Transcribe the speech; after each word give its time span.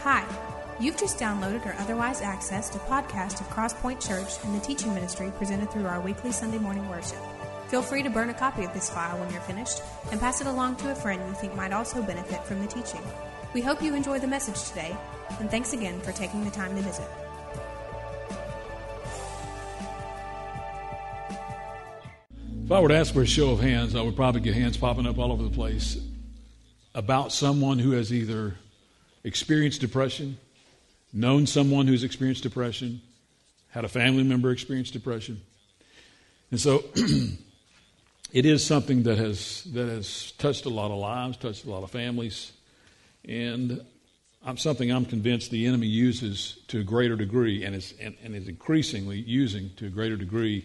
Hi, 0.00 0.24
you've 0.78 0.96
just 0.96 1.18
downloaded 1.18 1.66
or 1.66 1.74
otherwise 1.80 2.20
accessed 2.20 2.76
a 2.76 2.78
podcast 2.80 3.40
of 3.40 3.48
Crosspoint 3.48 4.06
Church 4.06 4.44
and 4.44 4.54
the 4.54 4.64
teaching 4.64 4.94
ministry 4.94 5.32
presented 5.36 5.70
through 5.70 5.86
our 5.86 6.00
weekly 6.00 6.30
Sunday 6.30 6.58
morning 6.58 6.88
worship. 6.88 7.18
Feel 7.68 7.82
free 7.82 8.02
to 8.02 8.10
burn 8.10 8.30
a 8.30 8.34
copy 8.34 8.64
of 8.64 8.72
this 8.72 8.88
file 8.88 9.18
when 9.18 9.32
you're 9.32 9.40
finished 9.40 9.82
and 10.12 10.20
pass 10.20 10.40
it 10.40 10.46
along 10.46 10.76
to 10.76 10.92
a 10.92 10.94
friend 10.94 11.20
you 11.26 11.34
think 11.34 11.56
might 11.56 11.72
also 11.72 12.02
benefit 12.02 12.44
from 12.44 12.60
the 12.60 12.66
teaching. 12.66 13.00
We 13.54 13.62
hope 13.62 13.82
you 13.82 13.94
enjoy 13.94 14.20
the 14.20 14.28
message 14.28 14.68
today, 14.68 14.96
and 15.40 15.50
thanks 15.50 15.72
again 15.72 15.98
for 16.00 16.12
taking 16.12 16.44
the 16.44 16.50
time 16.50 16.76
to 16.76 16.82
visit. 16.82 17.08
If 22.64 22.70
I 22.70 22.80
were 22.80 22.88
to 22.88 22.96
ask 22.96 23.14
for 23.14 23.22
a 23.22 23.26
show 23.26 23.50
of 23.50 23.60
hands, 23.60 23.96
I 23.96 24.02
would 24.02 24.14
probably 24.14 24.42
get 24.42 24.54
hands 24.54 24.76
popping 24.76 25.06
up 25.06 25.18
all 25.18 25.32
over 25.32 25.42
the 25.42 25.50
place 25.50 25.96
about 26.94 27.32
someone 27.32 27.78
who 27.78 27.92
has 27.92 28.12
either 28.12 28.56
experienced 29.26 29.80
depression, 29.80 30.38
known 31.12 31.46
someone 31.46 31.88
who's 31.88 32.04
experienced 32.04 32.44
depression, 32.44 33.02
had 33.70 33.84
a 33.84 33.88
family 33.88 34.22
member 34.22 34.50
experience 34.52 34.90
depression. 34.90 35.40
And 36.52 36.60
so 36.60 36.84
it 38.32 38.46
is 38.46 38.64
something 38.64 39.02
that 39.02 39.18
has, 39.18 39.64
that 39.74 39.88
has 39.88 40.30
touched 40.38 40.64
a 40.64 40.68
lot 40.68 40.92
of 40.92 40.98
lives, 40.98 41.36
touched 41.38 41.64
a 41.64 41.70
lot 41.70 41.82
of 41.82 41.90
families, 41.90 42.52
and 43.24 43.84
I'm, 44.44 44.56
something 44.56 44.92
I'm 44.92 45.04
convinced 45.04 45.50
the 45.50 45.66
enemy 45.66 45.88
uses 45.88 46.58
to 46.68 46.78
a 46.78 46.84
greater 46.84 47.16
degree 47.16 47.64
and 47.64 47.74
is, 47.74 47.94
and, 48.00 48.14
and 48.22 48.36
is 48.36 48.46
increasingly 48.46 49.18
using 49.18 49.70
to 49.78 49.86
a 49.86 49.90
greater 49.90 50.16
degree 50.16 50.64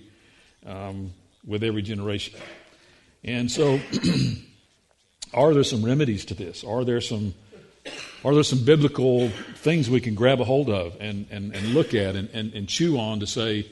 um, 0.68 1.12
with 1.48 1.64
every 1.64 1.82
generation. 1.82 2.40
And 3.24 3.50
so, 3.50 3.80
are 5.34 5.52
there 5.56 5.64
some 5.64 5.84
remedies 5.84 6.26
to 6.26 6.36
this? 6.36 6.64
Are 6.64 6.86
there 6.86 7.02
some 7.02 7.34
are 8.24 8.34
there 8.34 8.44
some 8.44 8.64
biblical 8.64 9.30
things 9.56 9.90
we 9.90 10.00
can 10.00 10.14
grab 10.14 10.40
a 10.42 10.44
hold 10.44 10.70
of 10.70 10.96
and, 11.00 11.28
and, 11.32 11.56
and 11.56 11.74
look 11.74 11.94
at 11.94 12.16
and, 12.16 12.30
and, 12.34 12.54
and 12.54 12.68
chew 12.68 13.00
on 13.00 13.20
to 13.20 13.28
say, 13.28 13.68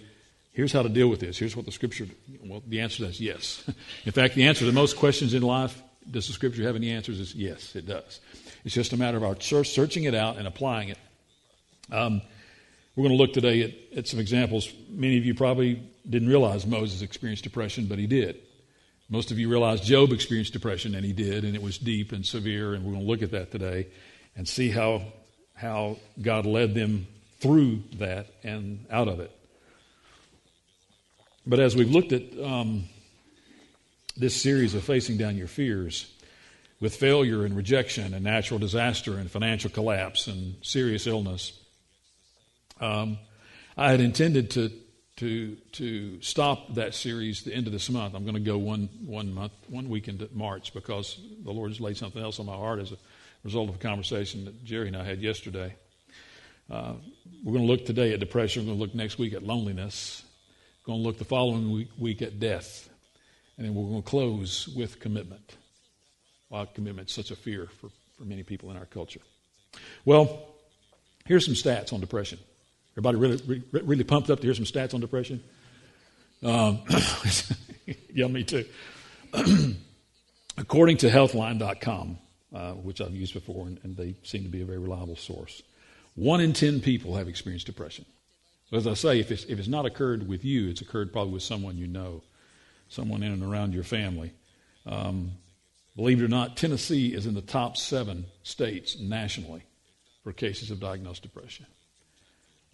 here's 0.53 0.73
how 0.73 0.81
to 0.81 0.89
deal 0.89 1.07
with 1.07 1.19
this? 1.19 1.37
Here's 1.37 1.55
what 1.55 1.65
the 1.65 1.71
scripture, 1.71 2.07
well, 2.43 2.63
the 2.67 2.79
answer 2.79 3.05
is 3.05 3.21
yes. 3.21 3.63
In 4.05 4.11
fact, 4.11 4.35
the 4.35 4.45
answer 4.47 4.65
to 4.65 4.71
most 4.71 4.97
questions 4.97 5.33
in 5.33 5.43
life, 5.43 5.81
does 6.09 6.27
the 6.27 6.33
scripture 6.33 6.63
have 6.63 6.75
any 6.75 6.89
answers? 6.89 7.19
Is 7.19 7.35
yes, 7.35 7.75
it 7.75 7.85
does. 7.85 8.19
It's 8.65 8.73
just 8.73 8.93
a 8.93 8.97
matter 8.97 9.17
of 9.17 9.23
our 9.23 9.39
searching 9.39 10.05
it 10.05 10.15
out 10.15 10.37
and 10.37 10.47
applying 10.47 10.89
it. 10.89 10.97
Um, 11.91 12.21
we're 12.95 13.03
going 13.03 13.15
to 13.15 13.23
look 13.23 13.33
today 13.33 13.61
at, 13.63 13.97
at 13.99 14.07
some 14.07 14.19
examples. 14.19 14.73
Many 14.89 15.17
of 15.19 15.25
you 15.25 15.35
probably 15.35 15.81
didn't 16.09 16.27
realize 16.27 16.65
Moses 16.65 17.03
experienced 17.03 17.43
depression, 17.43 17.85
but 17.85 17.99
he 17.99 18.07
did. 18.07 18.39
Most 19.09 19.31
of 19.31 19.37
you 19.37 19.49
realize 19.49 19.81
Job 19.81 20.11
experienced 20.11 20.53
depression, 20.53 20.95
and 20.95 21.05
he 21.05 21.13
did, 21.13 21.43
and 21.43 21.55
it 21.55 21.61
was 21.61 21.77
deep 21.77 22.11
and 22.11 22.25
severe, 22.25 22.73
and 22.73 22.83
we're 22.83 22.93
going 22.93 23.05
to 23.05 23.09
look 23.09 23.21
at 23.21 23.31
that 23.31 23.51
today 23.51 23.87
and 24.35 24.47
see 24.47 24.69
how, 24.69 25.03
how 25.53 25.97
God 26.21 26.45
led 26.45 26.73
them 26.73 27.07
through 27.39 27.83
that 27.95 28.27
and 28.43 28.85
out 28.89 29.07
of 29.07 29.19
it. 29.19 29.31
But 31.45 31.59
as 31.59 31.75
we've 31.75 31.89
looked 31.89 32.11
at 32.11 32.23
um, 32.39 32.85
this 34.15 34.39
series 34.39 34.75
of 34.75 34.83
facing 34.83 35.17
down 35.17 35.37
your 35.37 35.47
fears, 35.47 36.11
with 36.79 36.95
failure 36.95 37.45
and 37.45 37.55
rejection 37.55 38.13
and 38.13 38.23
natural 38.23 38.59
disaster 38.59 39.17
and 39.17 39.29
financial 39.29 39.69
collapse 39.69 40.27
and 40.27 40.55
serious 40.61 41.07
illness, 41.07 41.51
um, 42.79 43.17
I 43.75 43.91
had 43.91 44.01
intended 44.01 44.51
to 44.51 44.71
to 45.17 45.57
to 45.73 46.21
stop 46.21 46.75
that 46.75 46.95
series 46.95 47.43
the 47.43 47.53
end 47.53 47.67
of 47.67 47.73
this 47.73 47.89
month. 47.89 48.15
I'm 48.15 48.23
going 48.23 48.35
to 48.35 48.39
go 48.39 48.57
one 48.57 48.87
one 49.05 49.33
month 49.33 49.51
one 49.67 49.89
week 49.89 50.07
into 50.07 50.29
March 50.33 50.73
because 50.73 51.19
the 51.43 51.51
Lord 51.51 51.71
has 51.71 51.81
laid 51.81 51.97
something 51.97 52.21
else 52.21 52.39
on 52.39 52.45
my 52.45 52.55
heart 52.55 52.79
as 52.79 52.93
a 52.93 52.97
result 53.43 53.69
of 53.69 53.75
a 53.75 53.79
conversation 53.79 54.45
that 54.45 54.63
Jerry 54.63 54.87
and 54.87 54.97
I 54.97 55.03
had 55.03 55.21
yesterday. 55.21 55.75
Uh, 56.69 56.93
we're 57.43 57.53
going 57.53 57.65
to 57.65 57.71
look 57.71 57.85
today 57.85 58.13
at 58.13 58.19
depression. 58.19 58.63
We're 58.63 58.67
going 58.67 58.77
to 58.77 58.83
look 58.83 58.95
next 58.95 59.17
week 59.17 59.33
at 59.33 59.43
loneliness. 59.43 60.23
We're 60.85 60.93
going 60.93 61.03
to 61.03 61.07
look 61.07 61.17
the 61.17 61.25
following 61.25 61.71
week, 61.71 61.89
week 61.97 62.21
at 62.21 62.39
death, 62.39 62.89
and 63.57 63.65
then 63.65 63.73
we're 63.73 63.89
going 63.89 64.03
to 64.03 64.09
close 64.09 64.67
with 64.67 64.99
commitment. 64.99 65.55
Why 66.49 66.65
commitment 66.65 67.09
is 67.09 67.15
such 67.15 67.31
a 67.31 67.35
fear 67.35 67.67
for, 67.79 67.89
for 68.17 68.23
many 68.23 68.43
people 68.43 68.71
in 68.71 68.77
our 68.77 68.85
culture. 68.85 69.21
Well, 70.05 70.47
here's 71.25 71.45
some 71.45 71.53
stats 71.53 71.93
on 71.93 71.99
depression. 71.99 72.39
Everybody 72.93 73.17
really, 73.17 73.63
really 73.71 74.03
pumped 74.03 74.29
up 74.29 74.39
to 74.39 74.47
hear 74.47 74.55
some 74.55 74.65
stats 74.65 74.93
on 74.93 74.99
depression? 74.99 75.43
Um, 76.43 76.81
yeah, 78.13 78.27
me 78.27 78.43
too. 78.43 78.65
According 80.57 80.97
to 80.97 81.09
healthline.com, 81.09 82.17
uh, 82.53 82.71
which 82.73 83.01
I've 83.01 83.13
used 83.13 83.33
before, 83.33 83.67
and, 83.67 83.79
and, 83.83 83.95
they 83.95 84.15
seem 84.23 84.43
to 84.43 84.49
be 84.49 84.61
a 84.61 84.65
very 84.65 84.79
reliable 84.79 85.15
source, 85.15 85.61
one 86.15 86.41
in 86.41 86.53
10 86.53 86.81
people 86.81 87.15
have 87.15 87.27
experienced 87.27 87.67
depression. 87.67 88.05
As 88.71 88.87
I 88.87 88.93
say, 88.93 89.19
if 89.19 89.31
it's, 89.31 89.43
if 89.45 89.59
it's 89.59 89.67
not 89.67 89.85
occurred 89.85 90.27
with 90.27 90.43
you, 90.43 90.69
it's 90.69 90.81
occurred 90.81 91.11
probably 91.11 91.33
with 91.33 91.43
someone 91.43 91.77
you 91.77 91.87
know, 91.87 92.23
someone 92.87 93.23
in 93.23 93.31
and 93.31 93.43
around 93.43 93.73
your 93.73 93.83
family. 93.83 94.33
Um, 94.85 95.31
believe 95.95 96.21
it 96.21 96.25
or 96.25 96.27
not, 96.27 96.57
Tennessee 96.57 97.13
is 97.13 97.25
in 97.25 97.35
the 97.35 97.41
top 97.41 97.77
seven 97.77 98.25
states 98.43 98.99
nationally 98.99 99.63
for 100.23 100.33
cases 100.33 100.71
of 100.71 100.79
diagnosed 100.79 101.23
depression. 101.23 101.65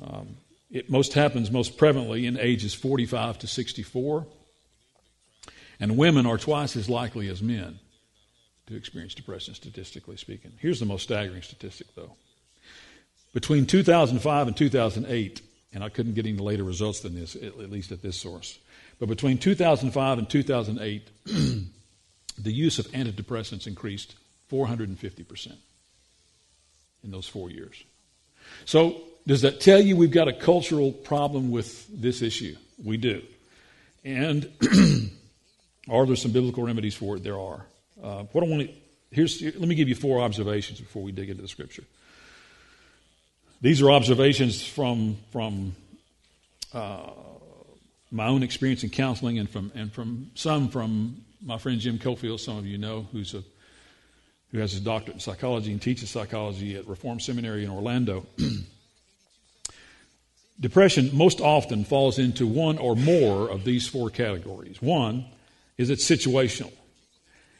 Um, 0.02 0.38
it 0.72 0.90
most 0.90 1.13
happens 1.13 1.52
most 1.52 1.78
prevalently 1.78 2.25
in 2.25 2.38
ages 2.40 2.74
45 2.74 3.40
to 3.40 3.47
64, 3.47 4.25
and 5.80 5.97
women 5.97 6.25
are 6.25 6.38
twice 6.38 6.75
as 6.75 6.90
likely 6.90 7.28
as 7.28 7.42
men 7.42 7.80
to 8.68 8.76
experience 8.76 9.14
depression, 9.14 9.53
statistically 9.53 10.18
speaking. 10.18 10.52
Here's 10.59 10.80
the 10.80 10.86
most 10.86 11.03
staggering 11.03 11.42
statistic, 11.42 11.88
though. 11.96 12.14
Between 13.34 13.66
2005 13.66 14.48
and 14.48 14.58
2008, 14.58 15.42
and 15.74 15.84
I 15.84 15.90
couldn't 15.90 16.14
get 16.14 16.26
any 16.26 16.38
later 16.38 16.64
results 16.64 17.02
than 17.02 17.16
this, 17.16 17.36
at 17.36 17.58
least 17.58 17.92
at 17.92 18.02
this 18.02 18.18
source, 18.18 18.59
but 19.00 19.09
between 19.09 19.38
2005 19.38 20.18
and 20.18 20.30
2008, 20.30 21.09
the 22.38 22.52
use 22.52 22.80
of 22.80 22.88
antidepressants 22.88 23.68
increased 23.68 24.16
450% 24.52 25.54
in 27.04 27.12
those 27.12 27.28
four 27.28 27.50
years. 27.50 27.84
So 28.66 29.02
does 29.28 29.42
that 29.42 29.59
tell 29.59 29.81
you 29.81 29.96
we've 29.96 30.12
got 30.12 30.28
a 30.28 30.34
cultural 30.34 30.92
problem 30.92 31.52
with 31.52 31.88
this 31.90 32.22
issue? 32.22 32.56
We 32.84 32.98
do. 32.98 33.22
And 34.04 34.50
are 35.90 36.06
there 36.06 36.16
some 36.16 36.31
biblical 36.31 36.64
remedies 36.64 36.96
for 36.96 37.18
it? 37.18 37.24
There 37.24 37.40
are. 37.40 37.66
Uh, 38.01 38.23
what 38.31 38.44
I 38.44 38.47
want 38.47 38.67
to 38.67 38.73
here's 39.11 39.41
let 39.41 39.61
me 39.61 39.75
give 39.75 39.89
you 39.89 39.95
four 39.95 40.22
observations 40.22 40.79
before 40.79 41.03
we 41.03 41.11
dig 41.11 41.29
into 41.29 41.41
the 41.41 41.47
scripture. 41.47 41.83
These 43.61 43.81
are 43.81 43.91
observations 43.91 44.63
from 44.66 45.17
from 45.31 45.75
uh, 46.73 47.09
my 48.11 48.28
own 48.28 48.44
experience 48.44 48.83
in 48.83 48.89
counseling 48.89 49.39
and 49.39 49.50
from 49.50 49.72
and 49.75 49.91
from 49.91 50.31
some 50.35 50.69
from 50.69 51.23
my 51.41 51.57
friend 51.57 51.79
Jim 51.79 51.97
Cofield. 51.97 52.39
Some 52.39 52.57
of 52.57 52.66
you 52.66 52.78
know 52.78 53.07
who's 53.11 53.33
a 53.33 53.44
who 54.51 54.59
has 54.59 54.73
his 54.73 54.81
doctorate 54.81 55.16
in 55.16 55.19
psychology 55.19 55.72
and 55.72 55.81
teaches 55.81 56.09
psychology 56.09 56.75
at 56.75 56.88
Reform 56.88 57.19
Seminary 57.19 57.63
in 57.63 57.69
Orlando. 57.69 58.25
Depression 60.59 61.09
most 61.13 61.41
often 61.41 61.83
falls 61.83 62.17
into 62.17 62.47
one 62.47 62.77
or 62.77 62.95
more 62.95 63.50
of 63.50 63.66
these 63.66 63.88
four 63.88 64.09
categories. 64.09 64.81
One 64.81 65.25
is 65.77 65.89
it's 65.89 66.09
situational. 66.09 66.72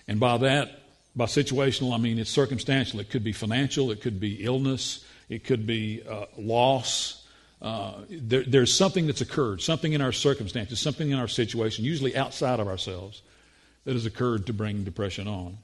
And 0.08 0.20
by 0.20 0.38
that, 0.38 0.82
by 1.16 1.26
situational, 1.26 1.94
I 1.94 1.98
mean 1.98 2.20
it's 2.20 2.30
circumstantial. 2.30 3.00
It 3.00 3.10
could 3.10 3.24
be 3.24 3.32
financial, 3.32 3.92
it 3.92 4.02
could 4.02 4.20
be 4.20 4.44
illness, 4.44 5.06
it 5.30 5.44
could 5.44 5.66
be 5.66 6.04
uh, 6.08 6.26
loss. 6.38 7.26
Uh, 7.62 7.94
there, 8.10 8.44
there's 8.44 8.74
something 8.74 9.08
that's 9.08 9.22
occurred, 9.22 9.62
something 9.62 9.94
in 9.94 10.02
our 10.02 10.12
circumstances, 10.12 10.80
something 10.80 11.10
in 11.10 11.18
our 11.18 11.28
situation, 11.28 11.86
usually 11.86 12.16
outside 12.16 12.60
of 12.60 12.68
ourselves, 12.68 13.22
that 13.86 13.94
has 13.94 14.06
occurred 14.06 14.48
to 14.48 14.54
bring 14.54 14.84
depression 14.84 15.28
on. 15.28 15.58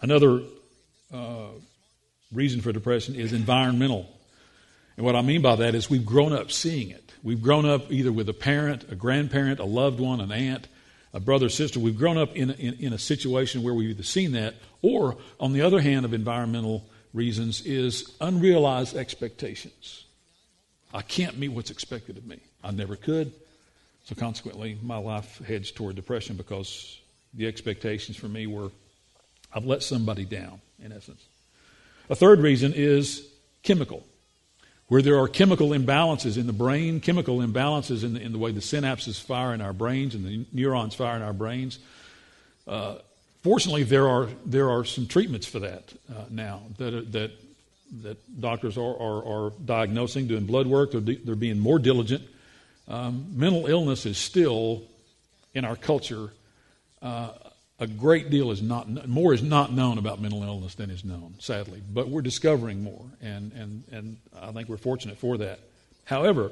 Another 0.00 0.42
uh, 1.12 1.48
reason 2.32 2.60
for 2.60 2.72
depression 2.72 3.14
is 3.14 3.32
environmental 3.32 4.08
and 4.98 5.06
what 5.06 5.14
I 5.14 5.22
mean 5.22 5.42
by 5.42 5.54
that 5.54 5.76
is 5.76 5.88
we've 5.88 6.04
grown 6.04 6.32
up 6.32 6.50
seeing 6.50 6.90
it. 6.90 7.12
We've 7.22 7.40
grown 7.40 7.64
up 7.64 7.92
either 7.92 8.10
with 8.10 8.28
a 8.28 8.34
parent, 8.34 8.84
a 8.90 8.96
grandparent, 8.96 9.60
a 9.60 9.64
loved 9.64 10.00
one, 10.00 10.20
an 10.20 10.32
aunt, 10.32 10.66
a 11.12 11.20
brother, 11.20 11.48
sister. 11.48 11.80
We've 11.80 11.98
grown 11.98 12.18
up 12.18 12.36
in, 12.36 12.50
in, 12.50 12.74
in 12.74 12.92
a 12.92 12.98
situation 12.98 13.62
where 13.62 13.74
we've 13.74 13.90
either 13.90 14.02
seen 14.02 14.32
that, 14.32 14.54
or 14.82 15.16
on 15.40 15.52
the 15.52 15.62
other 15.62 15.80
hand, 15.80 16.04
of 16.04 16.12
environmental 16.12 16.84
reasons, 17.14 17.62
is 17.64 18.12
unrealized 18.20 18.96
expectations. 18.96 20.04
I 20.92 21.02
can't 21.02 21.38
meet 21.38 21.48
what's 21.48 21.70
expected 21.70 22.16
of 22.16 22.26
me. 22.26 22.40
I 22.62 22.70
never 22.70 22.96
could. 22.96 23.32
So 24.04 24.14
consequently, 24.14 24.78
my 24.82 24.96
life 24.96 25.38
heads 25.46 25.70
toward 25.70 25.96
depression 25.96 26.36
because 26.36 26.98
the 27.34 27.46
expectations 27.46 28.16
for 28.16 28.28
me 28.28 28.46
were 28.46 28.70
I've 29.52 29.64
let 29.64 29.82
somebody 29.82 30.24
down, 30.24 30.60
in 30.82 30.92
essence. 30.92 31.24
A 32.10 32.14
third 32.14 32.40
reason 32.40 32.72
is 32.74 33.26
chemical 33.62 34.04
where 34.88 35.02
there 35.02 35.18
are 35.18 35.28
chemical 35.28 35.70
imbalances 35.70 36.36
in 36.36 36.46
the 36.46 36.52
brain, 36.52 37.00
chemical 37.00 37.38
imbalances 37.38 38.04
in 38.04 38.14
the, 38.14 38.20
in 38.20 38.32
the 38.32 38.38
way 38.38 38.52
the 38.52 38.60
synapses 38.60 39.20
fire 39.20 39.54
in 39.54 39.60
our 39.60 39.72
brains 39.72 40.14
and 40.14 40.24
the 40.24 40.44
neurons 40.52 40.94
fire 40.94 41.16
in 41.16 41.22
our 41.22 41.32
brains. 41.32 41.78
Uh, 42.66 42.96
fortunately, 43.42 43.84
there 43.84 44.08
are, 44.08 44.28
there 44.44 44.70
are 44.70 44.84
some 44.84 45.06
treatments 45.06 45.46
for 45.46 45.60
that 45.60 45.92
uh, 46.10 46.24
now 46.30 46.62
that, 46.78 47.12
that 47.12 47.32
that 48.02 48.40
doctors 48.40 48.76
are, 48.76 48.96
are, 49.00 49.46
are 49.46 49.52
diagnosing, 49.64 50.26
doing 50.26 50.44
blood 50.46 50.66
work, 50.66 50.92
they're, 50.92 51.00
they're 51.00 51.34
being 51.34 51.58
more 51.58 51.78
diligent. 51.78 52.22
Um, 52.86 53.26
mental 53.34 53.66
illness 53.66 54.06
is 54.06 54.18
still 54.18 54.82
in 55.54 55.64
our 55.64 55.76
culture. 55.76 56.30
Uh, 57.00 57.30
a 57.78 57.86
great 57.86 58.30
deal 58.30 58.50
is 58.50 58.60
not 58.60 59.08
more 59.08 59.32
is 59.32 59.42
not 59.42 59.72
known 59.72 59.98
about 59.98 60.20
mental 60.20 60.42
illness 60.42 60.74
than 60.74 60.90
is 60.90 61.04
known, 61.04 61.34
sadly. 61.38 61.82
But 61.92 62.08
we're 62.08 62.22
discovering 62.22 62.82
more, 62.82 63.04
and 63.20 63.52
and 63.52 63.84
and 63.92 64.16
I 64.38 64.52
think 64.52 64.68
we're 64.68 64.76
fortunate 64.76 65.18
for 65.18 65.38
that. 65.38 65.60
However, 66.04 66.50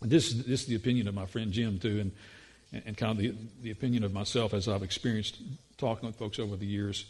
this 0.00 0.32
this 0.32 0.62
is 0.62 0.66
the 0.66 0.74
opinion 0.74 1.08
of 1.08 1.14
my 1.14 1.26
friend 1.26 1.52
Jim 1.52 1.78
too, 1.78 2.00
and 2.00 2.82
and 2.84 2.96
kind 2.96 3.12
of 3.12 3.18
the 3.18 3.34
the 3.62 3.70
opinion 3.70 4.02
of 4.02 4.12
myself 4.12 4.52
as 4.52 4.68
I've 4.68 4.82
experienced 4.82 5.38
talking 5.78 6.06
with 6.06 6.16
folks 6.16 6.38
over 6.38 6.56
the 6.56 6.66
years. 6.66 7.06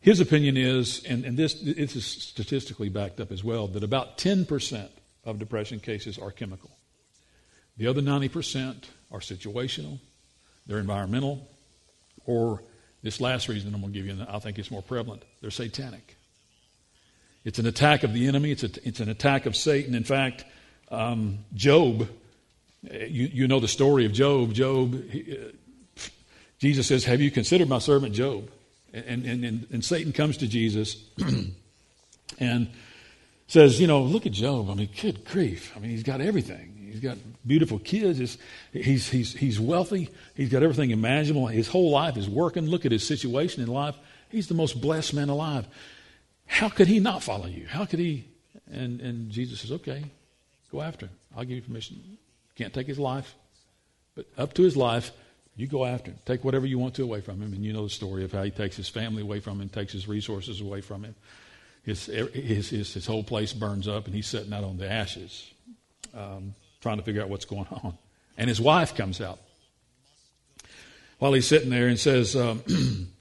His 0.00 0.20
opinion 0.20 0.56
is, 0.56 1.02
and, 1.04 1.24
and 1.24 1.36
this, 1.36 1.54
this 1.54 1.96
is 1.96 2.04
statistically 2.04 2.88
backed 2.88 3.18
up 3.18 3.32
as 3.32 3.42
well, 3.42 3.66
that 3.68 3.82
about 3.82 4.18
10% 4.18 4.88
of 5.24 5.38
depression 5.38 5.80
cases 5.80 6.18
are 6.18 6.30
chemical. 6.30 6.70
The 7.76 7.88
other 7.88 8.00
90% 8.00 8.84
are 9.10 9.18
situational, 9.18 9.98
they're 10.66 10.78
environmental, 10.78 11.48
or 12.26 12.62
this 13.02 13.20
last 13.20 13.48
reason 13.48 13.74
I'm 13.74 13.80
going 13.80 13.92
to 13.92 13.98
give 13.98 14.06
you, 14.06 14.12
and 14.12 14.22
I 14.22 14.38
think 14.38 14.58
it's 14.58 14.70
more 14.70 14.82
prevalent, 14.82 15.22
they're 15.40 15.50
satanic. 15.50 16.16
It's 17.44 17.58
an 17.58 17.66
attack 17.66 18.02
of 18.02 18.12
the 18.12 18.26
enemy, 18.26 18.50
it's, 18.50 18.64
a, 18.64 18.70
it's 18.86 19.00
an 19.00 19.08
attack 19.08 19.46
of 19.46 19.54
Satan. 19.54 19.94
In 19.94 20.04
fact, 20.04 20.44
um, 20.90 21.38
Job, 21.54 22.08
you, 22.82 23.30
you 23.32 23.48
know 23.48 23.60
the 23.60 23.68
story 23.68 24.04
of 24.04 24.12
Job. 24.12 24.52
Job, 24.52 25.08
he, 25.10 25.38
uh, 25.38 25.52
Jesus 26.58 26.86
says, 26.86 27.04
Have 27.04 27.20
you 27.20 27.30
considered 27.30 27.68
my 27.68 27.78
servant 27.78 28.14
Job? 28.14 28.50
And, 28.92 29.24
and, 29.26 29.44
and, 29.44 29.66
and 29.70 29.84
Satan 29.84 30.12
comes 30.12 30.38
to 30.38 30.48
Jesus 30.48 30.96
and 32.38 32.68
says, 33.46 33.80
You 33.80 33.86
know, 33.86 34.02
look 34.02 34.26
at 34.26 34.32
Job. 34.32 34.70
I 34.70 34.74
mean, 34.74 34.88
good 35.00 35.24
grief. 35.24 35.72
I 35.76 35.80
mean, 35.80 35.90
he's 35.90 36.02
got 36.02 36.20
everything. 36.20 36.75
He's 36.96 37.02
got 37.02 37.18
beautiful 37.46 37.78
kids. 37.78 38.38
He's, 38.72 39.08
he's, 39.10 39.34
he's 39.34 39.60
wealthy. 39.60 40.08
He's 40.34 40.48
got 40.48 40.62
everything 40.62 40.92
imaginable. 40.92 41.46
His 41.46 41.68
whole 41.68 41.90
life 41.90 42.16
is 42.16 42.26
working. 42.26 42.66
Look 42.66 42.86
at 42.86 42.92
his 42.92 43.06
situation 43.06 43.62
in 43.62 43.68
life. 43.68 43.94
He's 44.30 44.46
the 44.46 44.54
most 44.54 44.80
blessed 44.80 45.12
man 45.12 45.28
alive. 45.28 45.66
How 46.46 46.70
could 46.70 46.88
he 46.88 46.98
not 46.98 47.22
follow 47.22 47.46
you? 47.48 47.66
How 47.66 47.84
could 47.84 47.98
he? 47.98 48.24
And, 48.72 49.02
and 49.02 49.30
Jesus 49.30 49.60
says, 49.60 49.72
Okay, 49.72 50.04
go 50.72 50.80
after 50.80 51.06
him. 51.06 51.12
I'll 51.36 51.44
give 51.44 51.56
you 51.56 51.62
permission. 51.62 52.00
Can't 52.54 52.72
take 52.72 52.86
his 52.86 52.98
life, 52.98 53.34
but 54.14 54.24
up 54.38 54.54
to 54.54 54.62
his 54.62 54.74
life, 54.74 55.12
you 55.54 55.66
go 55.66 55.84
after 55.84 56.12
him. 56.12 56.18
Take 56.24 56.44
whatever 56.44 56.64
you 56.64 56.78
want 56.78 56.94
to 56.94 57.02
away 57.02 57.20
from 57.20 57.42
him. 57.42 57.52
And 57.52 57.62
you 57.62 57.74
know 57.74 57.84
the 57.84 57.90
story 57.90 58.24
of 58.24 58.32
how 58.32 58.42
he 58.42 58.50
takes 58.50 58.76
his 58.76 58.88
family 58.88 59.20
away 59.20 59.40
from 59.40 59.60
him, 59.60 59.68
takes 59.68 59.92
his 59.92 60.08
resources 60.08 60.62
away 60.62 60.80
from 60.80 61.04
him. 61.04 61.14
His, 61.84 62.06
his, 62.06 62.70
his, 62.70 62.94
his 62.94 63.06
whole 63.06 63.22
place 63.22 63.52
burns 63.52 63.86
up, 63.86 64.06
and 64.06 64.14
he's 64.14 64.26
sitting 64.26 64.52
out 64.54 64.64
on 64.64 64.78
the 64.78 64.90
ashes, 64.90 65.52
um, 66.14 66.54
trying 66.86 66.98
to 66.98 67.02
figure 67.02 67.20
out 67.20 67.28
what's 67.28 67.44
going 67.44 67.66
on. 67.72 67.98
And 68.38 68.48
his 68.48 68.60
wife 68.60 68.94
comes 68.94 69.20
out 69.20 69.40
while 71.18 71.32
he's 71.32 71.48
sitting 71.48 71.68
there 71.68 71.88
and 71.88 71.98
says, 71.98 72.36
um, 72.36 72.62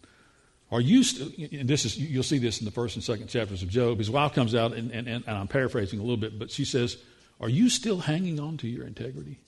Are 0.72 0.82
you 0.82 1.04
still, 1.04 1.30
and 1.52 1.68
this 1.68 1.86
is, 1.86 1.98
you'll 1.98 2.22
see 2.22 2.38
this 2.38 2.60
in 2.60 2.66
the 2.66 2.72
first 2.72 2.96
and 2.96 3.04
second 3.04 3.28
chapters 3.28 3.64
of 3.64 3.70
Job. 3.70 3.98
His 3.98 4.12
wife 4.12 4.34
comes 4.34 4.54
out, 4.54 4.74
and, 4.74 4.92
and, 4.92 5.08
and 5.08 5.24
I'm 5.28 5.48
paraphrasing 5.48 6.00
a 6.00 6.04
little 6.04 6.18
bit, 6.18 6.38
but 6.38 6.52
she 6.52 6.64
says, 6.64 6.98
Are 7.40 7.50
you 7.50 7.70
still 7.70 8.00
hanging 8.00 8.40
on 8.40 8.58
to 8.58 8.68
your 8.68 8.86
integrity? 8.86 9.40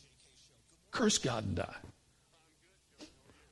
Curse 0.92 1.20
God 1.20 1.44
and 1.44 1.56
die. 1.56 1.76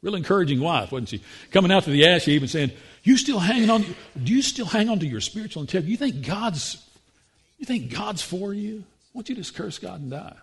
Real 0.01 0.15
encouraging 0.15 0.61
wife, 0.61 0.91
wasn't 0.91 1.09
she? 1.09 1.21
Coming 1.51 1.71
out 1.71 1.83
to 1.83 1.91
the 1.91 2.07
ash 2.07 2.25
heap 2.25 2.41
and 2.41 2.49
saying, 2.49 2.71
"You 3.03 3.17
still 3.17 3.39
hanging 3.39 3.71
on? 3.71 3.83
Do 4.23 4.33
you 4.33 4.43
still 4.43 4.67
hang 4.67 4.87
on 4.87 4.99
to 4.99 5.07
your 5.07 5.19
spiritual 5.19 5.61
integrity? 5.61 5.91
You 5.91 5.97
think 5.97 6.25
God's, 6.25 6.77
you 7.57 7.65
think 7.65 7.91
God's 7.91 8.21
for 8.21 8.53
you? 8.53 8.83
Why 9.11 9.21
don't 9.21 9.29
you 9.29 9.35
just 9.35 9.55
curse 9.55 9.79
God 9.79 10.01
and 10.01 10.11
die?" 10.11 10.35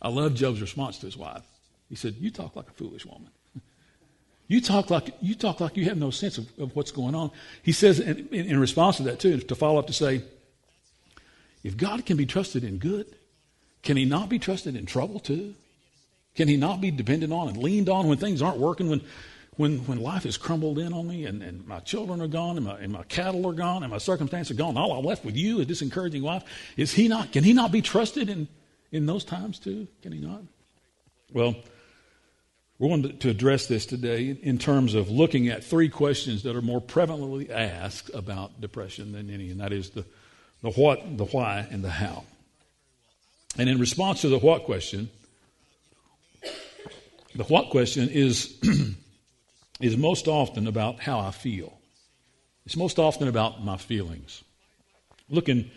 I 0.00 0.08
love 0.08 0.34
Job's 0.34 0.60
response 0.60 0.98
to 0.98 1.06
his 1.06 1.16
wife. 1.16 1.42
He 1.88 1.96
said, 1.96 2.16
"You 2.18 2.30
talk 2.30 2.56
like 2.56 2.68
a 2.68 2.72
foolish 2.72 3.06
woman. 3.06 3.30
You 4.48 4.60
talk 4.60 4.90
like 4.90 5.12
you 5.20 5.34
talk 5.34 5.58
like 5.58 5.76
you 5.76 5.86
have 5.86 5.98
no 5.98 6.10
sense 6.10 6.38
of, 6.38 6.46
of 6.60 6.76
what's 6.76 6.92
going 6.92 7.16
on." 7.16 7.32
He 7.64 7.72
says 7.72 7.98
in, 7.98 8.28
in, 8.30 8.46
in 8.46 8.60
response 8.60 8.98
to 8.98 9.02
that 9.02 9.18
too, 9.18 9.38
to 9.38 9.54
follow 9.56 9.80
up 9.80 9.88
to 9.88 9.92
say, 9.92 10.22
"If 11.64 11.76
God 11.76 12.06
can 12.06 12.16
be 12.16 12.26
trusted 12.26 12.62
in 12.62 12.78
good, 12.78 13.06
can 13.82 13.96
He 13.96 14.04
not 14.04 14.28
be 14.28 14.38
trusted 14.38 14.76
in 14.76 14.86
trouble 14.86 15.18
too?" 15.18 15.56
Can 16.36 16.48
he 16.48 16.56
not 16.56 16.80
be 16.80 16.90
depended 16.90 17.32
on 17.32 17.48
and 17.48 17.56
leaned 17.56 17.88
on 17.88 18.06
when 18.06 18.18
things 18.18 18.42
aren't 18.42 18.58
working, 18.58 18.90
when, 18.90 19.00
when, 19.56 19.78
when 19.86 20.00
life 20.00 20.24
has 20.24 20.36
crumbled 20.36 20.78
in 20.78 20.92
on 20.92 21.08
me 21.08 21.24
and, 21.24 21.42
and 21.42 21.66
my 21.66 21.80
children 21.80 22.20
are 22.20 22.28
gone 22.28 22.58
and 22.58 22.66
my, 22.66 22.78
and 22.78 22.92
my 22.92 23.02
cattle 23.04 23.46
are 23.46 23.54
gone 23.54 23.82
and 23.82 23.90
my 23.90 23.98
circumstances 23.98 24.54
are 24.54 24.58
gone? 24.58 24.76
All 24.76 24.92
I'm 24.92 25.04
left 25.04 25.24
with 25.24 25.34
you 25.34 25.60
is 25.60 25.66
this 25.66 25.80
encouraging 25.80 26.22
wife. 26.22 26.44
Is 26.76 26.92
he 26.92 27.08
not, 27.08 27.32
can 27.32 27.42
he 27.42 27.54
not 27.54 27.72
be 27.72 27.80
trusted 27.80 28.28
in, 28.28 28.48
in 28.92 29.06
those 29.06 29.24
times 29.24 29.58
too? 29.58 29.88
Can 30.02 30.12
he 30.12 30.20
not? 30.20 30.42
Well, 31.32 31.56
we're 32.78 32.88
going 32.88 33.18
to 33.18 33.30
address 33.30 33.66
this 33.66 33.86
today 33.86 34.36
in 34.42 34.58
terms 34.58 34.94
of 34.94 35.10
looking 35.10 35.48
at 35.48 35.64
three 35.64 35.88
questions 35.88 36.42
that 36.42 36.54
are 36.54 36.62
more 36.62 36.80
prevalently 36.80 37.50
asked 37.50 38.10
about 38.12 38.60
depression 38.60 39.12
than 39.12 39.30
any, 39.30 39.50
and 39.50 39.60
that 39.60 39.72
is 39.72 39.90
the, 39.90 40.04
the 40.62 40.70
what, 40.70 41.16
the 41.16 41.24
why, 41.24 41.66
and 41.70 41.82
the 41.82 41.90
how. 41.90 42.24
And 43.58 43.70
in 43.70 43.78
response 43.78 44.20
to 44.20 44.28
the 44.28 44.38
what 44.38 44.64
question, 44.64 45.08
the 47.34 47.44
what 47.44 47.70
question 47.70 48.10
is, 48.10 48.54
is 49.80 49.96
most 49.96 50.28
often 50.28 50.66
about 50.66 51.00
how 51.00 51.18
I 51.18 51.30
feel. 51.30 51.72
It's 52.66 52.76
most 52.76 52.98
often 52.98 53.28
about 53.28 53.64
my 53.64 53.78
feelings. 53.78 54.44
Look 55.30 55.48
in 55.48 55.70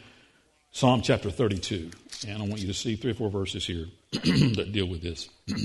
Psalm 0.71 1.01
chapter 1.01 1.31
32, 1.31 1.89
and 2.27 2.43
I 2.43 2.45
want 2.45 2.61
you 2.61 2.67
to 2.67 2.73
see 2.73 2.95
three 2.95 3.11
or 3.11 3.15
four 3.15 3.29
verses 3.29 3.65
here 3.65 3.87
that 4.11 4.69
deal 4.71 4.85
with 4.85 5.01
this. 5.01 5.27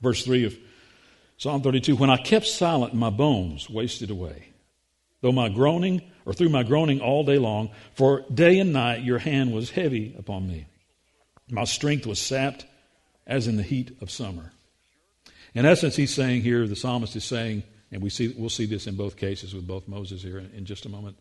Verse 0.00 0.24
3 0.24 0.44
of 0.44 0.56
Psalm 1.36 1.62
32 1.62 1.96
When 1.96 2.10
I 2.10 2.16
kept 2.16 2.46
silent, 2.46 2.94
my 2.94 3.10
bones 3.10 3.68
wasted 3.68 4.10
away. 4.10 4.48
Though 5.20 5.32
my 5.32 5.48
groaning, 5.48 6.02
or 6.24 6.32
through 6.32 6.48
my 6.48 6.62
groaning 6.62 7.00
all 7.00 7.24
day 7.24 7.38
long, 7.38 7.70
for 7.94 8.24
day 8.32 8.58
and 8.58 8.72
night 8.72 9.02
your 9.02 9.18
hand 9.18 9.52
was 9.52 9.70
heavy 9.70 10.14
upon 10.18 10.48
me. 10.48 10.66
My 11.50 11.64
strength 11.64 12.06
was 12.06 12.18
sapped 12.18 12.64
as 13.26 13.46
in 13.46 13.56
the 13.56 13.62
heat 13.62 13.96
of 14.00 14.10
summer. 14.10 14.52
In 15.54 15.64
essence, 15.64 15.96
he's 15.96 16.14
saying 16.14 16.42
here, 16.42 16.66
the 16.66 16.76
psalmist 16.76 17.16
is 17.16 17.24
saying, 17.24 17.62
and 17.90 18.02
we 18.02 18.10
see, 18.10 18.34
we'll 18.36 18.50
see 18.50 18.66
this 18.66 18.86
in 18.86 18.96
both 18.96 19.16
cases 19.16 19.54
with 19.54 19.66
both 19.66 19.88
Moses 19.88 20.22
here 20.22 20.38
in, 20.38 20.50
in 20.54 20.64
just 20.64 20.86
a 20.86 20.88
moment, 20.88 21.18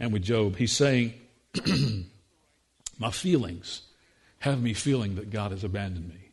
and 0.00 0.12
with 0.12 0.22
Job. 0.22 0.56
He's 0.56 0.72
saying, 0.72 1.14
My 2.98 3.10
feelings 3.10 3.82
have 4.38 4.62
me 4.62 4.74
feeling 4.74 5.16
that 5.16 5.30
God 5.30 5.50
has 5.50 5.64
abandoned 5.64 6.08
me. 6.08 6.30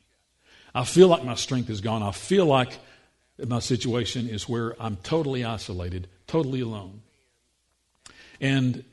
I 0.75 0.85
feel 0.85 1.07
like 1.07 1.23
my 1.23 1.35
strength 1.35 1.69
is 1.69 1.81
gone. 1.81 2.01
I 2.01 2.11
feel 2.11 2.45
like 2.45 2.79
my 3.37 3.59
situation 3.59 4.27
is 4.27 4.49
where 4.49 4.75
I'm 4.81 4.95
totally 4.97 5.45
isolated, 5.45 6.07
totally 6.25 6.61
alone. 6.61 7.01
And 8.41 8.83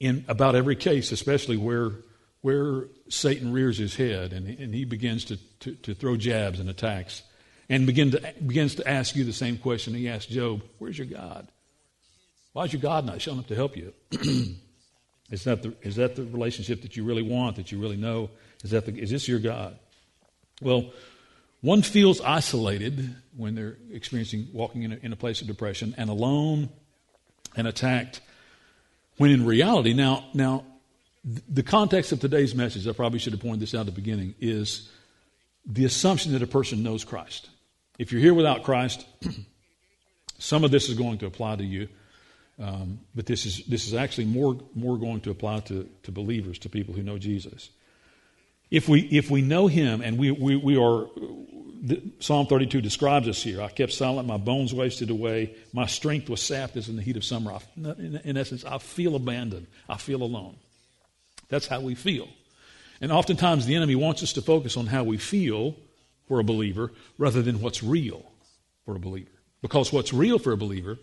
in 0.00 0.24
about 0.28 0.54
every 0.54 0.76
case, 0.76 1.12
especially 1.12 1.56
where, 1.56 1.92
where 2.40 2.84
Satan 3.08 3.52
rears 3.52 3.76
his 3.76 3.94
head 3.94 4.32
and, 4.32 4.46
and 4.46 4.74
he 4.74 4.84
begins 4.84 5.26
to, 5.26 5.36
to, 5.60 5.74
to 5.74 5.94
throw 5.94 6.16
jabs 6.16 6.58
and 6.58 6.70
attacks, 6.70 7.22
and 7.68 7.86
begin 7.86 8.12
to, 8.12 8.34
begins 8.46 8.76
to 8.76 8.88
ask 8.88 9.16
you 9.16 9.24
the 9.24 9.32
same 9.32 9.58
question 9.58 9.94
he 9.94 10.08
asked 10.08 10.30
Job 10.30 10.62
Where's 10.78 10.96
your 10.96 11.06
God? 11.06 11.48
Why 12.52 12.64
is 12.64 12.72
your 12.72 12.80
God 12.80 13.04
not 13.04 13.20
showing 13.20 13.40
up 13.40 13.48
to 13.48 13.54
help 13.54 13.76
you? 13.76 13.92
is, 15.30 15.44
that 15.44 15.62
the, 15.62 15.74
is 15.82 15.96
that 15.96 16.16
the 16.16 16.24
relationship 16.24 16.82
that 16.82 16.96
you 16.96 17.04
really 17.04 17.22
want, 17.22 17.56
that 17.56 17.72
you 17.72 17.78
really 17.78 17.96
know? 17.96 18.30
Is, 18.64 18.70
that 18.70 18.86
the, 18.86 18.98
is 18.98 19.10
this 19.10 19.28
your 19.28 19.38
God? 19.38 19.78
Well, 20.60 20.92
one 21.60 21.82
feels 21.82 22.20
isolated 22.20 23.14
when 23.36 23.54
they're 23.54 23.76
experiencing 23.90 24.48
walking 24.52 24.82
in 24.82 24.92
a, 24.92 24.96
in 25.02 25.12
a 25.12 25.16
place 25.16 25.40
of 25.40 25.46
depression 25.46 25.94
and 25.96 26.08
alone 26.08 26.68
and 27.56 27.66
attacked. 27.66 28.20
When 29.16 29.30
in 29.30 29.44
reality, 29.46 29.94
now, 29.94 30.26
now, 30.34 30.64
the 31.48 31.62
context 31.62 32.12
of 32.12 32.20
today's 32.20 32.54
message, 32.54 32.86
I 32.86 32.92
probably 32.92 33.18
should 33.18 33.32
have 33.32 33.42
pointed 33.42 33.60
this 33.60 33.74
out 33.74 33.80
at 33.80 33.86
the 33.86 33.92
beginning, 33.92 34.34
is 34.40 34.88
the 35.66 35.84
assumption 35.84 36.32
that 36.32 36.42
a 36.42 36.46
person 36.46 36.82
knows 36.82 37.04
Christ. 37.04 37.50
If 37.98 38.12
you're 38.12 38.20
here 38.20 38.34
without 38.34 38.62
Christ, 38.62 39.04
some 40.38 40.62
of 40.62 40.70
this 40.70 40.88
is 40.88 40.96
going 40.96 41.18
to 41.18 41.26
apply 41.26 41.56
to 41.56 41.64
you, 41.64 41.88
um, 42.58 43.00
but 43.14 43.26
this 43.26 43.44
is, 43.44 43.64
this 43.66 43.86
is 43.86 43.94
actually 43.94 44.26
more, 44.26 44.58
more 44.74 44.98
going 44.98 45.20
to 45.22 45.30
apply 45.30 45.60
to, 45.60 45.88
to 46.04 46.12
believers, 46.12 46.58
to 46.60 46.68
people 46.68 46.94
who 46.94 47.02
know 47.02 47.18
Jesus. 47.18 47.70
If 48.70 48.88
we, 48.88 49.00
if 49.02 49.30
we 49.30 49.42
know 49.42 49.66
Him 49.66 50.00
and 50.00 50.18
we, 50.18 50.30
we, 50.30 50.56
we 50.56 50.76
are, 50.76 51.06
Psalm 52.18 52.46
32 52.46 52.80
describes 52.80 53.28
us 53.28 53.42
here 53.42 53.60
I 53.60 53.68
kept 53.68 53.92
silent, 53.92 54.26
my 54.26 54.38
bones 54.38 54.72
wasted 54.72 55.10
away, 55.10 55.54
my 55.72 55.86
strength 55.86 56.30
was 56.30 56.42
sapped 56.42 56.76
as 56.76 56.88
in 56.88 56.96
the 56.96 57.02
heat 57.02 57.16
of 57.16 57.24
summer. 57.24 57.52
I, 57.52 57.60
in, 57.76 58.20
in 58.24 58.36
essence, 58.36 58.64
I 58.64 58.78
feel 58.78 59.14
abandoned, 59.16 59.66
I 59.88 59.98
feel 59.98 60.22
alone. 60.22 60.56
That's 61.48 61.66
how 61.66 61.80
we 61.80 61.94
feel. 61.94 62.28
And 63.00 63.12
oftentimes 63.12 63.66
the 63.66 63.74
enemy 63.74 63.94
wants 63.94 64.22
us 64.22 64.32
to 64.32 64.42
focus 64.42 64.76
on 64.76 64.86
how 64.86 65.04
we 65.04 65.18
feel 65.18 65.76
for 66.26 66.40
a 66.40 66.44
believer 66.44 66.90
rather 67.18 67.42
than 67.42 67.60
what's 67.60 67.82
real 67.82 68.24
for 68.84 68.96
a 68.96 68.98
believer. 68.98 69.30
Because 69.62 69.92
what's 69.92 70.12
real 70.12 70.38
for 70.38 70.52
a 70.52 70.56
believer, 70.56 70.98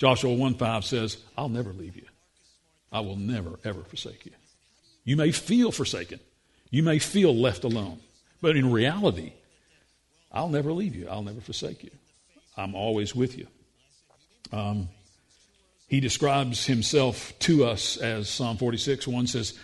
Joshua 0.00 0.32
1 0.32 0.54
5 0.54 0.84
says, 0.86 1.18
I'll 1.36 1.50
never 1.50 1.74
leave 1.74 1.94
you. 1.94 2.06
I 2.90 3.00
will 3.00 3.16
never, 3.16 3.60
ever 3.64 3.82
forsake 3.82 4.24
you. 4.24 4.32
You 5.04 5.14
may 5.16 5.30
feel 5.30 5.70
forsaken. 5.70 6.20
You 6.70 6.82
may 6.82 6.98
feel 6.98 7.36
left 7.36 7.64
alone. 7.64 8.00
But 8.40 8.56
in 8.56 8.72
reality, 8.72 9.34
I'll 10.32 10.48
never 10.48 10.72
leave 10.72 10.96
you. 10.96 11.06
I'll 11.06 11.22
never 11.22 11.42
forsake 11.42 11.84
you. 11.84 11.90
I'm 12.56 12.74
always 12.74 13.14
with 13.14 13.36
you. 13.36 13.46
Um, 14.52 14.88
he 15.86 16.00
describes 16.00 16.64
himself 16.64 17.38
to 17.40 17.66
us 17.66 17.98
as 17.98 18.26
Psalm 18.30 18.56
46 18.56 19.06
1 19.06 19.26
says, 19.26 19.58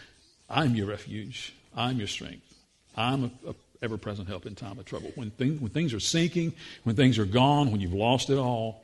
I'm 0.50 0.74
your 0.74 0.88
refuge. 0.88 1.54
I'm 1.74 1.96
your 1.96 2.08
strength. 2.08 2.54
I'm 2.94 3.24
a, 3.24 3.50
a 3.50 3.54
ever 3.80 3.96
present 3.96 4.28
help 4.28 4.44
in 4.44 4.54
time 4.54 4.78
of 4.78 4.84
trouble. 4.84 5.12
When, 5.14 5.30
thing, 5.30 5.60
when 5.60 5.70
things 5.70 5.94
are 5.94 6.00
sinking, 6.00 6.52
when 6.84 6.94
things 6.94 7.18
are 7.18 7.24
gone, 7.24 7.72
when 7.72 7.80
you've 7.80 7.94
lost 7.94 8.28
it 8.28 8.36
all, 8.36 8.82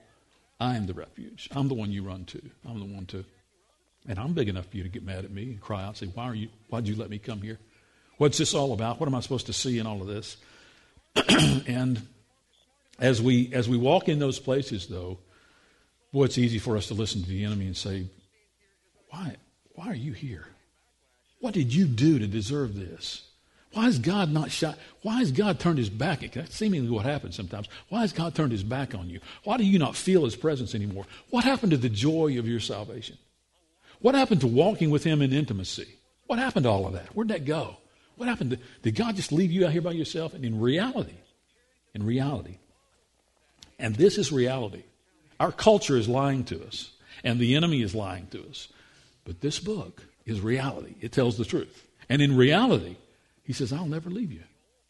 I 0.61 0.76
am 0.76 0.87
the 0.87 0.94
refuge. 0.94 1.49
I'm 1.52 1.68
the 1.68 1.75
one 1.75 1.90
you 1.90 2.02
run 2.02 2.25
to. 2.26 2.42
I'm 2.68 2.78
the 2.78 2.94
one 2.94 3.06
to. 3.06 3.25
And 4.09 4.18
I'm 4.18 4.32
big 4.32 4.49
enough 4.49 4.66
for 4.66 4.76
you 4.76 4.82
to 4.82 4.88
get 4.88 5.04
mad 5.04 5.25
at 5.25 5.30
me 5.30 5.44
and 5.44 5.61
cry 5.61 5.82
out 5.82 5.88
and 5.88 5.97
say, 5.97 6.06
Why 6.06 6.25
are 6.25 6.35
you 6.35 6.49
why'd 6.68 6.87
you 6.87 6.97
let 6.97 7.11
me 7.11 7.18
come 7.18 7.42
here? 7.42 7.59
What's 8.18 8.38
this 8.38 8.54
all 8.54 8.73
about? 8.73 9.00
What 9.00 9.09
am 9.09 9.14
I 9.14 9.21
supposed 9.21 9.47
to 9.47 9.52
see 9.52 9.78
in 9.78 9.87
all 9.87 10.00
of 10.00 10.06
this? 10.06 10.37
and 11.66 12.00
as 12.99 13.21
we 13.21 13.52
as 13.52 13.68
we 13.68 13.76
walk 13.76 14.09
in 14.09 14.18
those 14.18 14.38
places 14.38 14.87
though, 14.87 15.18
boy, 16.12 16.25
it's 16.25 16.38
easy 16.38 16.59
for 16.59 16.76
us 16.76 16.88
to 16.88 16.94
listen 16.94 17.23
to 17.23 17.28
the 17.28 17.44
enemy 17.44 17.66
and 17.66 17.76
say, 17.76 18.06
Why 19.11 19.37
why 19.75 19.88
are 19.88 19.94
you 19.94 20.12
here? 20.12 20.47
What 21.40 21.54
did 21.54 21.75
you 21.75 21.87
do 21.87 22.18
to 22.18 22.26
deserve 22.26 22.75
this? 22.76 23.23
Why 23.72 23.84
has 23.84 23.98
God 23.98 24.30
not 24.30 24.50
shot? 24.50 24.78
Why 25.00 25.18
has 25.18 25.32
God 25.32 25.58
turned 25.58 25.78
his 25.78 25.88
back? 25.88 26.20
That's 26.32 26.54
seemingly 26.54 26.90
what 26.90 27.06
happens 27.06 27.36
sometimes. 27.36 27.68
Why 27.88 28.00
has 28.02 28.12
God 28.12 28.34
turned 28.34 28.52
his 28.52 28.62
back 28.62 28.94
on 28.94 29.08
you? 29.08 29.20
Why 29.44 29.56
do 29.56 29.64
you 29.64 29.78
not 29.78 29.96
feel 29.96 30.24
his 30.24 30.36
presence 30.36 30.74
anymore? 30.74 31.06
What 31.30 31.44
happened 31.44 31.72
to 31.72 31.78
the 31.78 31.88
joy 31.88 32.38
of 32.38 32.46
your 32.46 32.60
salvation? 32.60 33.16
What 34.00 34.14
happened 34.14 34.42
to 34.42 34.46
walking 34.46 34.90
with 34.90 35.04
him 35.04 35.22
in 35.22 35.32
intimacy? 35.32 35.88
What 36.26 36.38
happened 36.38 36.64
to 36.64 36.70
all 36.70 36.86
of 36.86 36.92
that? 36.92 37.14
Where'd 37.14 37.28
that 37.28 37.44
go? 37.44 37.76
What 38.16 38.28
happened? 38.28 38.50
To, 38.50 38.58
did 38.82 38.94
God 38.94 39.16
just 39.16 39.32
leave 39.32 39.50
you 39.50 39.64
out 39.64 39.72
here 39.72 39.80
by 39.80 39.92
yourself? 39.92 40.34
And 40.34 40.44
in 40.44 40.60
reality, 40.60 41.16
in 41.94 42.04
reality, 42.04 42.58
and 43.78 43.96
this 43.96 44.18
is 44.18 44.30
reality, 44.30 44.84
our 45.40 45.52
culture 45.52 45.96
is 45.96 46.08
lying 46.08 46.44
to 46.44 46.64
us, 46.64 46.92
and 47.24 47.40
the 47.40 47.56
enemy 47.56 47.82
is 47.82 47.94
lying 47.94 48.26
to 48.28 48.46
us. 48.48 48.68
But 49.24 49.40
this 49.40 49.58
book 49.58 50.04
is 50.26 50.40
reality. 50.40 50.94
It 51.00 51.12
tells 51.12 51.38
the 51.38 51.44
truth. 51.44 51.88
And 52.08 52.20
in 52.20 52.36
reality, 52.36 52.96
he 53.44 53.52
says, 53.52 53.72
I'll 53.72 53.87
never 53.87 54.11
leave 54.11 54.32
you. 54.32 54.42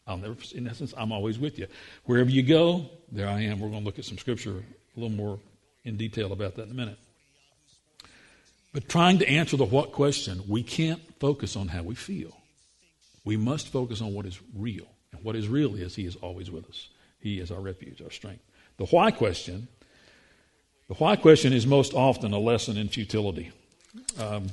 I'll 0.05 0.17
never, 0.17 0.35
in 0.53 0.67
essence, 0.67 0.93
I'm 0.97 1.11
always 1.11 1.39
with 1.39 1.57
you. 1.57 1.67
Wherever 2.05 2.29
you 2.29 2.43
go, 2.43 2.89
there 3.11 3.27
I 3.27 3.41
am. 3.41 3.59
We're 3.59 3.69
going 3.69 3.81
to 3.81 3.85
look 3.85 3.99
at 3.99 4.05
some 4.05 4.17
scripture 4.17 4.63
a 4.95 4.99
little 4.99 5.15
more 5.15 5.39
in 5.85 5.97
detail 5.97 6.31
about 6.33 6.55
that 6.55 6.63
in 6.63 6.71
a 6.71 6.73
minute. 6.73 6.97
But 8.73 8.89
trying 8.89 9.19
to 9.19 9.29
answer 9.29 9.55
the 9.55 9.65
what 9.65 9.91
question, 9.91 10.41
we 10.47 10.63
can't 10.63 11.01
focus 11.19 11.55
on 11.55 11.67
how 11.67 11.83
we 11.83 11.95
feel. 11.95 12.35
We 13.23 13.37
must 13.37 13.71
focus 13.71 14.01
on 14.01 14.13
what 14.13 14.25
is 14.25 14.39
real. 14.55 14.87
And 15.11 15.23
what 15.23 15.35
is 15.35 15.47
real 15.47 15.75
is 15.75 15.95
He 15.95 16.05
is 16.05 16.15
always 16.17 16.51
with 16.51 16.67
us. 16.67 16.89
He 17.19 17.39
is 17.39 17.51
our 17.51 17.61
refuge, 17.61 18.01
our 18.01 18.11
strength. 18.11 18.43
The 18.77 18.85
why 18.87 19.11
question, 19.11 19.67
the 20.89 20.95
why 20.95 21.15
question 21.15 21.53
is 21.53 21.65
most 21.65 21.93
often 21.93 22.33
a 22.33 22.39
lesson 22.39 22.75
in 22.75 22.89
futility. 22.89 23.51
Um, 24.19 24.47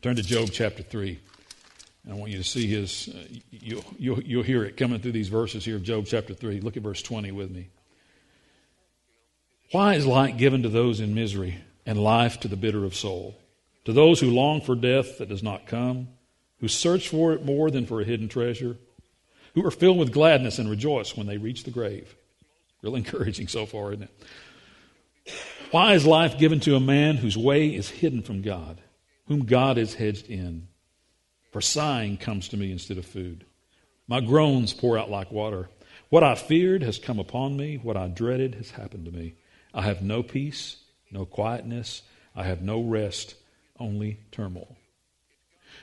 turn 0.00 0.16
to 0.16 0.22
Job 0.22 0.48
chapter 0.50 0.82
3. 0.82 1.20
I 2.10 2.14
want 2.14 2.30
you 2.30 2.38
to 2.38 2.44
see 2.44 2.66
his, 2.66 3.08
uh, 3.14 3.38
you'll, 3.50 3.84
you'll, 3.98 4.22
you'll 4.22 4.42
hear 4.42 4.64
it 4.64 4.78
coming 4.78 4.98
through 4.98 5.12
these 5.12 5.28
verses 5.28 5.64
here 5.64 5.76
of 5.76 5.82
Job 5.82 6.06
chapter 6.06 6.32
3. 6.32 6.60
Look 6.60 6.76
at 6.76 6.82
verse 6.82 7.02
20 7.02 7.32
with 7.32 7.50
me. 7.50 7.68
Why 9.72 9.94
is 9.94 10.06
light 10.06 10.38
given 10.38 10.62
to 10.62 10.70
those 10.70 11.00
in 11.00 11.14
misery 11.14 11.58
and 11.84 12.02
life 12.02 12.40
to 12.40 12.48
the 12.48 12.56
bitter 12.56 12.84
of 12.84 12.94
soul? 12.94 13.38
To 13.84 13.92
those 13.92 14.20
who 14.20 14.30
long 14.30 14.62
for 14.62 14.74
death 14.74 15.18
that 15.18 15.28
does 15.28 15.42
not 15.42 15.66
come, 15.66 16.08
who 16.60 16.68
search 16.68 17.10
for 17.10 17.32
it 17.32 17.44
more 17.44 17.70
than 17.70 17.84
for 17.84 18.00
a 18.00 18.04
hidden 18.04 18.28
treasure, 18.28 18.78
who 19.54 19.66
are 19.66 19.70
filled 19.70 19.98
with 19.98 20.12
gladness 20.12 20.58
and 20.58 20.70
rejoice 20.70 21.16
when 21.16 21.26
they 21.26 21.36
reach 21.36 21.64
the 21.64 21.70
grave. 21.70 22.14
Real 22.80 22.94
encouraging 22.96 23.48
so 23.48 23.66
far, 23.66 23.92
isn't 23.92 24.04
it? 24.04 25.34
Why 25.72 25.92
is 25.92 26.06
life 26.06 26.38
given 26.38 26.60
to 26.60 26.76
a 26.76 26.80
man 26.80 27.16
whose 27.16 27.36
way 27.36 27.68
is 27.68 27.90
hidden 27.90 28.22
from 28.22 28.40
God, 28.40 28.80
whom 29.26 29.44
God 29.44 29.76
has 29.76 29.92
hedged 29.92 30.28
in? 30.28 30.68
For 31.50 31.60
sighing 31.60 32.18
comes 32.18 32.48
to 32.48 32.56
me 32.56 32.70
instead 32.72 32.98
of 32.98 33.06
food. 33.06 33.44
My 34.06 34.20
groans 34.20 34.72
pour 34.72 34.98
out 34.98 35.10
like 35.10 35.30
water. 35.32 35.68
What 36.10 36.24
I 36.24 36.34
feared 36.34 36.82
has 36.82 36.98
come 36.98 37.18
upon 37.18 37.56
me. 37.56 37.76
What 37.76 37.96
I 37.96 38.08
dreaded 38.08 38.54
has 38.56 38.70
happened 38.70 39.04
to 39.06 39.12
me. 39.12 39.34
I 39.74 39.82
have 39.82 40.02
no 40.02 40.22
peace, 40.22 40.76
no 41.10 41.24
quietness. 41.24 42.02
I 42.34 42.44
have 42.44 42.62
no 42.62 42.82
rest, 42.82 43.34
only 43.78 44.20
turmoil. 44.30 44.76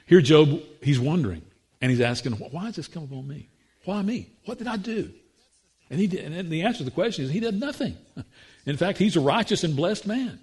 Here, 0.05 0.21
Job, 0.21 0.61
he's 0.81 0.99
wondering, 0.99 1.41
and 1.81 1.91
he's 1.91 2.01
asking, 2.01 2.33
why 2.33 2.65
has 2.65 2.75
this 2.75 2.87
come 2.87 3.03
upon 3.03 3.27
me? 3.27 3.49
Why 3.85 4.01
me? 4.01 4.29
What 4.45 4.57
did 4.57 4.67
I 4.67 4.77
do? 4.77 5.11
And, 5.89 5.99
he 5.99 6.07
did, 6.07 6.31
and 6.31 6.49
the 6.49 6.63
answer 6.63 6.79
to 6.79 6.83
the 6.83 6.91
question 6.91 7.25
is 7.25 7.31
he 7.31 7.39
did 7.39 7.59
nothing. 7.59 7.95
In 8.65 8.77
fact, 8.77 8.97
he's 8.97 9.15
a 9.15 9.19
righteous 9.19 9.63
and 9.63 9.75
blessed 9.75 10.07
man. 10.07 10.39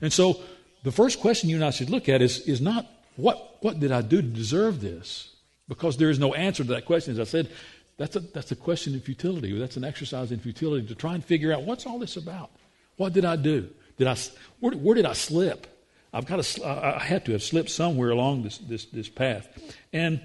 And 0.00 0.12
so 0.12 0.40
the 0.84 0.92
first 0.92 1.20
question 1.20 1.50
you 1.50 1.56
and 1.56 1.64
I 1.64 1.70
should 1.70 1.90
look 1.90 2.08
at 2.08 2.22
is, 2.22 2.40
is 2.40 2.60
not 2.60 2.86
what, 3.18 3.56
what 3.62 3.80
did 3.80 3.90
I 3.90 4.00
do 4.00 4.22
to 4.22 4.28
deserve 4.28 4.80
this? 4.80 5.34
Because 5.66 5.96
there 5.96 6.08
is 6.08 6.20
no 6.20 6.34
answer 6.34 6.62
to 6.62 6.70
that 6.70 6.86
question. 6.86 7.12
As 7.12 7.18
I 7.18 7.24
said, 7.24 7.50
that's 7.96 8.14
a, 8.14 8.20
that's 8.20 8.52
a 8.52 8.56
question 8.56 8.94
in 8.94 9.00
futility. 9.00 9.58
That's 9.58 9.76
an 9.76 9.82
exercise 9.82 10.30
in 10.30 10.38
futility 10.38 10.86
to 10.86 10.94
try 10.94 11.14
and 11.14 11.24
figure 11.24 11.52
out 11.52 11.64
what's 11.64 11.84
all 11.84 11.98
this 11.98 12.16
about? 12.16 12.50
What 12.96 13.12
did 13.12 13.24
I 13.24 13.34
do? 13.34 13.70
Did 13.96 14.06
I, 14.06 14.16
where, 14.60 14.72
where 14.72 14.94
did 14.94 15.04
I 15.04 15.14
slip? 15.14 15.66
I've 16.12 16.26
got 16.26 16.44
to, 16.44 16.64
I 16.64 17.00
had 17.00 17.24
to 17.24 17.32
have 17.32 17.42
slipped 17.42 17.70
somewhere 17.70 18.10
along 18.10 18.44
this, 18.44 18.58
this, 18.58 18.84
this 18.86 19.08
path. 19.08 19.48
And 19.92 20.22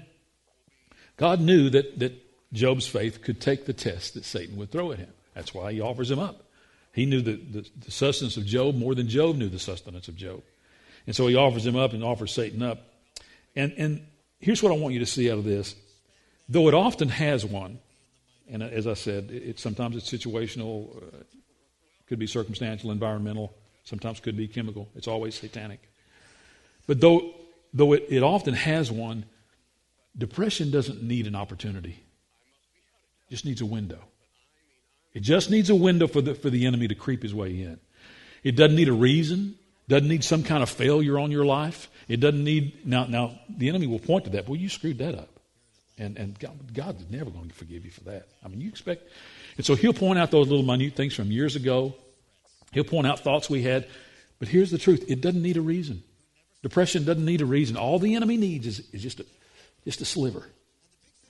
God 1.16 1.40
knew 1.40 1.70
that, 1.70 1.98
that 1.98 2.12
Job's 2.52 2.86
faith 2.86 3.22
could 3.22 3.40
take 3.40 3.66
the 3.66 3.72
test 3.72 4.14
that 4.14 4.24
Satan 4.24 4.56
would 4.56 4.70
throw 4.70 4.92
at 4.92 5.00
him. 5.00 5.12
That's 5.34 5.52
why 5.52 5.72
he 5.72 5.80
offers 5.80 6.12
him 6.12 6.20
up. 6.20 6.44
He 6.92 7.06
knew 7.06 7.22
the, 7.22 7.34
the, 7.34 7.68
the 7.86 7.90
sustenance 7.90 8.36
of 8.36 8.46
Job 8.46 8.76
more 8.76 8.94
than 8.94 9.08
Job 9.08 9.34
knew 9.34 9.48
the 9.48 9.58
sustenance 9.58 10.06
of 10.06 10.14
Job. 10.14 10.44
And 11.06 11.14
so 11.14 11.26
he 11.26 11.36
offers 11.36 11.66
him 11.66 11.76
up 11.76 11.92
and 11.92 12.02
offers 12.02 12.32
Satan 12.32 12.62
up. 12.62 12.80
And, 13.54 13.72
and 13.76 14.06
here's 14.40 14.62
what 14.62 14.72
I 14.72 14.76
want 14.76 14.94
you 14.94 15.00
to 15.00 15.06
see 15.06 15.30
out 15.30 15.38
of 15.38 15.44
this. 15.44 15.74
Though 16.48 16.68
it 16.68 16.74
often 16.74 17.08
has 17.08 17.44
one, 17.44 17.78
and 18.50 18.62
as 18.62 18.86
I 18.86 18.94
said, 18.94 19.30
it, 19.30 19.58
sometimes 19.58 19.96
it's 19.96 20.10
situational, 20.10 20.96
uh, 20.96 21.24
could 22.06 22.18
be 22.18 22.26
circumstantial, 22.26 22.90
environmental, 22.90 23.54
sometimes 23.84 24.20
could 24.20 24.36
be 24.36 24.48
chemical. 24.48 24.88
It's 24.94 25.08
always 25.08 25.34
satanic. 25.34 25.80
But 26.86 27.00
though, 27.00 27.34
though 27.72 27.92
it, 27.94 28.06
it 28.08 28.22
often 28.22 28.54
has 28.54 28.90
one, 28.90 29.24
depression 30.16 30.70
doesn't 30.70 31.02
need 31.02 31.26
an 31.26 31.34
opportunity. 31.34 32.02
It 33.28 33.30
just 33.30 33.44
needs 33.44 33.60
a 33.60 33.66
window. 33.66 34.00
It 35.14 35.20
just 35.22 35.50
needs 35.50 35.70
a 35.70 35.74
window 35.74 36.06
for 36.06 36.20
the, 36.20 36.34
for 36.34 36.50
the 36.50 36.66
enemy 36.66 36.88
to 36.88 36.94
creep 36.94 37.22
his 37.22 37.34
way 37.34 37.62
in. 37.62 37.78
It 38.42 38.56
doesn't 38.56 38.76
need 38.76 38.88
a 38.88 38.92
reason. 38.92 39.56
Doesn't 39.88 40.08
need 40.08 40.24
some 40.24 40.42
kind 40.42 40.62
of 40.62 40.70
failure 40.70 41.18
on 41.18 41.30
your 41.30 41.44
life. 41.44 41.90
It 42.08 42.20
doesn't 42.20 42.42
need 42.42 42.86
now. 42.86 43.04
Now 43.04 43.38
the 43.48 43.68
enemy 43.68 43.86
will 43.86 43.98
point 43.98 44.24
to 44.24 44.30
that. 44.30 44.48
Well, 44.48 44.56
you 44.56 44.68
screwed 44.68 44.98
that 44.98 45.14
up, 45.14 45.28
and 45.98 46.16
and 46.16 46.38
God, 46.38 46.72
God's 46.72 47.04
never 47.10 47.30
going 47.30 47.48
to 47.48 47.54
forgive 47.54 47.84
you 47.84 47.90
for 47.90 48.04
that. 48.04 48.28
I 48.44 48.48
mean, 48.48 48.60
you 48.60 48.68
expect, 48.68 49.08
and 49.56 49.66
so 49.66 49.74
He'll 49.74 49.92
point 49.92 50.18
out 50.18 50.30
those 50.30 50.48
little 50.48 50.64
minute 50.64 50.94
things 50.94 51.14
from 51.14 51.30
years 51.30 51.56
ago. 51.56 51.94
He'll 52.72 52.84
point 52.84 53.06
out 53.06 53.20
thoughts 53.20 53.50
we 53.50 53.62
had, 53.62 53.86
but 54.38 54.48
here's 54.48 54.70
the 54.70 54.78
truth: 54.78 55.04
it 55.08 55.20
doesn't 55.20 55.42
need 55.42 55.56
a 55.56 55.62
reason. 55.62 56.02
Depression 56.62 57.04
doesn't 57.04 57.24
need 57.24 57.42
a 57.42 57.46
reason. 57.46 57.76
All 57.76 57.98
the 57.98 58.14
enemy 58.14 58.38
needs 58.38 58.66
is, 58.66 58.88
is 58.92 59.02
just 59.02 59.20
a 59.20 59.26
just 59.84 60.00
a 60.00 60.06
sliver. 60.06 60.48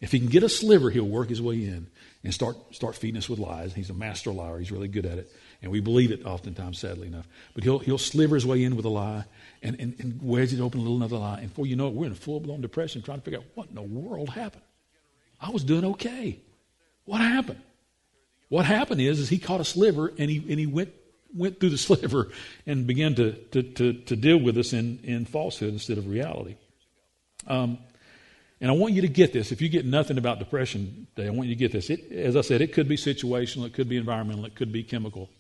If 0.00 0.12
he 0.12 0.18
can 0.20 0.28
get 0.28 0.42
a 0.42 0.49
sliver, 0.49 0.90
he'll 0.90 1.04
work 1.04 1.28
his 1.28 1.42
way 1.42 1.56
in 1.56 1.88
and 2.23 2.32
start 2.32 2.56
start 2.73 2.94
feeding 2.94 3.18
us 3.18 3.28
with 3.28 3.40
lies. 3.40 3.75
He's 3.75 3.90
a 3.90 3.94
master 3.94 4.30
liar. 4.30 4.58
He's 4.58 4.70
really 4.70 4.88
good 4.88 5.06
at 5.06 5.18
it. 5.18 5.32
And 5.64 5.73
we 5.73 5.80
believe 5.80 6.11
it 6.11 6.26
oftentimes, 6.26 6.78
sadly 6.78 7.06
enough. 7.06 7.26
But 7.54 7.64
he'll, 7.64 7.78
he'll 7.78 7.97
sliver 7.97 8.35
his 8.35 8.44
way 8.44 8.62
in 8.62 8.76
with 8.76 8.85
a 8.85 8.90
lie 8.90 9.25
and, 9.62 9.80
and, 9.80 9.99
and 9.99 10.21
wedge 10.23 10.52
it 10.52 10.61
open 10.61 10.78
a 10.78 10.83
little 10.83 10.99
another 10.99 11.16
lie. 11.16 11.38
And 11.38 11.49
before 11.49 11.64
you 11.64 11.75
know 11.75 11.88
it, 11.88 11.94
we're 11.94 12.04
in 12.04 12.12
a 12.12 12.16
full 12.16 12.38
blown 12.38 12.61
depression 12.61 13.00
trying 13.00 13.21
to 13.21 13.25
figure 13.25 13.38
out 13.38 13.47
what 13.54 13.71
in 13.71 13.75
the 13.75 13.83
world 13.83 14.28
happened. 14.28 14.62
I 15.40 15.49
was 15.49 15.64
doing 15.64 15.87
okay. 15.87 16.38
What 17.06 17.23
happened? 17.23 17.62
What 18.50 18.66
happened 18.66 19.00
is, 19.00 19.18
is 19.18 19.30
he 19.30 19.38
caught 19.38 19.62
a 19.62 19.64
sliver 19.64 20.12
and 20.18 20.30
he, 20.30 20.37
and 20.37 20.61
he 20.61 20.66
went, 20.66 20.90
went 21.35 21.61
through 21.61 21.71
the 21.71 21.78
sliver 21.88 22.28
and 22.66 22.87
began 22.87 23.14
to, 23.14 23.33
to, 23.33 23.62
to, 23.62 23.94
to 23.94 24.16
deal 24.16 24.37
with 24.37 24.59
us 24.59 24.75
in, 24.75 25.00
in 25.02 25.25
falsehood 25.25 25.73
instead 25.73 25.97
of 25.97 26.06
reality. 26.06 26.56
Um, 27.47 27.78
and 28.61 28.71
I 28.71 28.75
want 28.75 28.92
you 28.92 29.00
to 29.00 29.09
get 29.09 29.33
this. 29.33 29.50
If 29.50 29.62
you 29.62 29.71
get 29.71 29.87
nothing 29.87 30.18
about 30.18 30.38
depression 30.38 31.06
today, 31.16 31.28
I 31.28 31.30
want 31.30 31.49
you 31.49 31.54
to 31.54 31.59
get 31.59 31.73
this. 31.73 31.88
It, 31.88 32.12
as 32.12 32.37
I 32.37 32.42
said, 32.42 32.61
it 32.61 32.75
could 32.75 32.87
be 32.87 32.97
situational, 32.97 33.66
it 33.66 33.73
could 33.73 33.88
be 33.88 33.97
environmental, 33.97 34.44
it 34.44 34.54
could 34.54 34.73
be 34.73 34.83
chemical. 34.83 35.30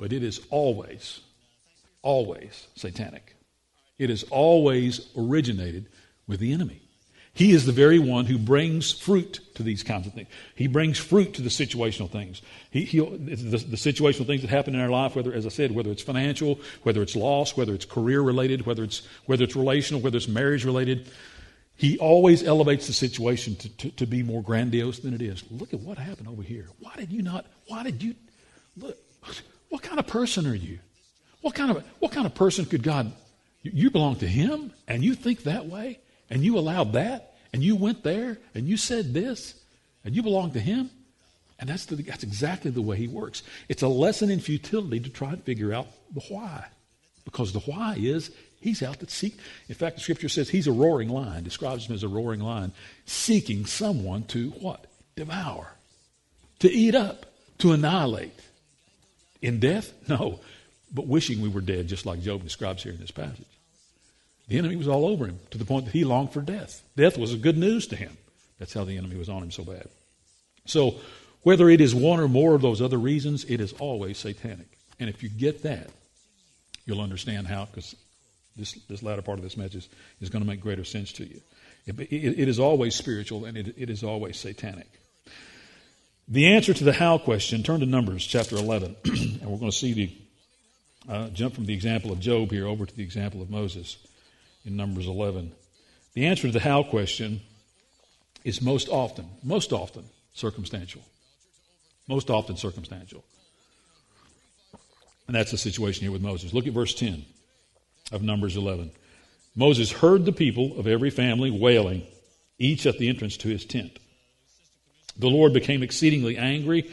But 0.00 0.14
it 0.14 0.24
is 0.24 0.40
always, 0.48 1.20
always 2.02 2.66
satanic. 2.74 3.36
It 3.98 4.08
is 4.08 4.24
always 4.30 5.06
originated 5.14 5.86
with 6.26 6.40
the 6.40 6.52
enemy. 6.54 6.80
He 7.34 7.52
is 7.52 7.66
the 7.66 7.72
very 7.72 7.98
one 7.98 8.24
who 8.24 8.38
brings 8.38 8.92
fruit 8.92 9.40
to 9.54 9.62
these 9.62 9.82
kinds 9.82 10.06
of 10.06 10.14
things. 10.14 10.28
He 10.56 10.66
brings 10.66 10.98
fruit 10.98 11.34
to 11.34 11.42
the 11.42 11.50
situational 11.50 12.10
things. 12.10 12.40
He, 12.70 12.84
the, 12.98 13.36
the, 13.58 13.76
situational 13.76 14.26
things 14.26 14.40
that 14.40 14.50
happen 14.50 14.74
in 14.74 14.80
our 14.80 14.88
life, 14.88 15.14
whether, 15.14 15.32
as 15.32 15.46
I 15.46 15.50
said, 15.50 15.72
whether 15.72 15.90
it's 15.90 16.02
financial, 16.02 16.58
whether 16.82 17.02
it's 17.02 17.14
loss, 17.14 17.56
whether 17.56 17.74
it's 17.74 17.84
career 17.84 18.22
related, 18.22 18.66
whether 18.66 18.82
it's, 18.82 19.06
whether 19.26 19.44
it's 19.44 19.54
relational, 19.54 20.00
whether 20.00 20.16
it's 20.16 20.28
marriage 20.28 20.64
related, 20.64 21.10
he 21.76 21.98
always 21.98 22.42
elevates 22.42 22.86
the 22.86 22.92
situation 22.94 23.54
to, 23.56 23.68
to, 23.76 23.90
to 23.90 24.06
be 24.06 24.22
more 24.22 24.42
grandiose 24.42 24.98
than 24.98 25.14
it 25.14 25.22
is. 25.22 25.44
Look 25.50 25.72
at 25.72 25.80
what 25.80 25.98
happened 25.98 26.28
over 26.28 26.42
here. 26.42 26.66
Why 26.80 26.94
did 26.96 27.12
you 27.12 27.22
not, 27.22 27.46
why 27.68 27.84
did 27.84 28.02
you, 28.02 28.14
look, 28.76 28.98
what 29.70 29.82
kind 29.82 29.98
of 29.98 30.06
person 30.06 30.46
are 30.46 30.54
you? 30.54 30.78
What 31.40 31.54
kind 31.54 31.70
of, 31.70 31.84
what 31.98 32.12
kind 32.12 32.26
of 32.26 32.34
person 32.34 32.66
could 32.66 32.82
God, 32.82 33.12
you 33.62 33.90
belong 33.90 34.16
to 34.16 34.26
Him 34.26 34.72
and 34.86 35.02
you 35.02 35.14
think 35.14 35.44
that 35.44 35.66
way 35.66 35.98
and 36.28 36.44
you 36.44 36.58
allowed 36.58 36.92
that 36.92 37.34
and 37.52 37.62
you 37.62 37.76
went 37.76 38.02
there 38.02 38.38
and 38.54 38.68
you 38.68 38.76
said 38.76 39.14
this 39.14 39.54
and 40.04 40.14
you 40.14 40.22
belong 40.22 40.52
to 40.52 40.60
Him? 40.60 40.90
And 41.58 41.68
that's, 41.68 41.86
the, 41.86 41.96
that's 41.96 42.22
exactly 42.22 42.70
the 42.70 42.82
way 42.82 42.98
He 42.98 43.08
works. 43.08 43.42
It's 43.68 43.82
a 43.82 43.88
lesson 43.88 44.30
in 44.30 44.40
futility 44.40 45.00
to 45.00 45.08
try 45.08 45.30
and 45.30 45.42
figure 45.42 45.72
out 45.72 45.88
the 46.12 46.20
why. 46.28 46.66
Because 47.24 47.52
the 47.52 47.60
why 47.60 47.96
is 47.98 48.30
He's 48.60 48.82
out 48.82 49.00
to 49.00 49.08
seek. 49.08 49.38
In 49.68 49.74
fact, 49.74 49.96
the 49.96 50.02
scripture 50.02 50.28
says 50.28 50.50
he's 50.50 50.66
a 50.66 50.72
roaring 50.72 51.08
lion, 51.08 51.44
describes 51.44 51.86
him 51.86 51.94
as 51.94 52.02
a 52.02 52.08
roaring 52.08 52.40
lion, 52.40 52.72
seeking 53.06 53.64
someone 53.64 54.24
to 54.24 54.50
what? 54.50 54.86
Devour, 55.16 55.72
to 56.58 56.70
eat 56.70 56.94
up, 56.94 57.26
to 57.58 57.72
annihilate. 57.72 58.38
In 59.42 59.60
death? 59.60 59.92
No, 60.08 60.40
but 60.92 61.06
wishing 61.06 61.40
we 61.40 61.48
were 61.48 61.60
dead, 61.60 61.88
just 61.88 62.06
like 62.06 62.20
Job 62.20 62.42
describes 62.42 62.82
here 62.82 62.92
in 62.92 62.98
this 62.98 63.10
passage. 63.10 63.46
The 64.48 64.58
enemy 64.58 64.76
was 64.76 64.88
all 64.88 65.06
over 65.06 65.26
him 65.26 65.38
to 65.52 65.58
the 65.58 65.64
point 65.64 65.84
that 65.84 65.92
he 65.92 66.04
longed 66.04 66.32
for 66.32 66.40
death. 66.40 66.82
Death 66.96 67.16
was 67.16 67.34
good 67.36 67.56
news 67.56 67.86
to 67.88 67.96
him. 67.96 68.16
That's 68.58 68.74
how 68.74 68.84
the 68.84 68.96
enemy 68.96 69.16
was 69.16 69.28
on 69.28 69.44
him 69.44 69.50
so 69.52 69.62
bad. 69.62 69.88
So, 70.66 70.96
whether 71.42 71.70
it 71.70 71.80
is 71.80 71.94
one 71.94 72.20
or 72.20 72.28
more 72.28 72.54
of 72.54 72.60
those 72.60 72.82
other 72.82 72.98
reasons, 72.98 73.44
it 73.44 73.60
is 73.60 73.72
always 73.74 74.18
satanic. 74.18 74.66
And 74.98 75.08
if 75.08 75.22
you 75.22 75.28
get 75.28 75.62
that, 75.62 75.88
you'll 76.84 77.00
understand 77.00 77.46
how, 77.46 77.64
because 77.66 77.96
this, 78.56 78.72
this 78.88 79.02
latter 79.02 79.22
part 79.22 79.38
of 79.38 79.44
this 79.44 79.56
message 79.56 79.88
is 80.20 80.28
going 80.28 80.42
to 80.42 80.48
make 80.48 80.60
greater 80.60 80.84
sense 80.84 81.12
to 81.12 81.24
you. 81.24 81.40
It, 81.86 81.98
it, 81.98 82.40
it 82.40 82.48
is 82.48 82.58
always 82.58 82.94
spiritual 82.94 83.46
and 83.46 83.56
it, 83.56 83.74
it 83.78 83.88
is 83.88 84.04
always 84.04 84.36
satanic. 84.38 84.88
The 86.32 86.46
answer 86.46 86.72
to 86.72 86.84
the 86.84 86.92
how 86.92 87.18
question, 87.18 87.64
turn 87.64 87.80
to 87.80 87.86
Numbers 87.86 88.24
chapter 88.24 88.54
11, 88.54 88.94
and 89.04 89.46
we're 89.46 89.58
going 89.58 89.72
to 89.72 89.76
see 89.76 89.92
the 89.92 90.12
uh, 91.08 91.28
jump 91.30 91.56
from 91.56 91.66
the 91.66 91.74
example 91.74 92.12
of 92.12 92.20
Job 92.20 92.52
here 92.52 92.68
over 92.68 92.86
to 92.86 92.96
the 92.96 93.02
example 93.02 93.42
of 93.42 93.50
Moses 93.50 93.96
in 94.64 94.76
Numbers 94.76 95.08
11. 95.08 95.50
The 96.14 96.26
answer 96.26 96.42
to 96.42 96.52
the 96.52 96.60
how 96.60 96.84
question 96.84 97.40
is 98.44 98.62
most 98.62 98.88
often, 98.88 99.26
most 99.42 99.72
often 99.72 100.04
circumstantial. 100.32 101.02
Most 102.06 102.30
often 102.30 102.56
circumstantial. 102.56 103.24
And 105.26 105.34
that's 105.34 105.50
the 105.50 105.58
situation 105.58 106.02
here 106.02 106.12
with 106.12 106.22
Moses. 106.22 106.54
Look 106.54 106.68
at 106.68 106.72
verse 106.72 106.94
10 106.94 107.24
of 108.12 108.22
Numbers 108.22 108.56
11. 108.56 108.92
Moses 109.56 109.90
heard 109.90 110.24
the 110.24 110.32
people 110.32 110.78
of 110.78 110.86
every 110.86 111.10
family 111.10 111.50
wailing, 111.50 112.06
each 112.56 112.86
at 112.86 112.98
the 112.98 113.08
entrance 113.08 113.36
to 113.38 113.48
his 113.48 113.64
tent. 113.64 113.98
The 115.20 115.28
Lord 115.28 115.52
became 115.52 115.82
exceedingly 115.82 116.38
angry, 116.38 116.90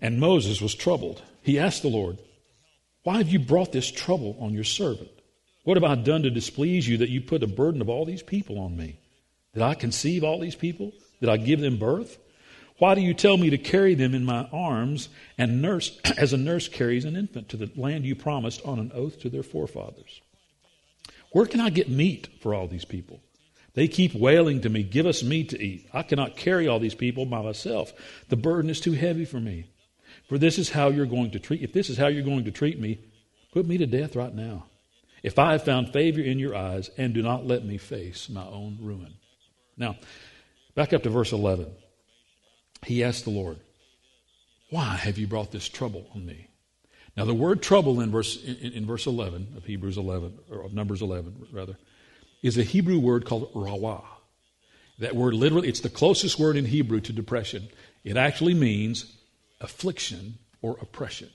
and 0.00 0.18
Moses 0.18 0.60
was 0.60 0.74
troubled. 0.74 1.22
He 1.42 1.58
asked 1.58 1.82
the 1.82 1.88
Lord, 1.88 2.18
Why 3.04 3.18
have 3.18 3.28
you 3.28 3.38
brought 3.38 3.70
this 3.70 3.90
trouble 3.90 4.36
on 4.40 4.54
your 4.54 4.64
servant? 4.64 5.10
What 5.62 5.76
have 5.76 5.84
I 5.84 5.94
done 5.94 6.24
to 6.24 6.30
displease 6.30 6.88
you 6.88 6.96
that 6.98 7.10
you 7.10 7.20
put 7.20 7.42
a 7.44 7.46
burden 7.46 7.80
of 7.80 7.88
all 7.88 8.04
these 8.04 8.22
people 8.22 8.58
on 8.58 8.76
me? 8.76 8.98
Did 9.54 9.62
I 9.62 9.74
conceive 9.74 10.24
all 10.24 10.40
these 10.40 10.56
people? 10.56 10.92
Did 11.20 11.28
I 11.28 11.36
give 11.36 11.60
them 11.60 11.78
birth? 11.78 12.18
Why 12.78 12.94
do 12.94 13.00
you 13.00 13.14
tell 13.14 13.36
me 13.36 13.50
to 13.50 13.58
carry 13.58 13.94
them 13.94 14.14
in 14.14 14.24
my 14.24 14.48
arms 14.52 15.08
and 15.36 15.62
nurse 15.62 15.96
as 16.18 16.32
a 16.32 16.36
nurse 16.36 16.68
carries 16.68 17.04
an 17.04 17.16
infant 17.16 17.48
to 17.50 17.56
the 17.56 17.70
land 17.76 18.04
you 18.04 18.16
promised 18.16 18.64
on 18.64 18.78
an 18.78 18.90
oath 18.94 19.20
to 19.20 19.30
their 19.30 19.42
forefathers? 19.42 20.20
Where 21.30 21.46
can 21.46 21.60
I 21.60 21.70
get 21.70 21.88
meat 21.88 22.28
for 22.40 22.54
all 22.54 22.66
these 22.66 22.84
people? 22.84 23.20
They 23.78 23.86
keep 23.86 24.12
wailing 24.12 24.62
to 24.62 24.68
me, 24.68 24.82
Give 24.82 25.06
us 25.06 25.22
meat 25.22 25.50
to 25.50 25.62
eat. 25.62 25.88
I 25.92 26.02
cannot 26.02 26.36
carry 26.36 26.66
all 26.66 26.80
these 26.80 26.96
people 26.96 27.26
by 27.26 27.42
myself. 27.42 27.92
The 28.28 28.34
burden 28.34 28.70
is 28.70 28.80
too 28.80 28.90
heavy 28.90 29.24
for 29.24 29.38
me. 29.38 29.66
For 30.28 30.36
this 30.36 30.58
is 30.58 30.70
how 30.70 30.88
you're 30.88 31.06
going 31.06 31.30
to 31.30 31.38
treat 31.38 31.62
if 31.62 31.72
this 31.72 31.88
is 31.88 31.96
how 31.96 32.08
you're 32.08 32.24
going 32.24 32.46
to 32.46 32.50
treat 32.50 32.80
me, 32.80 32.98
put 33.52 33.68
me 33.68 33.78
to 33.78 33.86
death 33.86 34.16
right 34.16 34.34
now. 34.34 34.64
If 35.22 35.38
I 35.38 35.52
have 35.52 35.62
found 35.62 35.92
favor 35.92 36.20
in 36.20 36.40
your 36.40 36.56
eyes, 36.56 36.90
and 36.98 37.14
do 37.14 37.22
not 37.22 37.46
let 37.46 37.64
me 37.64 37.78
face 37.78 38.28
my 38.28 38.44
own 38.44 38.78
ruin. 38.80 39.14
Now, 39.76 39.94
back 40.74 40.92
up 40.92 41.04
to 41.04 41.10
verse 41.10 41.30
11 41.30 41.70
he 42.84 43.04
asked 43.04 43.26
the 43.26 43.30
Lord, 43.30 43.58
Why 44.70 44.96
have 44.96 45.18
you 45.18 45.28
brought 45.28 45.52
this 45.52 45.68
trouble 45.68 46.10
on 46.16 46.26
me? 46.26 46.48
Now, 47.16 47.26
the 47.26 47.32
word 47.32 47.62
trouble 47.62 48.00
in 48.00 48.10
verse, 48.10 48.42
in, 48.42 48.72
in 48.72 48.86
verse 48.86 49.06
11 49.06 49.54
of 49.56 49.64
Hebrews 49.66 49.98
11, 49.98 50.36
or 50.50 50.64
of 50.64 50.74
Numbers 50.74 51.00
11, 51.00 51.46
rather, 51.52 51.78
is 52.42 52.58
a 52.58 52.62
Hebrew 52.62 52.98
word 52.98 53.24
called 53.24 53.52
rawah. 53.54 54.04
That 54.98 55.14
word 55.14 55.34
literally, 55.34 55.68
it's 55.68 55.80
the 55.80 55.88
closest 55.88 56.38
word 56.38 56.56
in 56.56 56.64
Hebrew 56.64 57.00
to 57.00 57.12
depression. 57.12 57.68
It 58.04 58.16
actually 58.16 58.54
means 58.54 59.16
affliction 59.60 60.38
or 60.60 60.76
oppression. 60.80 61.30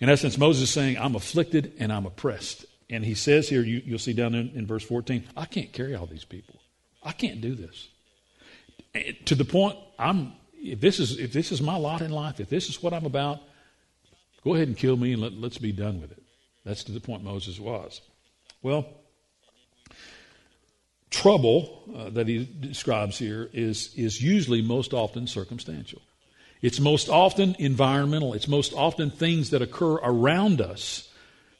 In 0.00 0.08
essence, 0.08 0.38
Moses 0.38 0.64
is 0.64 0.70
saying, 0.70 0.98
I'm 0.98 1.14
afflicted 1.14 1.74
and 1.78 1.92
I'm 1.92 2.06
oppressed. 2.06 2.64
And 2.88 3.04
he 3.04 3.14
says 3.14 3.48
here, 3.48 3.62
you, 3.62 3.82
will 3.90 3.98
see 3.98 4.12
down 4.12 4.34
in, 4.34 4.50
in 4.50 4.66
verse 4.66 4.82
14, 4.84 5.24
I 5.36 5.44
can't 5.44 5.72
carry 5.72 5.94
all 5.94 6.06
these 6.06 6.24
people. 6.24 6.60
I 7.02 7.12
can't 7.12 7.40
do 7.40 7.54
this 7.54 7.88
to 9.24 9.34
the 9.34 9.44
point 9.44 9.76
I'm 9.98 10.32
if 10.54 10.80
this 10.80 10.98
is 10.98 11.18
if 11.18 11.32
this 11.32 11.52
is 11.52 11.62
my 11.62 11.76
lot 11.76 12.02
in 12.02 12.10
life, 12.10 12.40
if 12.40 12.50
this 12.50 12.68
is 12.68 12.82
what 12.82 12.92
I'm 12.92 13.06
about, 13.06 13.40
go 14.44 14.54
ahead 14.54 14.68
and 14.68 14.76
kill 14.76 14.96
me 14.96 15.12
and 15.12 15.22
let, 15.22 15.32
let's 15.32 15.58
be 15.58 15.72
done 15.72 16.00
with 16.00 16.12
it. 16.12 16.22
That's 16.64 16.84
to 16.84 16.92
the 16.92 17.00
point 17.00 17.24
Moses 17.24 17.58
was. 17.58 18.00
Well, 18.62 18.86
trouble 21.10 21.82
uh, 21.94 22.10
that 22.10 22.28
he 22.28 22.48
describes 22.60 23.18
here 23.18 23.50
is 23.52 23.94
is 23.96 24.22
usually 24.22 24.62
most 24.62 24.94
often 24.94 25.26
circumstantial. 25.26 26.00
It's 26.62 26.78
most 26.78 27.08
often 27.08 27.56
environmental. 27.58 28.34
It's 28.34 28.48
most 28.48 28.72
often 28.74 29.10
things 29.10 29.50
that 29.50 29.62
occur 29.62 29.94
around 29.94 30.60
us 30.60 31.08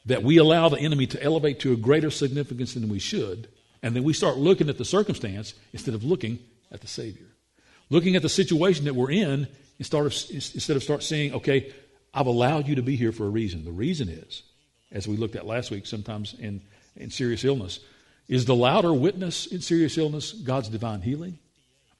that 0.05 0.23
we 0.23 0.37
allow 0.37 0.69
the 0.69 0.79
enemy 0.79 1.07
to 1.07 1.21
elevate 1.21 1.59
to 1.59 1.73
a 1.73 1.77
greater 1.77 2.09
significance 2.09 2.73
than 2.73 2.89
we 2.89 2.99
should, 2.99 3.47
and 3.83 3.95
then 3.95 4.03
we 4.03 4.13
start 4.13 4.37
looking 4.37 4.69
at 4.69 4.77
the 4.77 4.85
circumstance 4.85 5.53
instead 5.73 5.93
of 5.93 6.03
looking 6.03 6.39
at 6.71 6.81
the 6.81 6.87
Savior. 6.87 7.27
Looking 7.89 8.15
at 8.15 8.21
the 8.21 8.29
situation 8.29 8.85
that 8.85 8.95
we're 8.95 9.11
in 9.11 9.47
instead 9.77 10.05
of, 10.05 10.13
instead 10.31 10.75
of 10.75 10.83
start 10.83 11.03
saying, 11.03 11.33
okay, 11.33 11.73
I've 12.13 12.27
allowed 12.27 12.67
you 12.67 12.75
to 12.75 12.81
be 12.81 12.95
here 12.95 13.11
for 13.11 13.25
a 13.25 13.29
reason. 13.29 13.65
The 13.65 13.71
reason 13.71 14.09
is, 14.09 14.43
as 14.91 15.07
we 15.07 15.17
looked 15.17 15.35
at 15.35 15.45
last 15.45 15.71
week, 15.71 15.85
sometimes 15.85 16.35
in, 16.39 16.61
in 16.95 17.09
serious 17.09 17.43
illness, 17.43 17.79
is 18.31 18.45
the 18.45 18.55
louder 18.55 18.93
witness 18.93 19.45
in 19.45 19.61
serious 19.61 19.97
illness 19.97 20.31
God's 20.31 20.69
divine 20.69 21.01
healing? 21.01 21.37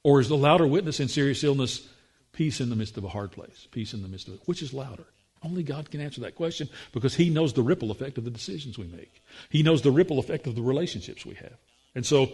Or 0.02 0.18
is 0.18 0.28
the 0.28 0.36
louder 0.36 0.66
witness 0.66 0.98
in 0.98 1.08
serious 1.08 1.44
illness 1.44 1.86
peace 2.32 2.58
in 2.58 2.70
the 2.70 2.74
midst 2.74 2.96
of 2.96 3.04
a 3.04 3.08
hard 3.10 3.32
place? 3.32 3.68
Peace 3.70 3.92
in 3.92 4.02
the 4.02 4.08
midst 4.08 4.28
of 4.28 4.34
it. 4.34 4.40
Which 4.46 4.62
is 4.62 4.72
louder? 4.72 5.04
Only 5.44 5.62
God 5.62 5.90
can 5.90 6.00
answer 6.00 6.22
that 6.22 6.34
question 6.34 6.70
because 6.92 7.14
He 7.14 7.28
knows 7.28 7.52
the 7.52 7.62
ripple 7.62 7.90
effect 7.90 8.16
of 8.16 8.24
the 8.24 8.30
decisions 8.30 8.78
we 8.78 8.86
make. 8.86 9.22
He 9.50 9.62
knows 9.62 9.82
the 9.82 9.90
ripple 9.90 10.18
effect 10.18 10.46
of 10.46 10.54
the 10.54 10.62
relationships 10.62 11.26
we 11.26 11.34
have. 11.34 11.58
And 11.94 12.06
so 12.06 12.32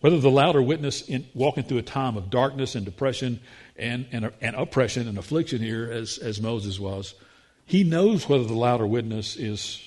whether 0.00 0.20
the 0.20 0.30
louder 0.30 0.60
witness 0.60 1.00
in 1.08 1.26
walking 1.32 1.64
through 1.64 1.78
a 1.78 1.82
time 1.82 2.18
of 2.18 2.28
darkness 2.28 2.74
and 2.74 2.84
depression 2.84 3.40
and, 3.76 4.06
and, 4.12 4.30
and 4.42 4.56
oppression 4.56 5.08
and 5.08 5.16
affliction 5.16 5.62
here, 5.62 5.90
as, 5.90 6.18
as 6.18 6.38
Moses 6.38 6.78
was, 6.78 7.14
he 7.64 7.82
knows 7.82 8.28
whether 8.28 8.44
the 8.44 8.52
louder 8.52 8.86
witness 8.86 9.36
is, 9.36 9.82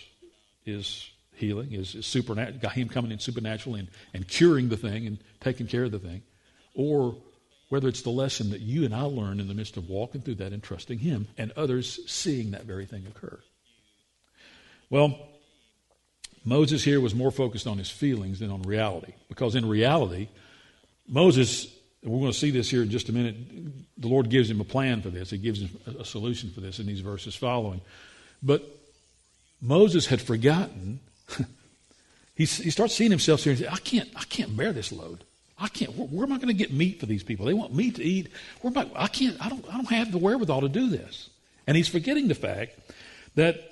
is 0.65 1.10
healing, 1.41 1.73
is, 1.73 1.97
supernatural, 2.05 2.69
him 2.69 2.87
coming 2.87 3.11
in 3.11 3.19
supernaturally 3.19 3.81
and, 3.81 3.89
and 4.13 4.27
curing 4.27 4.69
the 4.69 4.77
thing 4.77 5.05
and 5.07 5.17
taking 5.41 5.67
care 5.67 5.83
of 5.83 5.91
the 5.91 5.99
thing, 5.99 6.21
or 6.73 7.17
whether 7.69 7.87
it's 7.87 8.01
the 8.01 8.09
lesson 8.09 8.51
that 8.51 8.61
you 8.61 8.85
and 8.85 8.93
I 8.93 9.03
learn 9.03 9.39
in 9.39 9.47
the 9.47 9.53
midst 9.53 9.77
of 9.77 9.89
walking 9.89 10.21
through 10.21 10.35
that 10.35 10.53
and 10.53 10.61
trusting 10.61 10.99
him 10.99 11.27
and 11.37 11.51
others 11.57 11.99
seeing 12.05 12.51
that 12.51 12.65
very 12.65 12.85
thing 12.85 13.05
occur. 13.07 13.39
Well, 14.89 15.17
Moses 16.43 16.83
here 16.83 16.99
was 16.99 17.15
more 17.15 17.31
focused 17.31 17.67
on 17.67 17.77
his 17.77 17.89
feelings 17.89 18.39
than 18.39 18.51
on 18.51 18.61
reality. 18.63 19.13
Because 19.29 19.55
in 19.55 19.67
reality, 19.67 20.27
Moses, 21.07 21.67
we're 22.03 22.19
going 22.19 22.31
to 22.31 22.37
see 22.37 22.51
this 22.51 22.69
here 22.69 22.81
in 22.81 22.89
just 22.89 23.09
a 23.09 23.13
minute, 23.13 23.35
the 23.97 24.07
Lord 24.07 24.29
gives 24.29 24.49
him 24.49 24.59
a 24.59 24.65
plan 24.65 25.01
for 25.01 25.09
this. 25.09 25.29
He 25.29 25.37
gives 25.37 25.61
him 25.61 25.69
a 25.99 26.03
solution 26.03 26.49
for 26.51 26.59
this 26.59 26.79
in 26.79 26.87
these 26.87 26.99
verses 26.99 27.35
following. 27.35 27.79
But 28.43 28.63
Moses 29.61 30.07
had 30.07 30.21
forgotten. 30.21 30.99
he, 32.35 32.45
he 32.45 32.69
starts 32.69 32.95
seeing 32.95 33.11
himself 33.11 33.43
here 33.43 33.51
and 33.51 33.59
says, 33.59 33.69
I 33.71 33.77
can't, 33.77 34.09
I 34.15 34.23
can't 34.23 34.55
bear 34.55 34.73
this 34.73 34.91
load. 34.91 35.23
I 35.57 35.67
can't. 35.67 35.95
Where, 35.95 36.07
where 36.07 36.25
am 36.25 36.33
I 36.33 36.37
going 36.37 36.47
to 36.47 36.53
get 36.53 36.73
meat 36.73 36.99
for 36.99 37.05
these 37.05 37.23
people? 37.23 37.45
They 37.45 37.53
want 37.53 37.73
meat 37.73 37.95
to 37.95 38.03
eat. 38.03 38.29
Where 38.61 38.71
am 38.75 38.91
I? 38.95 39.03
I 39.03 39.07
can't. 39.07 39.43
I 39.43 39.47
don't. 39.47 39.65
I 39.69 39.73
don't 39.73 39.89
have 39.91 40.11
the 40.11 40.17
wherewithal 40.17 40.61
to 40.61 40.69
do 40.69 40.89
this. 40.89 41.29
And 41.67 41.77
he's 41.77 41.87
forgetting 41.87 42.27
the 42.27 42.35
fact 42.35 42.79
that 43.35 43.71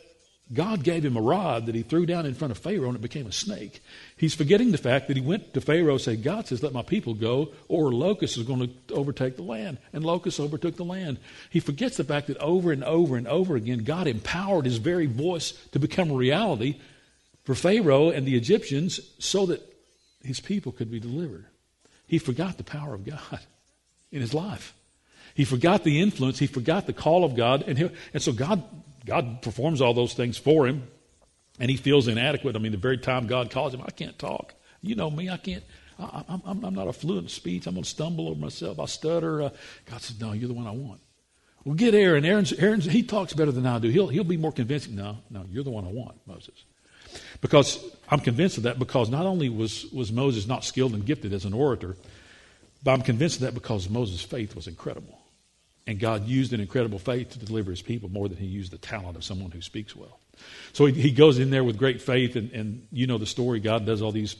God 0.51 0.83
gave 0.83 1.05
him 1.05 1.15
a 1.15 1.21
rod 1.21 1.67
that 1.67 1.75
he 1.75 1.83
threw 1.83 2.07
down 2.07 2.25
in 2.25 2.33
front 2.33 2.51
of 2.51 2.57
Pharaoh 2.57 2.87
and 2.87 2.95
it 2.95 3.01
became 3.01 3.27
a 3.27 3.31
snake. 3.31 3.83
He's 4.17 4.33
forgetting 4.33 4.71
the 4.71 4.79
fact 4.79 5.07
that 5.07 5.17
he 5.17 5.21
went 5.21 5.53
to 5.53 5.61
Pharaoh 5.61 5.93
and 5.93 6.01
said, 6.01 6.23
God 6.23 6.47
says, 6.47 6.63
let 6.63 6.73
my 6.73 6.81
people 6.81 7.13
go, 7.13 7.49
or 7.67 7.91
locusts 7.91 8.35
is 8.37 8.43
going 8.43 8.61
to 8.87 8.93
overtake 8.93 9.35
the 9.35 9.43
land. 9.43 9.77
And 9.93 10.03
locusts 10.03 10.39
overtook 10.39 10.75
the 10.75 10.85
land. 10.85 11.19
He 11.51 11.59
forgets 11.59 11.97
the 11.97 12.03
fact 12.03 12.27
that 12.27 12.37
over 12.37 12.71
and 12.71 12.83
over 12.83 13.15
and 13.15 13.27
over 13.27 13.55
again, 13.55 13.83
God 13.83 14.07
empowered 14.07 14.65
his 14.65 14.77
very 14.77 15.05
voice 15.05 15.51
to 15.71 15.79
become 15.79 16.09
a 16.09 16.15
reality 16.15 16.79
for 17.49 17.55
Pharaoh 17.55 18.11
and 18.11 18.27
the 18.27 18.35
Egyptians 18.35 18.99
so 19.17 19.47
that 19.47 19.59
his 20.23 20.39
people 20.39 20.71
could 20.71 20.91
be 20.91 20.99
delivered. 20.99 21.47
He 22.05 22.19
forgot 22.19 22.57
the 22.57 22.63
power 22.63 22.93
of 22.93 23.03
God 23.03 23.39
in 24.11 24.21
his 24.21 24.35
life. 24.35 24.75
He 25.33 25.45
forgot 25.45 25.83
the 25.83 25.99
influence. 25.99 26.37
He 26.37 26.45
forgot 26.45 26.85
the 26.85 26.93
call 26.93 27.23
of 27.23 27.35
God. 27.35 27.63
And, 27.65 27.75
he, 27.75 27.89
and 28.13 28.21
so 28.21 28.33
God 28.33 28.63
God 29.03 29.41
performs 29.41 29.81
all 29.81 29.95
those 29.95 30.13
things 30.13 30.37
for 30.37 30.67
him, 30.67 30.87
and 31.59 31.71
he 31.71 31.77
feels 31.77 32.07
inadequate. 32.07 32.55
I 32.55 32.59
mean, 32.59 32.71
the 32.71 32.77
very 32.77 32.99
time 32.99 33.25
God 33.25 33.49
calls 33.49 33.73
him, 33.73 33.81
I 33.81 33.89
can't 33.89 34.19
talk. 34.19 34.53
You 34.83 34.93
know 34.93 35.09
me, 35.09 35.31
I 35.31 35.37
can't. 35.37 35.63
I, 35.97 36.23
am 36.29 36.63
I'm 36.63 36.75
not 36.75 36.87
a 36.87 36.93
fluent 36.93 37.31
speech. 37.31 37.65
I'm 37.65 37.73
going 37.73 37.83
to 37.83 37.89
stumble 37.89 38.27
over 38.27 38.39
myself. 38.39 38.79
I 38.79 38.85
stutter. 38.85 39.41
Uh, 39.41 39.49
God 39.89 40.01
says, 40.03 40.21
No, 40.21 40.33
you're 40.33 40.49
the 40.49 40.53
one 40.53 40.67
I 40.67 40.71
want. 40.71 41.01
Well, 41.65 41.73
get 41.73 41.95
Aaron. 41.95 42.25
Aaron's, 42.25 42.53
Aaron's, 42.53 42.85
he 42.85 43.01
talks 43.01 43.33
better 43.33 43.51
than 43.51 43.65
I 43.65 43.79
do. 43.79 43.89
He'll, 43.89 44.07
he'll 44.09 44.23
be 44.23 44.37
more 44.37 44.51
convincing. 44.51 44.95
No, 44.95 45.17
no, 45.31 45.45
you're 45.49 45.63
the 45.63 45.71
one 45.71 45.85
I 45.85 45.91
want, 45.91 46.15
Moses. 46.27 46.53
Because 47.41 47.83
I'm 48.09 48.19
convinced 48.19 48.57
of 48.57 48.63
that 48.63 48.79
because 48.79 49.09
not 49.09 49.25
only 49.25 49.49
was, 49.49 49.85
was 49.91 50.11
Moses 50.11 50.47
not 50.47 50.63
skilled 50.63 50.93
and 50.93 51.05
gifted 51.05 51.33
as 51.33 51.45
an 51.45 51.53
orator, 51.53 51.95
but 52.83 52.91
I'm 52.91 53.01
convinced 53.01 53.37
of 53.37 53.41
that 53.41 53.53
because 53.53 53.89
Moses' 53.89 54.21
faith 54.21 54.55
was 54.55 54.67
incredible. 54.67 55.19
And 55.85 55.99
God 55.99 56.27
used 56.27 56.53
an 56.53 56.59
incredible 56.59 56.99
faith 56.99 57.31
to 57.31 57.39
deliver 57.39 57.71
his 57.71 57.81
people 57.81 58.09
more 58.09 58.29
than 58.29 58.37
he 58.37 58.45
used 58.45 58.71
the 58.71 58.77
talent 58.77 59.17
of 59.17 59.23
someone 59.23 59.51
who 59.51 59.61
speaks 59.61 59.95
well. 59.95 60.19
So 60.73 60.85
he, 60.85 60.93
he 60.93 61.11
goes 61.11 61.39
in 61.39 61.49
there 61.49 61.63
with 61.63 61.77
great 61.77 62.01
faith, 62.01 62.35
and, 62.35 62.51
and 62.51 62.87
you 62.91 63.07
know 63.07 63.17
the 63.17 63.25
story. 63.25 63.59
God 63.59 63.85
does 63.85 64.01
all 64.01 64.11
these 64.11 64.35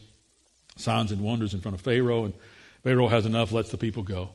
signs 0.78 1.12
and 1.12 1.22
wonders 1.22 1.54
in 1.54 1.62
front 1.62 1.76
of 1.76 1.82
Pharaoh, 1.82 2.26
and 2.26 2.34
Pharaoh 2.84 3.08
has 3.08 3.26
enough, 3.26 3.52
lets 3.52 3.72
the 3.72 3.78
people 3.78 4.04
go. 4.04 4.30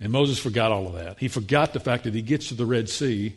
And 0.00 0.12
Moses 0.12 0.38
forgot 0.38 0.72
all 0.72 0.88
of 0.88 0.94
that. 0.94 1.18
He 1.18 1.28
forgot 1.28 1.72
the 1.72 1.80
fact 1.80 2.04
that 2.04 2.14
he 2.14 2.22
gets 2.22 2.48
to 2.48 2.54
the 2.54 2.66
Red 2.66 2.88
Sea 2.88 3.36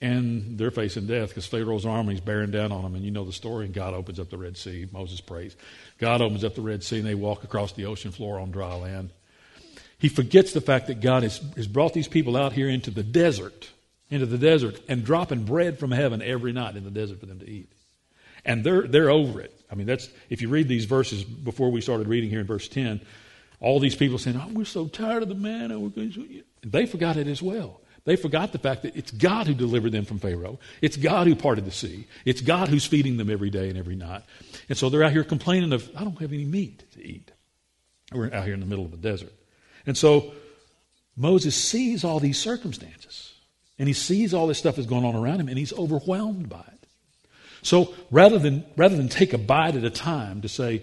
and 0.00 0.56
they're 0.56 0.70
facing 0.70 1.06
death 1.06 1.28
because 1.28 1.46
Pharaoh's 1.46 1.84
army 1.84 2.14
is 2.14 2.20
bearing 2.20 2.50
down 2.50 2.72
on 2.72 2.82
them. 2.82 2.94
And 2.94 3.04
you 3.04 3.10
know 3.10 3.24
the 3.24 3.32
story. 3.32 3.66
And 3.66 3.74
God 3.74 3.92
opens 3.92 4.18
up 4.18 4.30
the 4.30 4.38
Red 4.38 4.56
Sea. 4.56 4.88
Moses 4.90 5.20
prays. 5.20 5.56
God 5.98 6.22
opens 6.22 6.42
up 6.42 6.54
the 6.54 6.62
Red 6.62 6.82
Sea 6.82 6.98
and 6.98 7.06
they 7.06 7.14
walk 7.14 7.44
across 7.44 7.72
the 7.72 7.84
ocean 7.84 8.10
floor 8.10 8.38
on 8.38 8.50
dry 8.50 8.74
land. 8.74 9.10
He 9.98 10.08
forgets 10.08 10.54
the 10.54 10.62
fact 10.62 10.86
that 10.86 11.02
God 11.02 11.22
has, 11.22 11.42
has 11.56 11.66
brought 11.66 11.92
these 11.92 12.08
people 12.08 12.34
out 12.34 12.54
here 12.54 12.70
into 12.70 12.90
the 12.90 13.02
desert, 13.02 13.68
into 14.08 14.24
the 14.24 14.38
desert, 14.38 14.80
and 14.88 15.04
dropping 15.04 15.44
bread 15.44 15.78
from 15.78 15.90
heaven 15.90 16.22
every 16.22 16.52
night 16.52 16.76
in 16.76 16.84
the 16.84 16.90
desert 16.90 17.20
for 17.20 17.26
them 17.26 17.40
to 17.40 17.48
eat. 17.48 17.70
And 18.46 18.64
they're, 18.64 18.86
they're 18.86 19.10
over 19.10 19.42
it. 19.42 19.54
I 19.70 19.74
mean, 19.74 19.86
that's, 19.86 20.08
if 20.30 20.40
you 20.40 20.48
read 20.48 20.68
these 20.68 20.86
verses 20.86 21.22
before 21.22 21.70
we 21.70 21.82
started 21.82 22.08
reading 22.08 22.30
here 22.30 22.40
in 22.40 22.46
verse 22.46 22.66
10, 22.68 23.02
all 23.60 23.78
these 23.78 23.94
people 23.94 24.16
saying, 24.16 24.40
Oh, 24.42 24.48
we're 24.54 24.64
so 24.64 24.86
tired 24.86 25.22
of 25.22 25.28
the 25.28 25.34
to... 25.34 26.42
They 26.62 26.86
forgot 26.86 27.18
it 27.18 27.26
as 27.26 27.42
well. 27.42 27.80
They 28.04 28.16
forgot 28.16 28.52
the 28.52 28.58
fact 28.58 28.82
that 28.82 28.96
it's 28.96 29.10
God 29.10 29.46
who 29.46 29.54
delivered 29.54 29.92
them 29.92 30.04
from 30.04 30.18
Pharaoh. 30.18 30.58
It's 30.80 30.96
God 30.96 31.26
who 31.26 31.34
parted 31.34 31.64
the 31.64 31.70
sea. 31.70 32.06
It's 32.24 32.40
God 32.40 32.68
who's 32.68 32.86
feeding 32.86 33.16
them 33.16 33.30
every 33.30 33.50
day 33.50 33.68
and 33.68 33.78
every 33.78 33.96
night. 33.96 34.22
And 34.68 34.78
so 34.78 34.88
they're 34.88 35.02
out 35.02 35.12
here 35.12 35.24
complaining 35.24 35.72
of, 35.72 35.90
I 35.96 36.04
don't 36.04 36.18
have 36.20 36.32
any 36.32 36.44
meat 36.44 36.84
to 36.92 37.06
eat. 37.06 37.30
We're 38.12 38.32
out 38.32 38.44
here 38.44 38.54
in 38.54 38.60
the 38.60 38.66
middle 38.66 38.84
of 38.84 38.90
the 38.90 38.96
desert. 38.96 39.32
And 39.86 39.96
so 39.96 40.32
Moses 41.16 41.54
sees 41.54 42.04
all 42.04 42.20
these 42.20 42.38
circumstances 42.38 43.34
and 43.78 43.86
he 43.88 43.94
sees 43.94 44.34
all 44.34 44.46
this 44.46 44.58
stuff 44.58 44.76
that's 44.76 44.88
going 44.88 45.04
on 45.04 45.14
around 45.14 45.40
him 45.40 45.48
and 45.48 45.58
he's 45.58 45.72
overwhelmed 45.72 46.48
by 46.48 46.64
it. 46.66 46.86
So 47.62 47.94
rather 48.10 48.38
than, 48.38 48.64
rather 48.76 48.96
than 48.96 49.08
take 49.08 49.32
a 49.32 49.38
bite 49.38 49.76
at 49.76 49.84
a 49.84 49.90
time 49.90 50.40
to 50.42 50.48
say, 50.48 50.82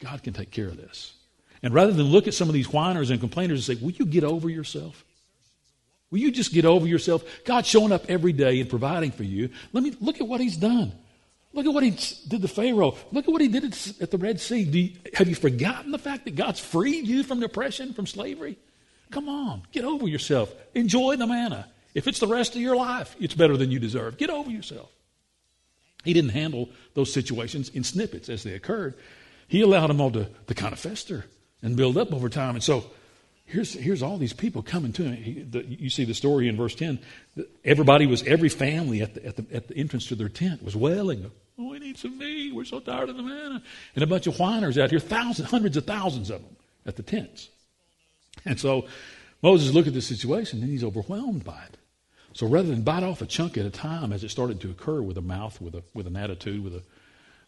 God 0.00 0.22
can 0.22 0.32
take 0.32 0.50
care 0.50 0.66
of 0.66 0.76
this, 0.76 1.14
and 1.62 1.74
rather 1.74 1.92
than 1.92 2.06
look 2.06 2.28
at 2.28 2.34
some 2.34 2.48
of 2.48 2.54
these 2.54 2.72
whiners 2.72 3.10
and 3.10 3.18
complainers 3.18 3.68
and 3.68 3.78
say, 3.78 3.84
Will 3.84 3.92
you 3.92 4.06
get 4.06 4.24
over 4.24 4.48
yourself? 4.48 5.04
Will 6.10 6.18
you 6.18 6.30
just 6.30 6.52
get 6.52 6.64
over 6.64 6.86
yourself? 6.86 7.24
God's 7.44 7.68
showing 7.68 7.92
up 7.92 8.06
every 8.08 8.32
day 8.32 8.60
and 8.60 8.70
providing 8.70 9.10
for 9.10 9.24
you. 9.24 9.50
Let 9.72 9.84
me 9.84 9.94
look 10.00 10.20
at 10.20 10.26
what 10.26 10.40
He's 10.40 10.56
done. 10.56 10.92
Look 11.52 11.66
at 11.66 11.74
what 11.74 11.82
He 11.82 11.90
did 12.28 12.42
to 12.42 12.48
Pharaoh. 12.48 12.96
Look 13.12 13.26
at 13.26 13.32
what 13.32 13.42
He 13.42 13.48
did 13.48 13.64
at 14.00 14.10
the 14.10 14.18
Red 14.18 14.40
Sea. 14.40 14.60
You, 14.60 14.96
have 15.14 15.28
you 15.28 15.34
forgotten 15.34 15.90
the 15.90 15.98
fact 15.98 16.24
that 16.24 16.34
God's 16.34 16.60
freed 16.60 17.06
you 17.06 17.24
from 17.24 17.42
oppression, 17.42 17.92
from 17.92 18.06
slavery? 18.06 18.58
Come 19.10 19.28
on, 19.28 19.62
get 19.72 19.84
over 19.84 20.06
yourself. 20.06 20.52
Enjoy 20.74 21.16
the 21.16 21.26
manna. 21.26 21.68
If 21.94 22.06
it's 22.06 22.20
the 22.20 22.26
rest 22.26 22.54
of 22.54 22.60
your 22.60 22.76
life, 22.76 23.16
it's 23.18 23.34
better 23.34 23.56
than 23.56 23.70
you 23.70 23.78
deserve. 23.78 24.18
Get 24.18 24.30
over 24.30 24.50
yourself. 24.50 24.90
He 26.04 26.12
didn't 26.12 26.30
handle 26.30 26.68
those 26.94 27.12
situations 27.12 27.70
in 27.70 27.84
snippets 27.84 28.28
as 28.28 28.42
they 28.42 28.52
occurred. 28.52 28.94
He 29.48 29.62
allowed 29.62 29.88
them 29.88 30.00
all 30.00 30.10
to, 30.12 30.28
to 30.46 30.54
kind 30.54 30.72
of 30.72 30.78
fester 30.78 31.24
and 31.62 31.76
build 31.76 31.96
up 31.96 32.12
over 32.12 32.28
time. 32.28 32.54
And 32.54 32.62
so 32.62 32.84
here's, 33.48 33.72
here's 33.72 34.02
all 34.02 34.18
these 34.18 34.32
people 34.32 34.62
coming 34.62 34.92
to 34.92 35.02
him. 35.02 35.16
He, 35.22 35.42
the, 35.42 35.64
you 35.64 35.90
see 35.90 36.04
the 36.04 36.14
story 36.14 36.48
in 36.48 36.56
verse 36.56 36.74
10. 36.74 36.98
Everybody 37.64 38.06
was, 38.06 38.22
every 38.24 38.48
family 38.48 39.02
at 39.02 39.14
the, 39.14 39.26
at, 39.26 39.36
the, 39.36 39.46
at 39.52 39.68
the 39.68 39.76
entrance 39.76 40.06
to 40.06 40.14
their 40.14 40.28
tent 40.28 40.62
was 40.62 40.76
wailing, 40.76 41.30
Oh, 41.58 41.70
we 41.70 41.80
need 41.80 41.98
some 41.98 42.16
meat. 42.16 42.54
We're 42.54 42.64
so 42.64 42.78
tired 42.78 43.08
of 43.08 43.16
the 43.16 43.22
manna. 43.22 43.60
And 43.96 44.04
a 44.04 44.06
bunch 44.06 44.28
of 44.28 44.38
whiners 44.38 44.78
out 44.78 44.90
here, 44.90 45.00
thousands, 45.00 45.50
hundreds 45.50 45.76
of 45.76 45.84
thousands 45.84 46.30
of 46.30 46.40
them 46.40 46.56
at 46.86 46.94
the 46.94 47.02
tents. 47.02 47.48
And 48.44 48.60
so 48.60 48.86
Moses 49.42 49.74
looked 49.74 49.88
at 49.88 49.94
the 49.94 50.00
situation 50.00 50.62
and 50.62 50.70
he's 50.70 50.84
overwhelmed 50.84 51.42
by 51.42 51.60
it. 51.64 51.76
So 52.32 52.46
rather 52.46 52.68
than 52.68 52.82
bite 52.82 53.02
off 53.02 53.22
a 53.22 53.26
chunk 53.26 53.58
at 53.58 53.66
a 53.66 53.70
time 53.70 54.12
as 54.12 54.22
it 54.22 54.30
started 54.30 54.60
to 54.60 54.70
occur 54.70 55.02
with 55.02 55.18
a 55.18 55.22
mouth, 55.22 55.60
with, 55.60 55.74
a, 55.74 55.82
with 55.94 56.06
an 56.06 56.16
attitude, 56.16 56.62
with 56.62 56.76
a, 56.76 56.82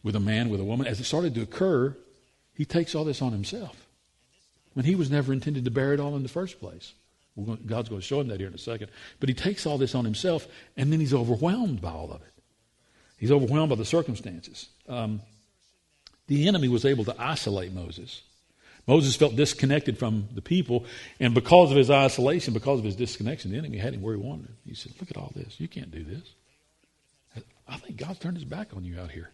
with 0.03 0.17
a 0.17 0.21
man, 0.21 0.49
with 0.49 0.61
a 0.61 0.65
woman, 0.65 0.89
as 0.89 0.99
it 0.99 1.05
started 1.05 1.37
to 1.37 1.43
occur, 1.43 1.97
he 2.55 2.65
takes 2.65 2.97
all 2.97 3.05
this 3.05 3.23
on 3.23 3.31
himself 3.31 3.87
when 4.75 4.85
he 4.85 4.95
was 4.95 5.11
never 5.11 5.33
intended 5.33 5.65
to 5.65 5.71
bear 5.71 5.93
it 5.93 6.01
all 6.01 6.17
in 6.17 6.23
the 6.23 6.29
first 6.29 6.61
place. 6.61 6.93
God's 7.67 7.89
going 7.89 8.01
to 8.01 8.07
show 8.07 8.21
him 8.21 8.29
that 8.29 8.39
here 8.39 8.49
in 8.49 8.55
a 8.55 8.59
second. 8.59 8.91
But 9.19 9.29
he 9.29 9.35
takes 9.35 9.67
all 9.67 9.79
this 9.79 9.95
on 9.95 10.05
himself, 10.05 10.47
and 10.77 10.93
then 10.93 11.01
he's 11.01 11.15
overwhelmed 11.15 11.81
by 11.81 11.91
all 11.91 12.13
of 12.13 12.21
it. 12.23 12.33
He's 13.17 13.31
overwhelmed 13.31 13.71
by 13.71 13.77
the 13.77 13.85
circumstances. 13.85 14.69
Um, 14.89 15.21
the 16.27 16.49
enemy 16.49 16.69
was 16.69 16.85
able 16.85 17.05
to 17.05 17.15
isolate 17.19 17.73
Moses. 17.73 18.23
Moses 18.87 19.15
felt 19.15 19.37
disconnected 19.37 19.99
from 19.99 20.29
the 20.35 20.43
people, 20.43 20.85
and 21.19 21.35
because 21.35 21.71
of 21.71 21.77
his 21.77 21.91
isolation, 21.91 22.55
because 22.55 22.79
of 22.79 22.85
his 22.85 22.97
disconnection, 22.97 23.53
the 23.53 23.59
enemy 23.59 23.79
had 23.79 23.95
him 23.95 24.03
where 24.03 24.15
he 24.15 24.21
wanted 24.21 24.47
him. 24.47 24.57
He 24.67 24.75
said, 24.75 24.93
Look 24.99 25.11
at 25.11 25.17
all 25.17 25.33
this. 25.35 25.61
You 25.61 25.69
can't 25.69 25.91
do 25.91 26.03
this. 26.03 26.35
I 27.69 27.77
think 27.77 27.99
God's 27.99 28.19
turned 28.19 28.37
his 28.37 28.45
back 28.45 28.75
on 28.75 28.85
you 28.85 28.99
out 28.99 29.11
here. 29.11 29.31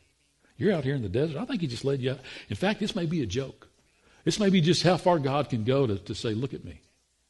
You're 0.59 0.75
out 0.75 0.85
here 0.85 0.95
in 0.95 1.03
the 1.03 1.09
desert. 1.09 1.39
I 1.39 1.45
think 1.45 1.61
he 1.61 1.67
just 1.67 1.85
led 1.85 2.01
you 2.01 2.13
out. 2.13 2.21
In 2.49 2.57
fact, 2.57 2.81
this 2.81 2.95
may 2.95 3.07
be 3.07 3.23
a 3.23 3.27
joke. 3.27 3.69
This 4.27 4.41
may 4.41 4.51
be 4.51 4.61
just 4.61 4.83
how 4.83 4.97
far 4.97 5.21
God 5.21 5.49
can 5.49 5.63
go 5.63 5.87
to, 5.87 5.99
to 5.99 6.13
say, 6.13 6.35
look 6.35 6.53
at 6.53 6.65
me. 6.65 6.81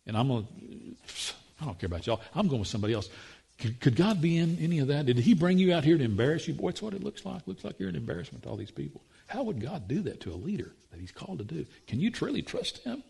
And 0.06 0.16
I'm 0.16 0.28
going 0.28 0.46
to, 0.46 1.34
I 1.60 1.66
don't 1.66 1.78
care 1.78 1.88
about 1.88 2.06
y'all. 2.06 2.22
I'm 2.34 2.48
going 2.48 2.60
with 2.60 2.68
somebody 2.68 2.94
else. 2.94 3.10
Could, 3.58 3.80
could, 3.80 3.96
God 3.96 4.22
be 4.22 4.38
in 4.38 4.58
any 4.62 4.78
of 4.78 4.88
that? 4.88 5.04
Did 5.04 5.18
he 5.18 5.34
bring 5.34 5.58
you 5.58 5.74
out 5.74 5.84
here 5.84 5.98
to 5.98 6.04
embarrass 6.04 6.48
you? 6.48 6.54
Boy, 6.54 6.70
that's 6.70 6.80
what 6.80 6.94
it 6.94 7.04
looks 7.04 7.26
like. 7.26 7.46
Looks 7.46 7.64
like 7.64 7.78
you're 7.78 7.90
an 7.90 7.96
embarrassment 7.96 8.44
to 8.44 8.48
all 8.48 8.56
these 8.56 8.70
people. 8.70 9.02
How 9.26 9.42
would 9.42 9.60
God 9.60 9.86
do 9.86 10.00
that 10.02 10.22
to 10.22 10.32
a 10.32 10.36
leader 10.36 10.72
that 10.90 10.98
he's 10.98 11.12
called 11.12 11.38
to 11.40 11.44
do? 11.44 11.66
Can 11.86 12.00
you 12.00 12.10
truly 12.10 12.40
trust 12.40 12.78
him? 12.78 13.02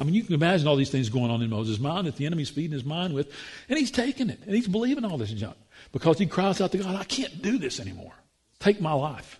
I 0.00 0.02
mean, 0.02 0.14
you 0.14 0.24
can 0.24 0.34
imagine 0.34 0.66
all 0.66 0.74
these 0.74 0.90
things 0.90 1.08
going 1.08 1.30
on 1.30 1.40
in 1.40 1.50
Moses' 1.50 1.78
mind 1.78 2.08
that 2.08 2.16
the 2.16 2.26
enemy's 2.26 2.50
feeding 2.50 2.72
his 2.72 2.84
mind 2.84 3.14
with, 3.14 3.32
and 3.68 3.78
he's 3.78 3.92
taking 3.92 4.28
it, 4.28 4.40
and 4.44 4.56
he's 4.56 4.68
believing 4.68 5.04
all 5.04 5.18
this 5.18 5.30
junk 5.30 5.56
because 5.92 6.18
he 6.18 6.26
cries 6.26 6.60
out 6.60 6.72
to 6.72 6.78
God, 6.78 6.96
I 6.96 7.04
can't 7.04 7.40
do 7.40 7.58
this 7.58 7.78
anymore. 7.78 8.12
Take 8.58 8.80
my 8.80 8.92
life. 8.92 9.39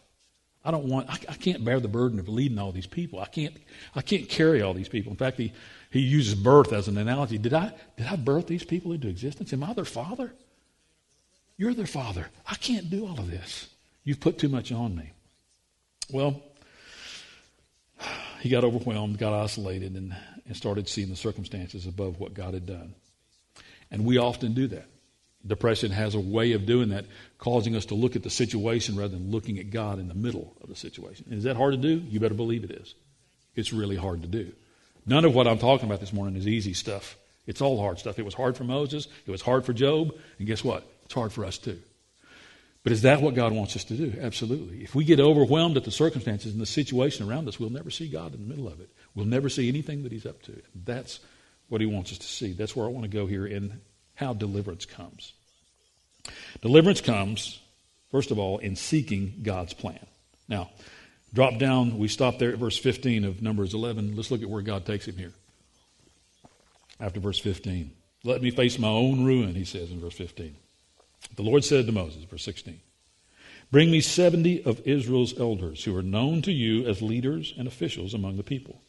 I 0.65 0.71
don't 0.71 0.85
want, 0.85 1.09
I, 1.09 1.15
I, 1.29 1.35
can't 1.35 1.65
bear 1.65 1.81
the 1.81 1.89
burden 1.89 2.19
of 2.19 2.29
leading 2.29 2.59
all 2.59 2.71
these 2.71 2.87
people. 2.87 3.19
I 3.21 3.27
can't, 3.27 3.57
I 3.95 4.03
can't 4.03 4.29
carry 4.29 4.61
all 4.61 4.75
these 4.75 4.91
people. 4.91 5.11
In 5.11 5.17
fact, 5.17 5.39
he, 5.39 5.53
he 5.91 6.01
uses 6.01 6.35
birth 6.35 6.73
as 6.73 6.87
an 6.87 6.99
analogy. 6.99 7.39
Did 7.39 7.55
I, 7.55 7.73
did 7.97 8.07
I 8.07 8.17
birth 8.17 8.47
these 8.47 8.65
people 8.65 8.93
into 8.93 9.09
existence? 9.09 9.53
Am 9.55 9.65
I 9.65 9.73
their 9.73 9.87
father? 9.87 10.33
You're 11.57 11.73
their 11.73 11.87
father. 11.87 12.29
I 12.47 12.57
can't 12.57 12.91
do 12.91 13.07
all 13.07 13.19
of 13.19 13.31
this. 13.31 13.69
You've 14.05 14.21
put 14.21 14.39
too 14.39 14.49
much 14.49 14.71
on 14.71 14.95
me. 14.95 15.13
Well, 16.11 16.43
he 18.41 18.49
got 18.49 18.65
overwhelmed, 18.65 19.19
got 19.19 19.33
isolated, 19.33 19.95
and, 19.95 20.15
and 20.47 20.57
started 20.57 20.89
seeing 20.89 21.09
the 21.09 21.17
circumstances 21.17 21.87
above 21.87 22.21
what 22.21 22.35
God 22.35 22.55
had 22.55 22.67
done. 22.67 22.95
And 23.91 24.05
we 24.05 24.19
often 24.19 24.55
do 24.55 24.69
that. 24.69 24.87
Depression 25.47 25.91
has 25.91 26.15
a 26.15 26.21
way 26.21 26.53
of 26.53 26.67
doing 26.67 26.91
that, 26.91 27.07
causing 27.39 27.75
us 27.75 27.87
to 27.87 27.95
look 27.95 28.15
at 28.15 28.23
the 28.23 28.31
situation 28.31 28.97
rather 28.97 29.17
than 29.17 29.31
looking 29.31 29.59
at 29.59 29.71
God 29.71 29.99
in 29.99 30.09
the 30.09 30.15
middle 30.15 30.55
of 30.63 30.69
the 30.69 30.77
situation. 30.77 31.27
And 31.31 31.39
is 31.39 31.45
that 31.45 31.57
hard 31.57 31.73
to 31.73 31.79
do? 31.79 32.05
You 32.09 32.21
better 32.21 32.35
believe 32.35 32.65
it 32.65 32.71
is. 32.71 32.95
It's 33.55 33.73
really 33.73 33.97
hard 33.97 34.23
to 34.23 34.29
do. 34.29 34.53
None 35.07 35.25
of 35.25 35.35
what 35.35 35.47
I'm 35.47 35.59
talking 35.59 35.87
about 35.87 36.01
this 36.01 36.13
morning 36.13 36.37
is 36.37 36.47
easy 36.47 36.75
stuff. 36.75 37.17
It's 37.47 37.63
all 37.63 37.81
hard 37.81 37.99
stuff. 37.99 38.19
It 38.19 38.25
was 38.25 38.35
hard 38.35 38.57
for 38.57 38.65
Moses, 38.65 39.09
it 39.27 39.31
was 39.31 39.43
hard 39.43 39.65
for 39.65 39.73
Job, 39.73 40.15
and 40.39 40.47
guess 40.47 40.63
what? 40.63 40.87
It's 41.07 41.15
hard 41.15 41.33
for 41.33 41.45
us 41.45 41.59
too. 41.59 41.81
But 42.83 42.93
is 42.93 43.03
that 43.03 43.21
what 43.21 43.35
God 43.35 43.53
wants 43.53 43.77
us 43.77 43.85
to 43.85 43.95
do? 43.95 44.15
Absolutely. 44.21 44.83
If 44.83 44.95
we 44.95 45.05
get 45.05 45.21
overwhelmed 45.21 45.77
at 45.77 45.85
the 45.85 45.91
circumstances 45.91 46.53
and 46.53 46.61
the 46.61 46.67
situation 46.67 47.29
around 47.29 47.47
us, 47.47 47.61
we'll 47.61 47.71
never 47.71 47.91
see 47.91 48.09
God 48.09 48.35
in 48.35 48.41
the 48.41 48.47
middle 48.47 48.69
of 48.69 48.81
it. 48.81 48.89
We'll 49.15 49.27
never 49.27 49.51
see 49.51 49.69
anything 49.69 50.03
that 50.05 50.13
He's 50.13 50.25
up 50.25 50.41
to. 50.43 50.63
That's 50.75 51.21
what 51.69 51.83
He 51.83 51.87
wants 51.87 52.13
us 52.13 52.19
to 52.19 52.27
see. 52.27 52.53
That's 52.53 52.75
where 52.75 52.87
I 52.87 52.91
want 52.91 53.05
to 53.05 53.11
go 53.11 53.27
here 53.27 53.47
in 53.47 53.81
how 54.21 54.35
deliverance 54.35 54.85
comes. 54.85 55.33
Deliverance 56.63 57.01
comes 57.01 57.61
First 58.11 58.31
of 58.31 58.39
all, 58.39 58.59
in 58.59 58.77
seeking 58.77 59.35
God's 59.43 59.73
plan. 59.73 60.05
Now, 60.49 60.71
drop 61.33 61.59
down, 61.59 61.99
we 61.99 62.09
stop 62.09 62.39
there 62.39 62.51
at 62.51 62.59
verse 62.59 62.77
15 62.77 63.25
of 63.25 63.41
Numbers 63.41 63.73
11. 63.73 64.17
Let's 64.17 64.31
look 64.31 64.43
at 64.43 64.51
where 64.51 64.63
God 64.63 64.85
takes 64.85 65.07
him 65.07 65.17
here. 65.17 65.33
After 66.99 67.21
verse 67.21 67.39
15. 67.39 67.93
Let 68.25 68.43
me 68.43 68.51
face 68.51 68.79
my 68.79 68.89
own 68.89 69.25
ruin, 69.25 69.55
he 69.55 69.65
says 69.65 69.91
in 69.91 70.01
verse 70.01 70.15
15. 70.15 70.55
The 71.37 71.43
Lord 71.43 71.65
said 71.65 71.87
to 71.87 71.93
Moses, 71.93 72.25
verse 72.25 72.43
16, 72.43 72.81
Bring 73.71 73.91
me 73.91 74.01
70 74.01 74.65
of 74.65 74.87
Israel's 74.87 75.39
elders 75.39 75.85
who 75.85 75.97
are 75.97 76.03
known 76.03 76.43
to 76.43 76.53
you 76.53 76.87
as 76.87 77.01
leaders 77.01 77.55
and 77.57 77.69
officials 77.69 78.13
among 78.13 78.37
the 78.37 78.43
people. 78.43 78.83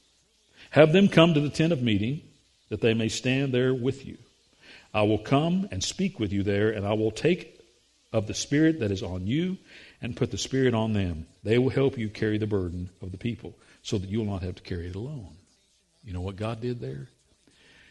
Have 0.72 0.92
them 0.92 1.08
come 1.08 1.34
to 1.34 1.40
the 1.40 1.50
tent 1.50 1.72
of 1.72 1.82
meeting 1.82 2.22
that 2.70 2.82
they 2.82 2.94
may 2.94 3.08
stand 3.08 3.54
there 3.54 3.74
with 3.74 4.06
you. 4.06 4.18
I 4.94 5.04
will 5.04 5.18
come 5.18 5.68
and 5.72 5.84
speak 5.84 6.20
with 6.20 6.34
you 6.34 6.44
there, 6.44 6.72
and 6.72 6.86
I 6.86 6.94
will 6.94 7.12
take 7.12 7.60
of 8.14 8.28
the 8.28 8.34
Spirit 8.34 8.80
that 8.80 8.92
is 8.92 9.04
on 9.04 9.26
you 9.26 9.58
and 10.02 10.16
put 10.16 10.32
the 10.32 10.38
Spirit 10.38 10.74
on 10.74 10.94
them. 10.94 11.28
They 11.44 11.58
will 11.58 11.70
help 11.70 11.98
you 11.98 12.10
carry 12.10 12.38
the 12.38 12.48
burden 12.48 12.90
of 13.02 13.12
the 13.12 13.18
people 13.18 13.58
so 13.84 13.98
that 13.98 14.10
you 14.10 14.20
will 14.20 14.26
not 14.26 14.44
have 14.44 14.56
to 14.56 14.64
carry 14.64 14.88
it 14.88 14.96
alone. 14.96 15.36
You 16.04 16.14
know 16.14 16.22
what 16.22 16.36
God 16.36 16.62
did 16.62 16.82
there? 16.82 17.08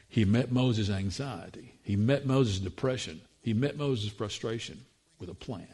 He 0.08 0.24
met 0.24 0.50
Moses' 0.50 0.90
anxiety, 0.90 1.74
he 1.84 1.96
met 1.96 2.26
Moses' 2.26 2.58
depression, 2.58 3.20
he 3.42 3.54
met 3.54 3.76
Moses' 3.76 4.10
frustration 4.10 4.80
with 5.18 5.30
a 5.30 5.34
plan. 5.34 5.68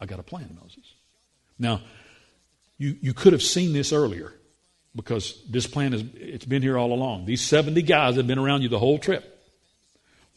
I 0.00 0.06
got 0.06 0.20
a 0.20 0.22
plan, 0.22 0.56
Moses. 0.60 0.94
Now, 1.58 1.82
you, 2.78 2.96
you 3.02 3.12
could 3.12 3.34
have 3.34 3.42
seen 3.42 3.74
this 3.74 3.92
earlier 3.92 4.32
because 4.96 5.42
this 5.48 5.66
plan 5.66 5.92
has 5.92 6.02
it's 6.14 6.46
been 6.46 6.62
here 6.62 6.78
all 6.78 6.92
along. 6.92 7.26
These 7.26 7.42
70 7.42 7.82
guys 7.82 8.16
have 8.16 8.26
been 8.26 8.38
around 8.38 8.62
you 8.62 8.68
the 8.68 8.78
whole 8.78 8.98
trip. 8.98 9.39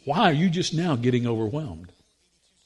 Why 0.05 0.29
are 0.29 0.33
you 0.33 0.49
just 0.49 0.73
now 0.73 0.95
getting 0.95 1.25
overwhelmed? 1.27 1.91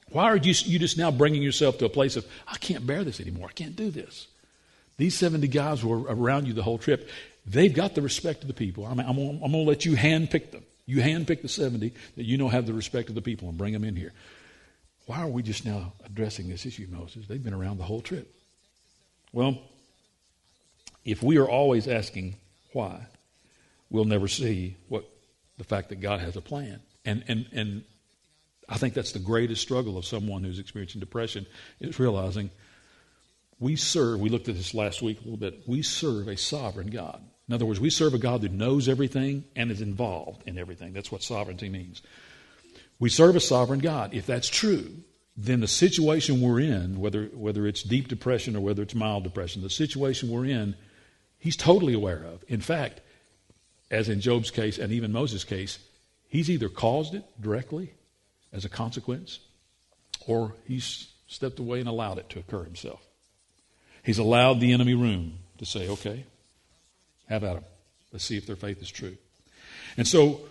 Why 0.09 0.23
are 0.23 0.37
you, 0.37 0.53
you 0.65 0.79
just 0.79 0.97
now 0.97 1.11
bringing 1.11 1.43
yourself 1.43 1.77
to 1.79 1.85
a 1.85 1.89
place 1.89 2.15
of, 2.15 2.25
I 2.47 2.57
can't 2.57 2.87
bear 2.87 3.03
this 3.03 3.19
anymore. 3.19 3.47
I 3.49 3.53
can't 3.53 3.75
do 3.75 3.91
this. 3.91 4.27
These 4.97 5.17
70 5.17 5.47
guys 5.49 5.83
were 5.83 6.01
around 6.01 6.47
you 6.47 6.53
the 6.53 6.63
whole 6.63 6.77
trip. 6.77 7.09
They've 7.45 7.73
got 7.73 7.93
the 7.93 8.01
respect 8.01 8.41
of 8.41 8.47
the 8.47 8.53
people. 8.53 8.85
I'm, 8.85 8.99
I'm, 8.99 9.17
I'm 9.17 9.39
going 9.39 9.51
to 9.51 9.57
let 9.59 9.85
you 9.85 9.95
handpick 9.95 10.51
them. 10.51 10.63
You 10.85 11.01
handpick 11.01 11.41
the 11.41 11.49
70 11.49 11.93
that 12.15 12.23
you 12.23 12.37
know 12.37 12.47
have 12.47 12.65
the 12.65 12.73
respect 12.73 13.09
of 13.09 13.15
the 13.15 13.21
people 13.21 13.49
and 13.49 13.57
bring 13.57 13.73
them 13.73 13.83
in 13.83 13.95
here. 13.95 14.13
Why 15.05 15.19
are 15.19 15.27
we 15.27 15.43
just 15.43 15.65
now 15.65 15.93
addressing 16.05 16.49
this 16.49 16.65
issue, 16.65 16.87
Moses? 16.89 17.27
They've 17.27 17.43
been 17.43 17.53
around 17.53 17.77
the 17.77 17.83
whole 17.83 18.01
trip. 18.01 18.33
Well, 19.33 19.59
if 21.05 21.21
we 21.21 21.37
are 21.37 21.47
always 21.47 21.87
asking 21.87 22.35
why, 22.73 23.07
we'll 23.89 24.05
never 24.05 24.27
see 24.27 24.75
what 24.87 25.05
the 25.57 25.63
fact 25.63 25.89
that 25.89 26.01
God 26.01 26.19
has 26.21 26.35
a 26.35 26.41
plan. 26.41 26.79
And, 27.07 27.23
and, 27.29 27.45
and 27.53 27.83
I 28.67 28.77
think 28.77 28.93
that's 28.93 29.13
the 29.13 29.19
greatest 29.19 29.61
struggle 29.61 29.97
of 29.97 30.05
someone 30.05 30.43
who's 30.43 30.59
experiencing 30.59 30.99
depression 30.99 31.47
is 31.79 31.99
realizing 31.99 32.51
we 33.59 33.77
serve, 33.77 34.19
we 34.19 34.29
looked 34.29 34.49
at 34.49 34.55
this 34.55 34.73
last 34.73 35.01
week 35.01 35.21
a 35.21 35.23
little 35.23 35.37
bit, 35.37 35.63
we 35.65 35.81
serve 35.81 36.27
a 36.27 36.35
sovereign 36.35 36.87
God. 36.87 37.23
In 37.47 37.55
other 37.55 37.65
words, 37.65 37.79
we 37.79 37.89
serve 37.89 38.13
a 38.13 38.17
God 38.17 38.41
who 38.41 38.49
knows 38.49 38.89
everything 38.89 39.45
and 39.55 39.71
is 39.71 39.79
involved 39.79 40.43
in 40.45 40.57
everything. 40.57 40.91
That's 40.91 41.11
what 41.11 41.23
sovereignty 41.23 41.69
means. 41.69 42.01
We 42.99 43.09
serve 43.09 43.37
a 43.37 43.39
sovereign 43.39 43.79
God. 43.79 44.13
If 44.13 44.25
that's 44.25 44.49
true, 44.49 44.91
then 45.37 45.61
the 45.61 45.67
situation 45.67 46.41
we're 46.41 46.59
in, 46.59 46.99
whether, 46.99 47.27
whether 47.27 47.65
it's 47.65 47.83
deep 47.83 48.09
depression 48.09 48.53
or 48.57 48.59
whether 48.59 48.83
it's 48.83 48.95
mild 48.95 49.23
depression, 49.23 49.61
the 49.61 49.69
situation 49.69 50.29
we're 50.29 50.45
in, 50.45 50.75
he's 51.39 51.55
totally 51.55 51.93
aware 51.93 52.23
of. 52.25 52.43
In 52.49 52.59
fact, 52.59 52.99
as 53.89 54.09
in 54.09 54.19
Job's 54.19 54.51
case 54.51 54.77
and 54.77 54.91
even 54.91 55.13
Moses' 55.13 55.45
case, 55.45 55.79
He's 56.27 56.49
either 56.49 56.69
caused 56.69 57.15
it 57.15 57.23
directly 57.41 57.93
as 58.51 58.65
a 58.65 58.69
consequence, 58.69 59.39
or 60.25 60.53
he's 60.65 61.07
stepped 61.27 61.59
away 61.59 61.79
and 61.79 61.89
allowed 61.89 62.17
it 62.17 62.29
to 62.29 62.39
occur 62.39 62.63
himself. 62.63 63.01
He's 64.03 64.19
allowed 64.19 64.59
the 64.59 64.73
enemy 64.73 64.93
room 64.93 65.39
to 65.57 65.65
say, 65.65 65.89
okay, 65.89 66.25
have 67.27 67.43
at 67.43 67.55
them. 67.55 67.63
Let's 68.11 68.25
see 68.25 68.37
if 68.37 68.45
their 68.45 68.55
faith 68.55 68.81
is 68.81 68.89
true. 68.89 69.17
And 69.97 70.07
so, 70.07 70.41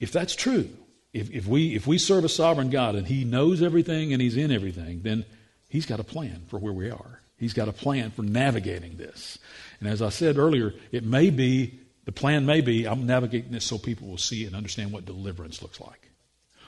if 0.00 0.12
that's 0.12 0.34
true, 0.34 0.68
if, 1.12 1.30
if, 1.30 1.46
we, 1.46 1.74
if 1.74 1.86
we 1.86 1.98
serve 1.98 2.24
a 2.24 2.28
sovereign 2.28 2.70
God 2.70 2.94
and 2.94 3.06
He 3.06 3.24
knows 3.24 3.62
everything 3.62 4.12
and 4.12 4.22
He's 4.22 4.36
in 4.36 4.52
everything, 4.52 5.02
then 5.02 5.24
He's 5.68 5.86
got 5.86 6.00
a 6.00 6.04
plan 6.04 6.42
for 6.48 6.58
where 6.58 6.72
we 6.72 6.90
are. 6.90 7.20
He's 7.36 7.52
got 7.52 7.68
a 7.68 7.72
plan 7.72 8.10
for 8.10 8.22
navigating 8.22 8.96
this. 8.96 9.38
And 9.80 9.88
as 9.88 10.00
I 10.00 10.10
said 10.10 10.38
earlier, 10.38 10.72
it 10.92 11.04
may 11.04 11.30
be 11.30 11.80
the 12.04 12.12
plan 12.12 12.46
may 12.46 12.60
be 12.60 12.86
I'm 12.86 13.06
navigating 13.06 13.52
this 13.52 13.64
so 13.64 13.78
people 13.78 14.08
will 14.08 14.18
see 14.18 14.44
and 14.44 14.54
understand 14.54 14.92
what 14.92 15.06
deliverance 15.06 15.62
looks 15.62 15.80
like. 15.80 16.10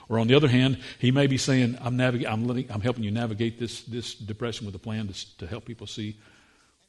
Or 0.08 0.18
on 0.18 0.28
the 0.28 0.34
other 0.34 0.48
hand, 0.48 0.78
he 0.98 1.10
may 1.10 1.26
be 1.26 1.36
saying, 1.36 1.78
I'm, 1.80 1.96
navig- 1.96 2.26
I'm, 2.26 2.46
letting, 2.46 2.70
I'm 2.70 2.80
helping 2.80 3.02
you 3.02 3.10
navigate 3.10 3.58
this, 3.58 3.82
this 3.82 4.14
depression 4.14 4.64
with 4.64 4.74
a 4.74 4.78
plan 4.78 5.08
to, 5.08 5.36
to 5.38 5.46
help 5.46 5.64
people 5.64 5.86
see 5.86 6.16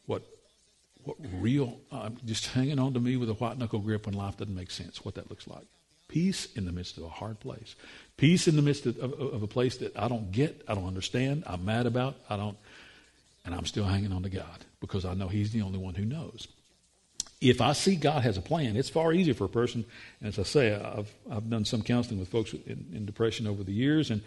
what, 0.05 0.21
what 1.03 1.17
real, 1.33 1.79
uh, 1.91 2.09
just 2.25 2.47
hanging 2.47 2.77
on 2.77 2.93
to 2.93 2.99
me 2.99 3.17
with 3.17 3.29
a 3.29 3.33
white 3.33 3.57
knuckle 3.57 3.79
grip 3.79 4.05
when 4.05 4.13
life 4.13 4.37
doesn't 4.37 4.53
make 4.53 4.69
sense, 4.69 5.03
what 5.03 5.15
that 5.15 5.29
looks 5.31 5.47
like. 5.47 5.65
Peace 6.07 6.45
in 6.55 6.65
the 6.65 6.71
midst 6.71 6.97
of 6.97 7.03
a 7.03 7.09
hard 7.09 7.39
place. 7.39 7.75
Peace 8.17 8.47
in 8.47 8.55
the 8.55 8.61
midst 8.61 8.85
of, 8.85 8.97
of, 8.99 9.13
of 9.19 9.43
a 9.43 9.47
place 9.47 9.77
that 9.77 9.97
I 9.97 10.07
don't 10.07 10.31
get, 10.31 10.61
I 10.67 10.75
don't 10.75 10.85
understand, 10.85 11.43
I'm 11.47 11.65
mad 11.65 11.87
about, 11.87 12.17
I 12.29 12.37
don't, 12.37 12.57
and 13.45 13.55
I'm 13.55 13.65
still 13.65 13.83
hanging 13.83 14.11
on 14.11 14.23
to 14.23 14.29
God 14.29 14.63
because 14.79 15.05
I 15.05 15.15
know 15.15 15.27
He's 15.27 15.51
the 15.51 15.63
only 15.63 15.79
one 15.79 15.95
who 15.95 16.05
knows 16.05 16.47
if 17.39 17.61
I 17.61 17.73
see 17.73 17.95
God 17.95 18.23
has 18.23 18.37
a 18.37 18.41
plan, 18.41 18.75
it's 18.75 18.89
far 18.89 19.13
easier 19.13 19.33
for 19.33 19.45
a 19.45 19.49
person. 19.49 19.85
As 20.21 20.39
I 20.39 20.43
say, 20.43 20.73
I've, 20.73 21.13
I've 21.31 21.49
done 21.49 21.65
some 21.65 21.83
counseling 21.83 22.19
with 22.19 22.29
folks 22.29 22.53
in, 22.53 22.87
in 22.93 23.05
depression 23.05 23.45
over 23.45 23.63
the 23.63 23.71
years, 23.71 24.09
and, 24.09 24.21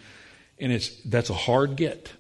and 0.59 0.73
it's, 0.73 0.94
that's 1.03 1.31
a 1.31 1.35
hard 1.35 1.77
get. 1.77 2.12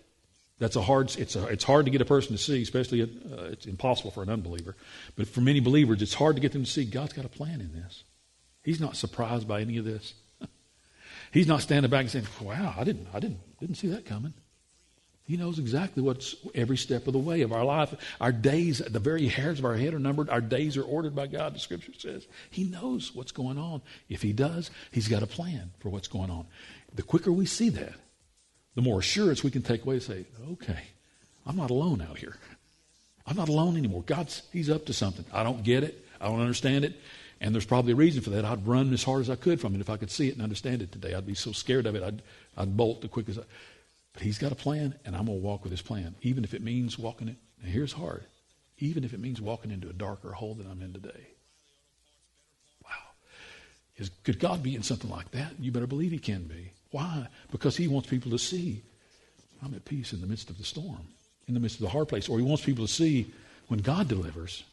That's 0.58 0.76
a 0.76 0.82
hard, 0.82 1.16
it's, 1.16 1.36
a, 1.36 1.46
it's 1.46 1.64
hard 1.64 1.86
to 1.86 1.90
get 1.90 2.02
a 2.02 2.04
person 2.04 2.32
to 2.32 2.38
see, 2.38 2.60
especially, 2.60 3.02
uh, 3.02 3.44
it's 3.44 3.66
impossible 3.66 4.10
for 4.10 4.22
an 4.22 4.28
unbeliever. 4.28 4.76
But 5.16 5.28
for 5.28 5.40
many 5.40 5.60
believers, 5.60 6.02
it's 6.02 6.14
hard 6.14 6.36
to 6.36 6.42
get 6.42 6.52
them 6.52 6.64
to 6.64 6.70
see 6.70 6.84
God's 6.84 7.14
got 7.14 7.24
a 7.24 7.30
plan 7.30 7.60
in 7.60 7.72
this. 7.72 8.04
He's 8.62 8.80
not 8.80 8.96
surprised 8.96 9.48
by 9.48 9.62
any 9.62 9.78
of 9.78 9.84
this. 9.84 10.12
He's 11.32 11.46
not 11.46 11.62
standing 11.62 11.90
back 11.90 12.02
and 12.02 12.10
saying, 12.10 12.26
wow, 12.42 12.74
I 12.76 12.84
didn't, 12.84 13.06
I 13.14 13.20
didn't, 13.20 13.40
didn't 13.58 13.76
see 13.76 13.88
that 13.88 14.04
coming. 14.04 14.34
He 15.30 15.36
knows 15.36 15.60
exactly 15.60 16.02
what's 16.02 16.34
every 16.56 16.76
step 16.76 17.06
of 17.06 17.12
the 17.12 17.20
way 17.20 17.42
of 17.42 17.52
our 17.52 17.64
life. 17.64 17.94
Our 18.20 18.32
days, 18.32 18.78
the 18.78 18.98
very 18.98 19.28
hairs 19.28 19.60
of 19.60 19.64
our 19.64 19.76
head 19.76 19.94
are 19.94 20.00
numbered. 20.00 20.28
Our 20.28 20.40
days 20.40 20.76
are 20.76 20.82
ordered 20.82 21.14
by 21.14 21.28
God, 21.28 21.54
the 21.54 21.60
scripture 21.60 21.92
says. 21.96 22.26
He 22.50 22.64
knows 22.64 23.14
what's 23.14 23.30
going 23.30 23.56
on. 23.56 23.80
If 24.08 24.22
he 24.22 24.32
does, 24.32 24.72
he's 24.90 25.06
got 25.06 25.22
a 25.22 25.28
plan 25.28 25.70
for 25.78 25.88
what's 25.88 26.08
going 26.08 26.30
on. 26.30 26.46
The 26.96 27.04
quicker 27.04 27.30
we 27.30 27.46
see 27.46 27.68
that, 27.68 27.94
the 28.74 28.82
more 28.82 28.98
assurance 28.98 29.44
we 29.44 29.52
can 29.52 29.62
take 29.62 29.84
away 29.84 29.94
and 29.94 30.02
say, 30.02 30.24
okay, 30.50 30.82
I'm 31.46 31.54
not 31.54 31.70
alone 31.70 32.02
out 32.02 32.18
here. 32.18 32.34
I'm 33.24 33.36
not 33.36 33.48
alone 33.48 33.76
anymore. 33.76 34.02
God's, 34.02 34.42
he's 34.52 34.68
up 34.68 34.86
to 34.86 34.92
something. 34.92 35.24
I 35.32 35.44
don't 35.44 35.62
get 35.62 35.84
it. 35.84 36.04
I 36.20 36.26
don't 36.26 36.40
understand 36.40 36.84
it. 36.84 36.98
And 37.40 37.54
there's 37.54 37.66
probably 37.66 37.92
a 37.92 37.96
reason 37.96 38.20
for 38.20 38.30
that. 38.30 38.44
I'd 38.44 38.66
run 38.66 38.92
as 38.92 39.04
hard 39.04 39.20
as 39.20 39.30
I 39.30 39.36
could 39.36 39.60
from 39.60 39.76
it 39.76 39.80
if 39.80 39.90
I 39.90 39.96
could 39.96 40.10
see 40.10 40.26
it 40.26 40.34
and 40.34 40.42
understand 40.42 40.82
it 40.82 40.90
today. 40.90 41.14
I'd 41.14 41.24
be 41.24 41.36
so 41.36 41.52
scared 41.52 41.86
of 41.86 41.94
it, 41.94 42.02
I'd, 42.02 42.20
I'd 42.56 42.76
bolt 42.76 43.00
the 43.00 43.06
quick 43.06 43.28
as 43.28 43.38
I. 43.38 43.42
He's 44.20 44.38
got 44.38 44.52
a 44.52 44.56
plan, 44.56 44.94
and 45.04 45.16
I'm 45.16 45.26
going 45.26 45.38
to 45.38 45.44
walk 45.44 45.62
with 45.62 45.70
his 45.70 45.82
plan, 45.82 46.14
even 46.22 46.44
if 46.44 46.54
it 46.54 46.62
means 46.62 46.98
walking 46.98 47.28
it. 47.28 47.36
Now, 47.62 47.70
here's 47.70 47.92
hard. 47.92 48.24
Even 48.78 49.04
if 49.04 49.12
it 49.12 49.20
means 49.20 49.40
walking 49.40 49.70
into 49.70 49.88
a 49.88 49.92
darker 49.92 50.32
hole 50.32 50.54
than 50.54 50.70
I'm 50.70 50.82
in 50.82 50.92
today. 50.92 51.28
Wow. 52.84 52.90
Is, 53.96 54.10
could 54.24 54.38
God 54.38 54.62
be 54.62 54.74
in 54.74 54.82
something 54.82 55.10
like 55.10 55.30
that? 55.32 55.52
You 55.58 55.72
better 55.72 55.86
believe 55.86 56.12
he 56.12 56.18
can 56.18 56.44
be. 56.44 56.72
Why? 56.90 57.28
Because 57.50 57.76
he 57.76 57.88
wants 57.88 58.08
people 58.08 58.30
to 58.30 58.38
see 58.38 58.82
I'm 59.62 59.74
at 59.74 59.84
peace 59.84 60.12
in 60.12 60.20
the 60.20 60.26
midst 60.26 60.50
of 60.50 60.58
the 60.58 60.64
storm, 60.64 61.06
in 61.46 61.54
the 61.54 61.60
midst 61.60 61.76
of 61.76 61.82
the 61.82 61.90
hard 61.90 62.08
place. 62.08 62.28
Or 62.28 62.38
he 62.38 62.44
wants 62.44 62.64
people 62.64 62.86
to 62.86 62.92
see 62.92 63.32
when 63.68 63.80
God 63.80 64.08
delivers, 64.08 64.64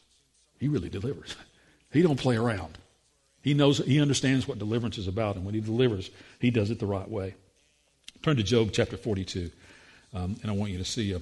he 0.58 0.68
really 0.68 0.88
delivers. 0.88 1.36
He 1.90 2.02
don't 2.02 2.20
play 2.20 2.36
around. 2.36 2.76
He 3.40 3.54
knows, 3.54 3.78
he 3.78 3.98
understands 3.98 4.46
what 4.46 4.58
deliverance 4.58 4.98
is 4.98 5.08
about, 5.08 5.36
and 5.36 5.46
when 5.46 5.54
he 5.54 5.60
delivers, 5.62 6.10
he 6.38 6.50
does 6.50 6.70
it 6.70 6.80
the 6.80 6.84
right 6.84 7.08
way. 7.08 7.34
Turn 8.22 8.36
to 8.36 8.42
Job 8.42 8.70
chapter 8.72 8.96
42, 8.96 9.50
um, 10.12 10.36
and 10.42 10.50
I 10.50 10.54
want 10.54 10.72
you 10.72 10.78
to 10.78 10.84
see 10.84 11.12
a, 11.12 11.20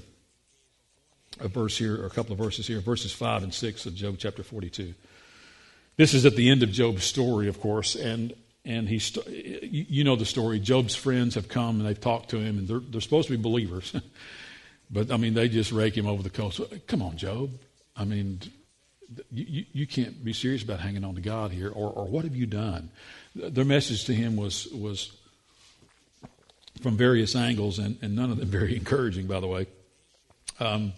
a 1.40 1.48
verse 1.48 1.76
here, 1.76 2.02
or 2.02 2.06
a 2.06 2.10
couple 2.10 2.32
of 2.32 2.38
verses 2.38 2.66
here, 2.66 2.80
verses 2.80 3.12
5 3.12 3.42
and 3.42 3.52
6 3.52 3.86
of 3.86 3.94
Job 3.94 4.16
chapter 4.18 4.42
42. 4.42 4.94
This 5.96 6.14
is 6.14 6.24
at 6.24 6.36
the 6.36 6.48
end 6.48 6.62
of 6.62 6.70
Job's 6.70 7.04
story, 7.04 7.48
of 7.48 7.60
course, 7.60 7.94
and 7.94 8.34
and 8.64 8.88
he, 8.88 8.98
st- 8.98 9.28
you 9.28 10.02
know 10.02 10.16
the 10.16 10.24
story. 10.24 10.58
Job's 10.58 10.96
friends 10.96 11.36
have 11.36 11.48
come 11.48 11.78
and 11.78 11.88
they've 11.88 12.00
talked 12.00 12.30
to 12.30 12.38
him, 12.38 12.58
and 12.58 12.66
they're, 12.66 12.80
they're 12.80 13.00
supposed 13.00 13.28
to 13.28 13.36
be 13.36 13.42
believers, 13.42 13.94
but 14.90 15.12
I 15.12 15.16
mean 15.18 15.34
they 15.34 15.48
just 15.48 15.72
rake 15.72 15.96
him 15.96 16.06
over 16.06 16.22
the 16.22 16.30
coals. 16.30 16.60
Come 16.86 17.02
on, 17.02 17.16
Job. 17.16 17.50
I 17.96 18.04
mean, 18.04 18.40
you, 19.30 19.64
you 19.72 19.86
can't 19.86 20.24
be 20.24 20.32
serious 20.32 20.62
about 20.62 20.80
hanging 20.80 21.04
on 21.04 21.14
to 21.14 21.20
God 21.20 21.52
here, 21.52 21.68
or, 21.68 21.90
or 21.90 22.06
what 22.06 22.24
have 22.24 22.34
you 22.34 22.46
done? 22.46 22.90
Their 23.34 23.64
message 23.64 24.04
to 24.06 24.14
him 24.14 24.36
was 24.36 24.66
was 24.68 25.15
from 26.82 26.96
various 26.96 27.34
angles, 27.34 27.78
and, 27.78 27.98
and 28.02 28.14
none 28.14 28.30
of 28.30 28.38
them 28.38 28.48
very 28.60 28.76
encouraging, 28.76 29.26
by 29.26 29.40
the 29.40 29.46
way. 29.46 29.66
Um, 30.60 30.92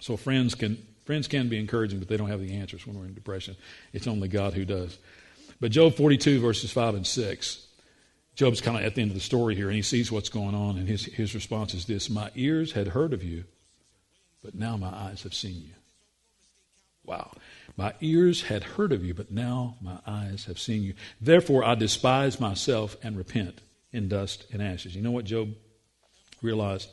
so 0.00 0.16
friends 0.16 0.54
can 0.54 0.78
friends 1.04 1.28
can 1.28 1.48
be 1.48 1.58
encouraging, 1.58 2.00
but 2.00 2.08
they 2.08 2.16
don't 2.16 2.28
have 2.28 2.40
the 2.40 2.54
answers 2.54 2.86
when 2.86 2.98
we're 2.98 3.06
in 3.06 3.14
depression. 3.14 3.56
It's 3.92 4.08
only 4.08 4.28
God 4.28 4.54
who 4.54 4.64
does. 4.64 4.98
But 5.60 5.70
Job 5.70 5.94
42 5.94 6.40
verses 6.40 6.72
5 6.72 6.96
and 6.96 7.06
6. 7.06 7.66
Job's 8.34 8.60
kind 8.60 8.76
of 8.76 8.84
at 8.84 8.94
the 8.94 9.00
end 9.00 9.12
of 9.12 9.14
the 9.14 9.20
story 9.20 9.54
here, 9.54 9.68
and 9.68 9.76
he 9.76 9.82
sees 9.82 10.12
what's 10.12 10.28
going 10.28 10.54
on, 10.54 10.76
and 10.76 10.86
his, 10.86 11.06
his 11.06 11.34
response 11.34 11.72
is 11.72 11.86
this 11.86 12.10
My 12.10 12.30
ears 12.34 12.72
had 12.72 12.88
heard 12.88 13.14
of 13.14 13.22
you, 13.22 13.44
but 14.42 14.54
now 14.54 14.76
my 14.76 14.88
eyes 14.88 15.22
have 15.22 15.32
seen 15.32 15.62
you. 15.62 15.72
Wow. 17.06 17.30
My 17.76 17.94
ears 18.00 18.42
had 18.42 18.62
heard 18.62 18.92
of 18.92 19.04
you, 19.04 19.14
but 19.14 19.30
now 19.30 19.76
my 19.80 19.98
eyes 20.06 20.44
have 20.46 20.58
seen 20.58 20.82
you. 20.82 20.94
Therefore, 21.20 21.64
I 21.64 21.76
despise 21.76 22.40
myself 22.40 22.96
and 23.02 23.16
repent 23.16 23.60
in 23.96 24.08
dust 24.08 24.46
and 24.52 24.62
ashes. 24.62 24.94
You 24.94 25.02
know 25.02 25.10
what 25.10 25.24
Job 25.24 25.54
realized? 26.42 26.88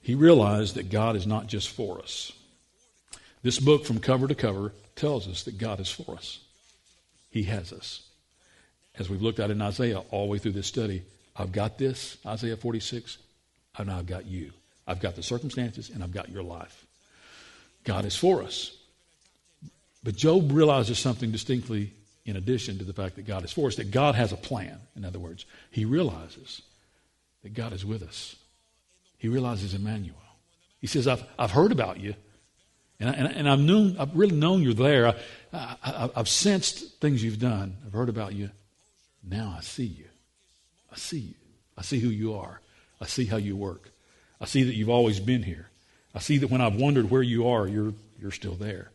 He 0.00 0.14
realized 0.14 0.76
that 0.76 0.90
God 0.90 1.16
is 1.16 1.26
not 1.26 1.46
just 1.46 1.68
for 1.68 1.98
us. 1.98 2.32
This 3.42 3.58
book, 3.58 3.84
from 3.84 3.98
cover 3.98 4.26
to 4.26 4.34
cover, 4.34 4.72
tells 4.96 5.28
us 5.28 5.42
that 5.44 5.58
God 5.58 5.80
is 5.80 5.90
for 5.90 6.14
us. 6.14 6.40
He 7.30 7.42
has 7.44 7.72
us 7.72 8.08
as 8.98 9.08
we've 9.08 9.22
looked 9.22 9.40
at 9.40 9.50
in 9.50 9.62
Isaiah 9.62 10.00
all 10.10 10.26
the 10.26 10.32
way 10.32 10.38
through 10.38 10.52
this 10.52 10.66
study, 10.66 11.02
I've 11.36 11.52
got 11.52 11.78
this, 11.78 12.18
Isaiah 12.26 12.56
46, 12.56 13.18
and 13.78 13.90
I've 13.90 14.06
got 14.06 14.26
you. 14.26 14.52
I've 14.86 15.00
got 15.00 15.14
the 15.14 15.22
circumstances, 15.22 15.90
and 15.90 16.02
I've 16.02 16.12
got 16.12 16.30
your 16.30 16.42
life. 16.42 16.86
God 17.84 18.04
is 18.04 18.16
for 18.16 18.42
us. 18.42 18.76
But 20.02 20.16
Job 20.16 20.50
realizes 20.52 20.98
something 20.98 21.30
distinctly 21.30 21.92
in 22.28 22.36
addition 22.36 22.76
to 22.76 22.84
the 22.84 22.92
fact 22.92 23.16
that 23.16 23.26
God 23.26 23.42
is 23.42 23.52
for 23.52 23.68
us, 23.68 23.76
that 23.76 23.90
God 23.90 24.14
has 24.14 24.32
a 24.32 24.36
plan. 24.36 24.78
In 24.94 25.02
other 25.02 25.18
words, 25.18 25.46
he 25.70 25.86
realizes 25.86 26.60
that 27.42 27.54
God 27.54 27.72
is 27.72 27.86
with 27.86 28.02
us. 28.02 28.36
He 29.16 29.28
realizes 29.28 29.72
Emmanuel. 29.72 30.14
He 30.78 30.86
says, 30.86 31.08
I've, 31.08 31.24
I've 31.38 31.52
heard 31.52 31.72
about 31.72 31.98
you, 31.98 32.14
and, 33.00 33.08
I, 33.08 33.12
and, 33.14 33.28
and 33.28 33.48
I've, 33.48 33.60
known, 33.60 33.96
I've 33.98 34.14
really 34.14 34.36
known 34.36 34.62
you're 34.62 34.74
there. 34.74 35.06
I, 35.08 35.14
I, 35.82 36.10
I've 36.16 36.28
sensed 36.28 37.00
things 37.00 37.24
you've 37.24 37.38
done. 37.38 37.78
I've 37.86 37.94
heard 37.94 38.10
about 38.10 38.34
you. 38.34 38.50
Now 39.26 39.54
I 39.56 39.62
see 39.62 39.86
you. 39.86 40.04
I 40.92 40.96
see 40.96 41.20
you. 41.20 41.34
I 41.78 41.82
see 41.82 41.98
who 41.98 42.10
you 42.10 42.34
are. 42.34 42.60
I 43.00 43.06
see 43.06 43.24
how 43.24 43.38
you 43.38 43.56
work. 43.56 43.88
I 44.38 44.44
see 44.44 44.64
that 44.64 44.74
you've 44.74 44.90
always 44.90 45.18
been 45.18 45.44
here. 45.44 45.70
I 46.14 46.18
see 46.18 46.36
that 46.38 46.50
when 46.50 46.60
I've 46.60 46.76
wondered 46.76 47.10
where 47.10 47.22
you 47.22 47.48
are, 47.48 47.66
you're, 47.66 47.94
you're 48.20 48.32
still 48.32 48.54
there. 48.54 48.90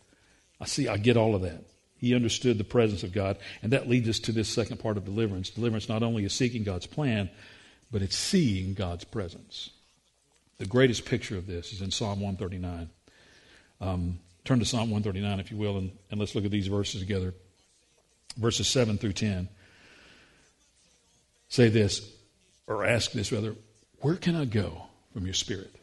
I 0.62 0.66
see, 0.66 0.88
I 0.88 0.98
get 0.98 1.18
all 1.18 1.34
of 1.34 1.42
that. 1.42 1.64
He 2.04 2.14
understood 2.14 2.58
the 2.58 2.66
presence 2.66 3.04
of 3.04 3.14
God. 3.14 3.38
And 3.62 3.72
that 3.72 3.88
leads 3.88 4.10
us 4.10 4.20
to 4.20 4.34
this 4.34 4.50
second 4.50 4.82
part 4.82 4.98
of 4.98 5.06
deliverance. 5.06 5.50
Deliverance 5.50 5.88
not 5.88 6.04
only 6.04 6.26
is 6.26 6.34
seeking 6.34 6.66
God's 6.66 6.86
plan, 6.86 7.30
but 7.94 8.02
it's 8.02 8.18
seeing 8.18 8.74
God's 8.74 9.06
presence. 9.06 9.70
The 10.58 10.66
greatest 10.66 11.06
picture 11.06 11.38
of 11.38 11.48
this 11.48 11.72
is 11.72 11.82
in 11.82 11.92
Psalm 11.92 12.20
139. 12.20 12.90
Um, 13.80 14.20
turn 14.44 14.60
to 14.60 14.66
Psalm 14.66 14.92
139, 14.92 15.40
if 15.40 15.50
you 15.50 15.56
will, 15.56 15.78
and, 15.78 15.92
and 16.12 16.20
let's 16.20 16.36
look 16.36 16.44
at 16.44 16.52
these 16.52 16.68
verses 16.68 17.00
together. 17.00 17.34
Verses 18.36 18.68
7 18.68 18.98
through 18.98 19.14
10 19.14 19.48
say 21.48 21.70
this, 21.70 22.12
or 22.68 22.84
ask 22.84 23.14
this 23.14 23.32
rather 23.32 23.56
Where 24.02 24.18
can 24.18 24.36
I 24.36 24.44
go 24.44 24.88
from 25.14 25.24
your 25.24 25.36
spirit? 25.36 25.74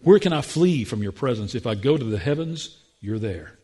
Where 0.00 0.18
can 0.18 0.32
I 0.32 0.40
flee 0.40 0.82
from 0.82 1.00
your 1.00 1.12
presence? 1.12 1.54
If 1.54 1.64
I 1.64 1.76
go 1.76 1.96
to 1.96 2.04
the 2.04 2.18
heavens, 2.18 2.82
you're 3.00 3.20
there. 3.20 3.56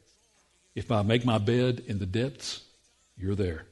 If 0.74 0.90
I 0.90 1.02
make 1.02 1.24
my 1.24 1.38
bed 1.38 1.82
in 1.86 1.98
the 1.98 2.06
depths, 2.06 2.62
you're 3.16 3.34
there. 3.34 3.66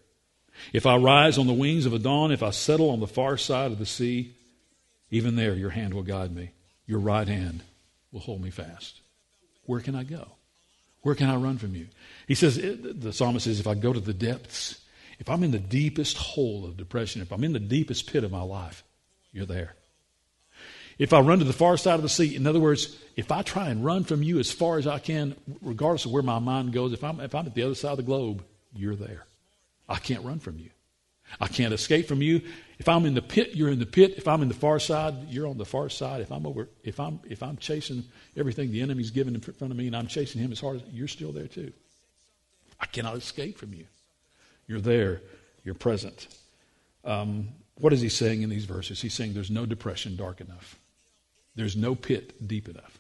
If 0.73 0.85
I 0.85 0.97
rise 0.97 1.39
on 1.39 1.47
the 1.47 1.53
wings 1.53 1.87
of 1.87 1.95
a 1.95 1.99
dawn, 1.99 2.33
if 2.33 2.43
I 2.43 2.51
settle 2.51 2.91
on 2.91 3.01
the 3.01 3.07
far 3.07 3.37
side 3.37 3.73
of 3.73 3.79
the 3.79 3.87
sea, 3.87 4.35
even 5.11 5.37
there 5.37 5.55
your 5.55 5.71
hand 5.71 5.95
will 5.95 6.03
guide 6.03 6.35
me. 6.35 6.51
Your 6.87 7.01
right 7.01 7.27
hand 7.27 7.63
will 8.13 8.21
hold 8.21 8.43
me 8.43 8.51
fast. 8.51 9.01
Where 9.65 9.81
can 9.81 9.95
I 9.95 10.05
go? 10.05 10.29
Where 11.03 11.15
can 11.15 11.31
I 11.31 11.37
run 11.37 11.57
from 11.57 11.75
you? 11.75 11.87
He 12.29 12.35
says, 12.35 12.57
the 12.57 13.13
psalmist 13.13 13.45
says, 13.45 13.61
if 13.61 13.67
I 13.67 13.75
go 13.75 13.93
to 13.93 14.01
the 14.01 14.13
depths, 14.13 14.81
if 15.19 15.31
I'm 15.31 15.43
in 15.43 15.51
the 15.51 15.59
deepest 15.59 16.19
hole 16.19 16.65
of 16.65 16.77
depression, 16.77 17.23
if 17.23 17.33
I'm 17.33 17.45
in 17.45 17.53
the 17.53 17.59
deepest 17.59 18.11
pit 18.11 18.25
of 18.25 18.31
my 18.31 18.43
life, 18.43 18.85
you're 19.33 19.47
there. 19.47 19.75
If 21.01 21.15
I 21.15 21.21
run 21.21 21.39
to 21.39 21.47
the 21.47 21.55
far 21.55 21.79
side 21.79 21.95
of 21.95 22.03
the 22.03 22.11
sea, 22.11 22.37
in 22.37 22.47
other 22.47 22.61
words, 22.61 22.95
if 23.17 23.33
I 23.33 23.41
try 23.41 23.71
and 23.71 23.83
run 23.83 24.05
from 24.05 24.23
you 24.23 24.39
as 24.39 24.53
far 24.53 24.77
as 24.77 24.87
I 24.87 24.99
can, 24.99 25.35
regardless 25.63 26.05
of 26.05 26.13
where 26.13 26.23
my 26.23 26.39
mind 26.39 26.75
goes, 26.75 26.93
if 26.93 27.03
I'm, 27.03 27.21
if 27.21 27.35
I'm 27.35 27.47
at 27.47 27.55
the 27.55 27.63
other 27.63 27.75
side 27.75 27.93
of 27.93 27.97
the 27.97 28.03
globe, 28.03 28.45
you're 28.75 28.95
there. 28.95 29.25
I 29.89 29.97
can't 29.97 30.23
run 30.27 30.41
from 30.41 30.59
you. 30.59 30.69
I 31.41 31.47
can't 31.47 31.73
escape 31.73 32.07
from 32.07 32.21
you. 32.21 32.43
If 32.79 32.87
I'm 32.87 33.07
in 33.07 33.15
the 33.15 33.23
pit, 33.23 33.55
you're 33.55 33.71
in 33.71 33.79
the 33.79 33.87
pit. 33.87 34.15
If 34.19 34.29
I'm 34.29 34.43
in 34.43 34.49
the 34.49 34.55
far 34.55 34.79
side, 34.79 35.15
you're 35.31 35.47
on 35.47 35.57
the 35.57 35.65
far 35.65 35.89
side. 35.89 36.21
If 36.21 36.31
I'm 36.31 36.47
over, 36.47 36.69
if 36.85 37.01
I'm 37.01 37.21
if 37.29 37.43
I'm 37.43 37.57
chasing 37.57 38.05
everything 38.37 38.71
the 38.71 38.83
enemy's 38.83 39.11
given 39.11 39.35
in 39.35 39.41
front 39.41 39.71
of 39.71 39.77
me, 39.77 39.87
and 39.87 39.97
I'm 39.97 40.07
chasing 40.07 40.43
him 40.43 40.53
as 40.53 40.61
hard 40.61 40.77
as 40.77 40.83
you're 40.93 41.09
still 41.09 41.33
there 41.33 41.47
too. 41.47 41.73
I 42.79 42.87
cannot 42.87 43.17
escape 43.17 43.57
from 43.57 43.73
you. 43.73 43.87
You're 44.67 44.81
there. 44.81 45.23
You're 45.65 45.75
present. 45.75 46.27
Um, 47.05 47.49
what 47.77 47.95
is 47.95 48.03
he 48.03 48.11
saying 48.11 48.43
in 48.43 48.51
these 48.51 48.67
verses? 48.67 49.01
He's 49.01 49.15
saying 49.15 49.33
there's 49.33 49.51
no 49.51 49.65
depression 49.65 50.17
dark 50.17 50.41
enough. 50.41 50.80
There's 51.55 51.77
no 51.77 51.95
pit 51.95 52.47
deep 52.47 52.69
enough. 52.69 52.99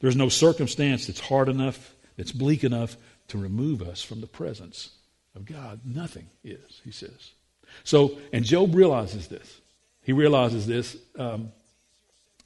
There's 0.00 0.16
no 0.16 0.28
circumstance 0.28 1.06
that's 1.06 1.20
hard 1.20 1.48
enough, 1.48 1.94
that's 2.16 2.32
bleak 2.32 2.64
enough 2.64 2.96
to 3.28 3.38
remove 3.38 3.82
us 3.82 4.02
from 4.02 4.20
the 4.20 4.26
presence 4.26 4.90
of 5.34 5.44
God. 5.46 5.80
Nothing 5.84 6.26
is, 6.44 6.80
he 6.84 6.90
says. 6.90 7.32
So, 7.84 8.18
and 8.32 8.44
Job 8.44 8.74
realizes 8.74 9.28
this. 9.28 9.60
He 10.02 10.12
realizes 10.12 10.66
this 10.66 10.96
um, 11.18 11.50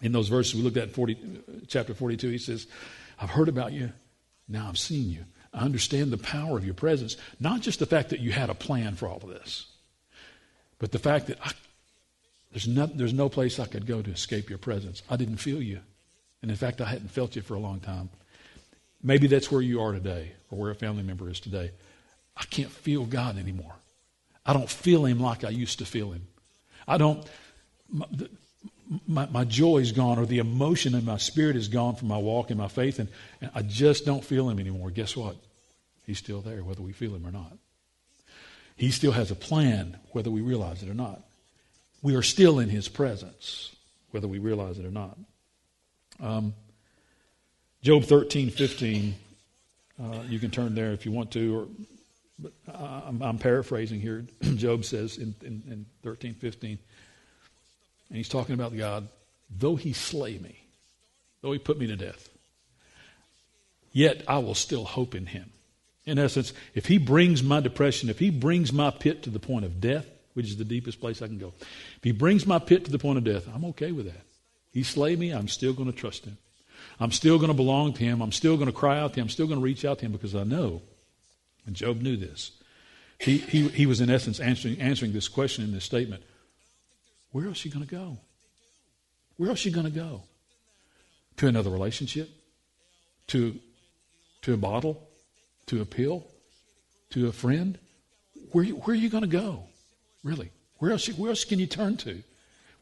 in 0.00 0.12
those 0.12 0.28
verses 0.28 0.54
we 0.54 0.62
looked 0.62 0.76
at 0.76 0.88
in 0.88 0.94
40, 0.94 1.18
chapter 1.68 1.94
42. 1.94 2.28
He 2.30 2.38
says, 2.38 2.66
I've 3.20 3.30
heard 3.30 3.48
about 3.48 3.72
you, 3.72 3.92
now 4.48 4.68
I've 4.68 4.78
seen 4.78 5.10
you. 5.10 5.24
I 5.52 5.60
understand 5.60 6.12
the 6.12 6.18
power 6.18 6.56
of 6.56 6.64
your 6.64 6.74
presence. 6.74 7.16
Not 7.38 7.60
just 7.60 7.80
the 7.80 7.86
fact 7.86 8.10
that 8.10 8.20
you 8.20 8.32
had 8.32 8.50
a 8.50 8.54
plan 8.54 8.94
for 8.94 9.08
all 9.08 9.16
of 9.16 9.28
this, 9.28 9.66
but 10.78 10.92
the 10.92 10.98
fact 10.98 11.26
that 11.26 11.38
I, 11.44 11.52
there's, 12.52 12.66
no, 12.66 12.86
there's 12.86 13.12
no 13.12 13.28
place 13.28 13.58
I 13.58 13.66
could 13.66 13.86
go 13.86 14.02
to 14.02 14.10
escape 14.10 14.48
your 14.48 14.58
presence. 14.58 15.02
I 15.08 15.16
didn't 15.16 15.36
feel 15.36 15.62
you. 15.62 15.80
And 16.42 16.50
in 16.50 16.56
fact, 16.56 16.80
I 16.80 16.86
hadn't 16.86 17.10
felt 17.10 17.36
you 17.36 17.42
for 17.42 17.54
a 17.54 17.60
long 17.60 17.80
time. 17.80 18.10
Maybe 19.02 19.26
that's 19.26 19.50
where 19.50 19.62
you 19.62 19.80
are 19.80 19.92
today, 19.92 20.32
or 20.50 20.58
where 20.58 20.70
a 20.70 20.74
family 20.74 21.02
member 21.02 21.28
is 21.30 21.40
today. 21.40 21.70
I 22.36 22.44
can't 22.44 22.70
feel 22.70 23.04
God 23.04 23.38
anymore. 23.38 23.74
I 24.44 24.52
don't 24.52 24.68
feel 24.68 25.04
Him 25.04 25.20
like 25.20 25.44
I 25.44 25.50
used 25.50 25.78
to 25.78 25.86
feel 25.86 26.12
Him. 26.12 26.26
I 26.88 26.98
don't, 26.98 27.26
my, 27.90 28.06
my, 29.06 29.26
my 29.26 29.44
joy 29.44 29.78
is 29.78 29.92
gone 29.92 30.18
or 30.18 30.26
the 30.26 30.38
emotion 30.38 30.94
in 30.94 31.04
my 31.04 31.16
spirit 31.16 31.56
is 31.56 31.68
gone 31.68 31.94
from 31.94 32.08
my 32.08 32.18
walk 32.18 32.50
in 32.50 32.58
my 32.58 32.68
faith 32.68 32.98
and, 32.98 33.08
and 33.40 33.50
I 33.54 33.62
just 33.62 34.04
don't 34.04 34.24
feel 34.24 34.48
him 34.50 34.58
anymore. 34.58 34.90
Guess 34.90 35.16
what? 35.16 35.36
He's 36.06 36.18
still 36.18 36.40
there 36.40 36.64
whether 36.64 36.82
we 36.82 36.92
feel 36.92 37.14
him 37.14 37.26
or 37.26 37.30
not. 37.30 37.56
He 38.76 38.90
still 38.90 39.12
has 39.12 39.30
a 39.30 39.36
plan 39.36 39.98
whether 40.10 40.30
we 40.30 40.40
realize 40.40 40.82
it 40.82 40.88
or 40.88 40.94
not. 40.94 41.22
We 42.02 42.14
are 42.14 42.22
still 42.22 42.58
in 42.58 42.68
his 42.68 42.88
presence 42.88 43.74
whether 44.10 44.28
we 44.28 44.38
realize 44.38 44.78
it 44.78 44.84
or 44.84 44.90
not. 44.90 45.18
Um, 46.20 46.54
Job 47.82 48.04
13, 48.04 48.50
15, 48.50 49.14
uh, 50.02 50.18
you 50.28 50.38
can 50.38 50.50
turn 50.50 50.74
there 50.74 50.92
if 50.92 51.06
you 51.06 51.12
want 51.12 51.30
to, 51.32 51.56
or 51.56 51.68
but 52.38 52.52
I'm, 52.74 53.22
I'm 53.22 53.38
paraphrasing 53.38 54.00
here. 54.00 54.26
Job 54.56 54.84
says 54.84 55.18
in, 55.18 55.34
in, 55.42 55.62
in 55.68 55.86
13, 56.02 56.34
15, 56.34 56.78
and 58.08 58.16
he's 58.16 58.28
talking 58.28 58.54
about 58.54 58.76
God, 58.76 59.08
though 59.58 59.76
he 59.76 59.92
slay 59.92 60.38
me, 60.38 60.58
though 61.42 61.52
he 61.52 61.58
put 61.58 61.78
me 61.78 61.86
to 61.86 61.96
death, 61.96 62.28
yet 63.92 64.22
I 64.26 64.38
will 64.38 64.54
still 64.54 64.84
hope 64.84 65.14
in 65.14 65.26
him. 65.26 65.50
In 66.06 66.18
essence, 66.18 66.52
if 66.74 66.86
he 66.86 66.98
brings 66.98 67.42
my 67.42 67.60
depression, 67.60 68.08
if 68.08 68.18
he 68.18 68.30
brings 68.30 68.72
my 68.72 68.90
pit 68.90 69.22
to 69.24 69.30
the 69.30 69.38
point 69.38 69.64
of 69.64 69.80
death, 69.80 70.06
which 70.34 70.46
is 70.46 70.56
the 70.56 70.64
deepest 70.64 71.00
place 71.00 71.22
I 71.22 71.26
can 71.26 71.38
go, 71.38 71.52
if 71.58 72.02
he 72.02 72.12
brings 72.12 72.46
my 72.46 72.58
pit 72.58 72.84
to 72.84 72.90
the 72.90 72.98
point 72.98 73.18
of 73.18 73.24
death, 73.24 73.48
I'm 73.54 73.64
okay 73.66 73.92
with 73.92 74.06
that. 74.06 74.22
He 74.72 74.82
slay 74.82 75.16
me, 75.16 75.30
I'm 75.30 75.48
still 75.48 75.72
going 75.72 75.90
to 75.90 75.96
trust 75.96 76.24
him. 76.24 76.38
I'm 76.98 77.12
still 77.12 77.38
going 77.38 77.48
to 77.50 77.54
belong 77.54 77.92
to 77.94 78.04
him. 78.04 78.20
I'm 78.22 78.32
still 78.32 78.56
going 78.56 78.66
to 78.68 78.72
cry 78.72 78.98
out 78.98 79.14
to 79.14 79.20
him. 79.20 79.24
I'm 79.24 79.30
still 79.30 79.46
going 79.46 79.58
to 79.58 79.64
reach 79.64 79.84
out 79.84 79.98
to 79.98 80.06
him 80.06 80.12
because 80.12 80.34
I 80.34 80.44
know, 80.44 80.82
and 81.66 81.74
Job 81.74 82.00
knew 82.00 82.16
this. 82.16 82.52
He, 83.18 83.38
he, 83.38 83.68
he 83.68 83.86
was, 83.86 84.00
in 84.00 84.10
essence, 84.10 84.40
answering, 84.40 84.80
answering 84.80 85.12
this 85.12 85.28
question 85.28 85.64
in 85.64 85.72
this 85.72 85.84
statement 85.84 86.22
where 87.32 87.46
else 87.46 87.64
are 87.64 87.68
going 87.68 87.86
to 87.86 87.90
go? 87.90 88.18
Where 89.36 89.50
else 89.50 89.64
are 89.64 89.70
going 89.70 89.86
to 89.86 89.92
go? 89.92 90.22
To 91.36 91.46
another 91.46 91.70
relationship? 91.70 92.28
To, 93.28 93.58
to 94.42 94.54
a 94.54 94.56
bottle? 94.56 95.08
To 95.66 95.80
a 95.80 95.84
pill? 95.84 96.26
To 97.10 97.28
a 97.28 97.32
friend? 97.32 97.78
Where, 98.52 98.64
where 98.64 98.94
are 98.94 98.98
you 98.98 99.08
going 99.08 99.22
to 99.22 99.28
go? 99.28 99.64
Really? 100.22 100.50
Where 100.78 100.92
else, 100.92 101.06
where 101.08 101.30
else 101.30 101.44
can 101.44 101.58
you 101.58 101.66
turn 101.66 101.96
to? 101.98 102.22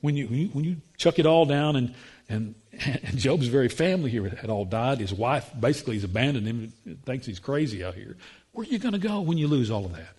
When 0.01 0.17
you, 0.17 0.27
when 0.29 0.39
you, 0.39 0.49
when 0.49 0.65
you 0.65 0.77
chuck 0.97 1.19
it 1.19 1.27
all 1.27 1.45
down 1.45 1.77
and, 1.77 1.95
and, 2.29 2.55
and 2.85 3.19
Job's 3.19 3.49
very 3.49 3.69
family 3.69 4.11
here 4.11 4.29
had 4.29 4.51
all 4.51 4.65
died. 4.65 4.99
His 4.99 5.13
wife 5.13 5.51
basically 5.59 5.95
has 5.95 6.05
abandoned 6.05 6.47
him, 6.47 6.73
thinks 7.05 7.27
he's 7.27 7.39
crazy 7.39 7.85
out 7.85 7.95
here. 7.95 8.17
Where 8.53 8.67
are 8.67 8.71
you 8.71 8.79
going 8.79 8.93
to 8.93 8.99
go 8.99 9.21
when 9.21 9.39
you 9.39 9.49
lose 9.49 9.71
all 9.71 9.85
of 9.85 9.93
that? 9.93 10.15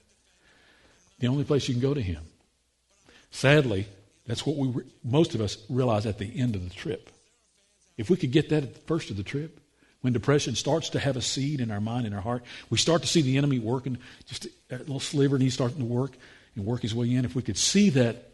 The 1.20 1.28
only 1.28 1.43
place 1.43 1.67
you 1.67 1.74
can 1.74 1.82
go 1.82 1.93
to 1.93 2.01
him. 2.01 2.24
Sadly, 3.32 3.88
that's 4.26 4.45
what 4.45 4.55
we, 4.55 4.84
most 5.03 5.36
of 5.36 5.41
us 5.41 5.57
realize 5.70 6.05
at 6.05 6.17
the 6.17 6.39
end 6.39 6.55
of 6.55 6.67
the 6.67 6.74
trip. 6.74 7.09
If 7.97 8.09
we 8.09 8.15
could 8.15 8.32
get 8.32 8.49
that 8.49 8.63
at 8.63 8.74
the 8.74 8.80
first 8.82 9.09
of 9.09 9.17
the 9.17 9.24
trip, 9.24 9.59
when 10.01 10.13
depression 10.13 10.55
starts 10.55 10.89
to 10.91 10.99
have 10.99 11.17
a 11.17 11.22
seed 11.22 11.59
in 11.59 11.72
our 11.72 11.82
mind 11.82 12.05
and 12.05 12.15
our 12.15 12.22
heart, 12.22 12.43
we 12.70 12.78
start 12.78 13.01
to 13.01 13.07
see 13.07 13.22
the 13.22 13.38
enemy 13.38 13.59
working, 13.59 13.97
just 14.26 14.45
a 14.72 14.78
little 14.78 15.01
sliver, 15.01 15.36
and 15.36 15.43
he's 15.43 15.53
starting 15.53 15.80
to 15.80 15.86
work. 15.86 16.11
And 16.60 16.68
work 16.68 16.82
his 16.82 16.93
way 16.93 17.14
in, 17.14 17.26
if 17.26 17.36
we 17.36 17.41
could 17.41 17.57
see 17.57 17.89
that 17.91 18.30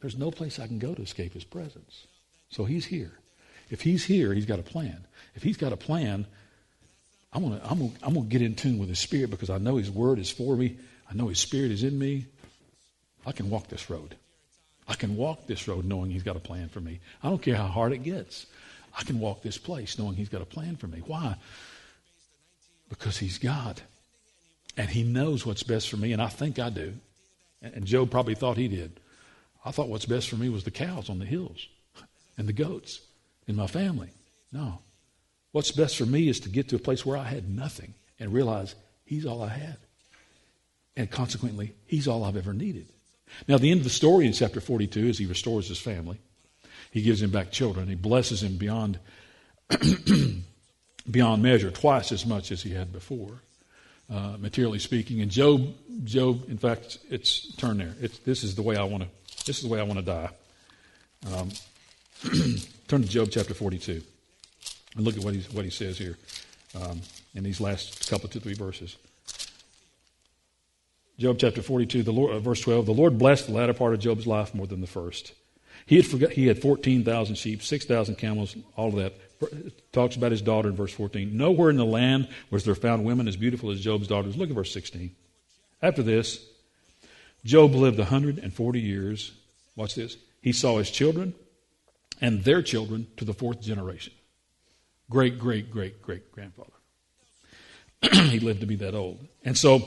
there's 0.00 0.16
no 0.16 0.30
place 0.30 0.58
I 0.58 0.66
can 0.66 0.78
go 0.78 0.94
to 0.94 1.02
escape 1.02 1.34
his 1.34 1.44
presence. 1.44 2.06
So 2.48 2.64
he's 2.64 2.86
here. 2.86 3.12
If 3.68 3.82
he's 3.82 4.04
here, 4.04 4.32
he's 4.32 4.46
got 4.46 4.58
a 4.58 4.62
plan. 4.62 5.06
If 5.34 5.42
he's 5.42 5.56
got 5.56 5.72
a 5.72 5.76
plan, 5.76 6.26
I'm 7.32 7.42
going 7.42 7.60
to 7.60 7.70
I'm 7.70 7.78
gonna, 7.78 7.92
I'm 8.02 8.14
gonna 8.14 8.26
get 8.26 8.42
in 8.42 8.54
tune 8.56 8.78
with 8.78 8.88
his 8.88 8.98
spirit 8.98 9.30
because 9.30 9.50
I 9.50 9.58
know 9.58 9.76
his 9.76 9.90
word 9.90 10.18
is 10.18 10.30
for 10.30 10.56
me. 10.56 10.78
I 11.08 11.14
know 11.14 11.28
his 11.28 11.38
spirit 11.38 11.70
is 11.70 11.84
in 11.84 11.98
me. 11.98 12.26
I 13.26 13.32
can 13.32 13.50
walk 13.50 13.68
this 13.68 13.90
road. 13.90 14.16
I 14.88 14.94
can 14.94 15.16
walk 15.16 15.46
this 15.46 15.68
road 15.68 15.84
knowing 15.84 16.10
he's 16.10 16.24
got 16.24 16.36
a 16.36 16.40
plan 16.40 16.68
for 16.68 16.80
me. 16.80 17.00
I 17.22 17.28
don't 17.28 17.42
care 17.42 17.56
how 17.56 17.68
hard 17.68 17.92
it 17.92 17.98
gets. 17.98 18.46
I 18.98 19.04
can 19.04 19.20
walk 19.20 19.42
this 19.42 19.58
place 19.58 19.98
knowing 19.98 20.16
he's 20.16 20.28
got 20.28 20.42
a 20.42 20.46
plan 20.46 20.76
for 20.76 20.88
me. 20.88 21.00
Why? 21.06 21.36
Because 22.88 23.18
he's 23.18 23.38
God. 23.38 23.80
And 24.76 24.88
he 24.88 25.04
knows 25.04 25.46
what's 25.46 25.62
best 25.62 25.88
for 25.88 25.96
me, 25.96 26.12
and 26.12 26.20
I 26.22 26.28
think 26.28 26.58
I 26.58 26.70
do. 26.70 26.94
And 27.62 27.84
Job 27.84 28.10
probably 28.10 28.34
thought 28.34 28.56
he 28.56 28.68
did. 28.68 29.00
I 29.64 29.70
thought 29.70 29.88
what's 29.88 30.06
best 30.06 30.28
for 30.28 30.36
me 30.36 30.48
was 30.48 30.64
the 30.64 30.70
cows 30.70 31.10
on 31.10 31.18
the 31.18 31.26
hills 31.26 31.66
and 32.38 32.48
the 32.48 32.52
goats 32.52 33.00
and 33.46 33.56
my 33.56 33.66
family. 33.66 34.08
No. 34.52 34.78
What's 35.52 35.70
best 35.70 35.96
for 35.96 36.06
me 36.06 36.28
is 36.28 36.40
to 36.40 36.48
get 36.48 36.68
to 36.68 36.76
a 36.76 36.80
place 36.80 37.04
where 37.04 37.16
I 37.16 37.24
had 37.24 37.48
nothing 37.48 37.94
and 38.18 38.32
realize 38.32 38.74
he's 39.04 39.26
all 39.26 39.42
I 39.42 39.48
had. 39.48 39.76
And 40.96 41.10
consequently, 41.10 41.74
he's 41.86 42.08
all 42.08 42.24
I've 42.24 42.36
ever 42.36 42.52
needed. 42.52 42.86
Now, 43.46 43.58
the 43.58 43.70
end 43.70 43.80
of 43.80 43.84
the 43.84 43.90
story 43.90 44.26
in 44.26 44.32
chapter 44.32 44.60
42 44.60 45.08
is 45.08 45.18
he 45.18 45.26
restores 45.26 45.68
his 45.68 45.78
family. 45.78 46.18
He 46.90 47.02
gives 47.02 47.22
him 47.22 47.30
back 47.30 47.52
children. 47.52 47.88
He 47.88 47.94
blesses 47.94 48.42
him 48.42 48.56
beyond, 48.56 48.98
beyond 51.10 51.42
measure, 51.42 51.70
twice 51.70 52.10
as 52.10 52.26
much 52.26 52.50
as 52.50 52.62
he 52.62 52.70
had 52.70 52.92
before 52.92 53.42
uh, 54.10 54.36
materially 54.38 54.78
speaking. 54.78 55.20
And 55.20 55.30
Job, 55.30 55.74
Job, 56.04 56.48
in 56.48 56.58
fact, 56.58 56.98
it's 57.10 57.54
turn 57.56 57.78
there. 57.78 57.94
It's, 58.00 58.18
this 58.18 58.42
is 58.42 58.54
the 58.54 58.62
way 58.62 58.76
I 58.76 58.84
want 58.84 59.04
to. 59.04 59.08
This 59.46 59.58
is 59.58 59.62
the 59.62 59.68
way 59.68 59.80
I 59.80 59.84
want 59.84 59.98
to 59.98 60.04
die. 60.04 60.30
Um, 61.32 61.50
turn 62.88 63.02
to 63.02 63.08
Job 63.08 63.28
chapter 63.30 63.54
forty-two, 63.54 64.02
and 64.96 65.04
look 65.04 65.16
at 65.16 65.24
what 65.24 65.34
he 65.34 65.40
what 65.54 65.64
he 65.64 65.70
says 65.70 65.96
here 65.96 66.18
um, 66.80 67.00
in 67.34 67.44
these 67.44 67.60
last 67.60 68.10
couple 68.10 68.28
two 68.28 68.40
three 68.40 68.54
verses. 68.54 68.96
Job 71.18 71.36
chapter 71.38 71.60
42, 71.60 72.02
the 72.02 72.12
Lord, 72.12 72.32
uh, 72.34 72.38
verse 72.38 72.62
12. 72.62 72.86
The 72.86 72.94
Lord 72.94 73.18
blessed 73.18 73.48
the 73.48 73.52
latter 73.52 73.74
part 73.74 73.92
of 73.92 74.00
Job's 74.00 74.26
life 74.26 74.54
more 74.54 74.66
than 74.66 74.80
the 74.80 74.86
first. 74.86 75.34
He 75.90 75.96
had, 75.96 76.06
forgot, 76.06 76.30
he 76.30 76.46
had 76.46 76.62
14,000 76.62 77.34
sheep, 77.34 77.64
6,000 77.64 78.14
camels, 78.14 78.54
all 78.76 78.90
of 78.90 78.94
that 78.94 79.12
talks 79.92 80.14
about 80.14 80.30
his 80.30 80.40
daughter 80.40 80.68
in 80.68 80.76
verse 80.76 80.92
14. 80.92 81.36
Nowhere 81.36 81.68
in 81.68 81.76
the 81.76 81.84
land 81.84 82.28
was 82.48 82.64
there 82.64 82.76
found 82.76 83.04
women 83.04 83.26
as 83.26 83.36
beautiful 83.36 83.72
as 83.72 83.80
Job's 83.80 84.06
daughters. 84.06 84.36
Look 84.36 84.50
at 84.50 84.54
verse 84.54 84.72
16. 84.72 85.10
After 85.82 86.04
this, 86.04 86.46
Job 87.44 87.74
lived 87.74 87.98
140 87.98 88.80
years. 88.80 89.32
Watch 89.74 89.96
this. 89.96 90.16
He 90.40 90.52
saw 90.52 90.78
his 90.78 90.92
children 90.92 91.34
and 92.20 92.44
their 92.44 92.62
children 92.62 93.08
to 93.16 93.24
the 93.24 93.34
fourth 93.34 93.60
generation. 93.60 94.12
Great, 95.10 95.40
great, 95.40 95.72
great, 95.72 96.00
great 96.00 96.30
grandfather. 96.30 96.70
he 98.30 98.38
lived 98.38 98.60
to 98.60 98.66
be 98.66 98.76
that 98.76 98.94
old. 98.94 99.26
And 99.44 99.58
so, 99.58 99.82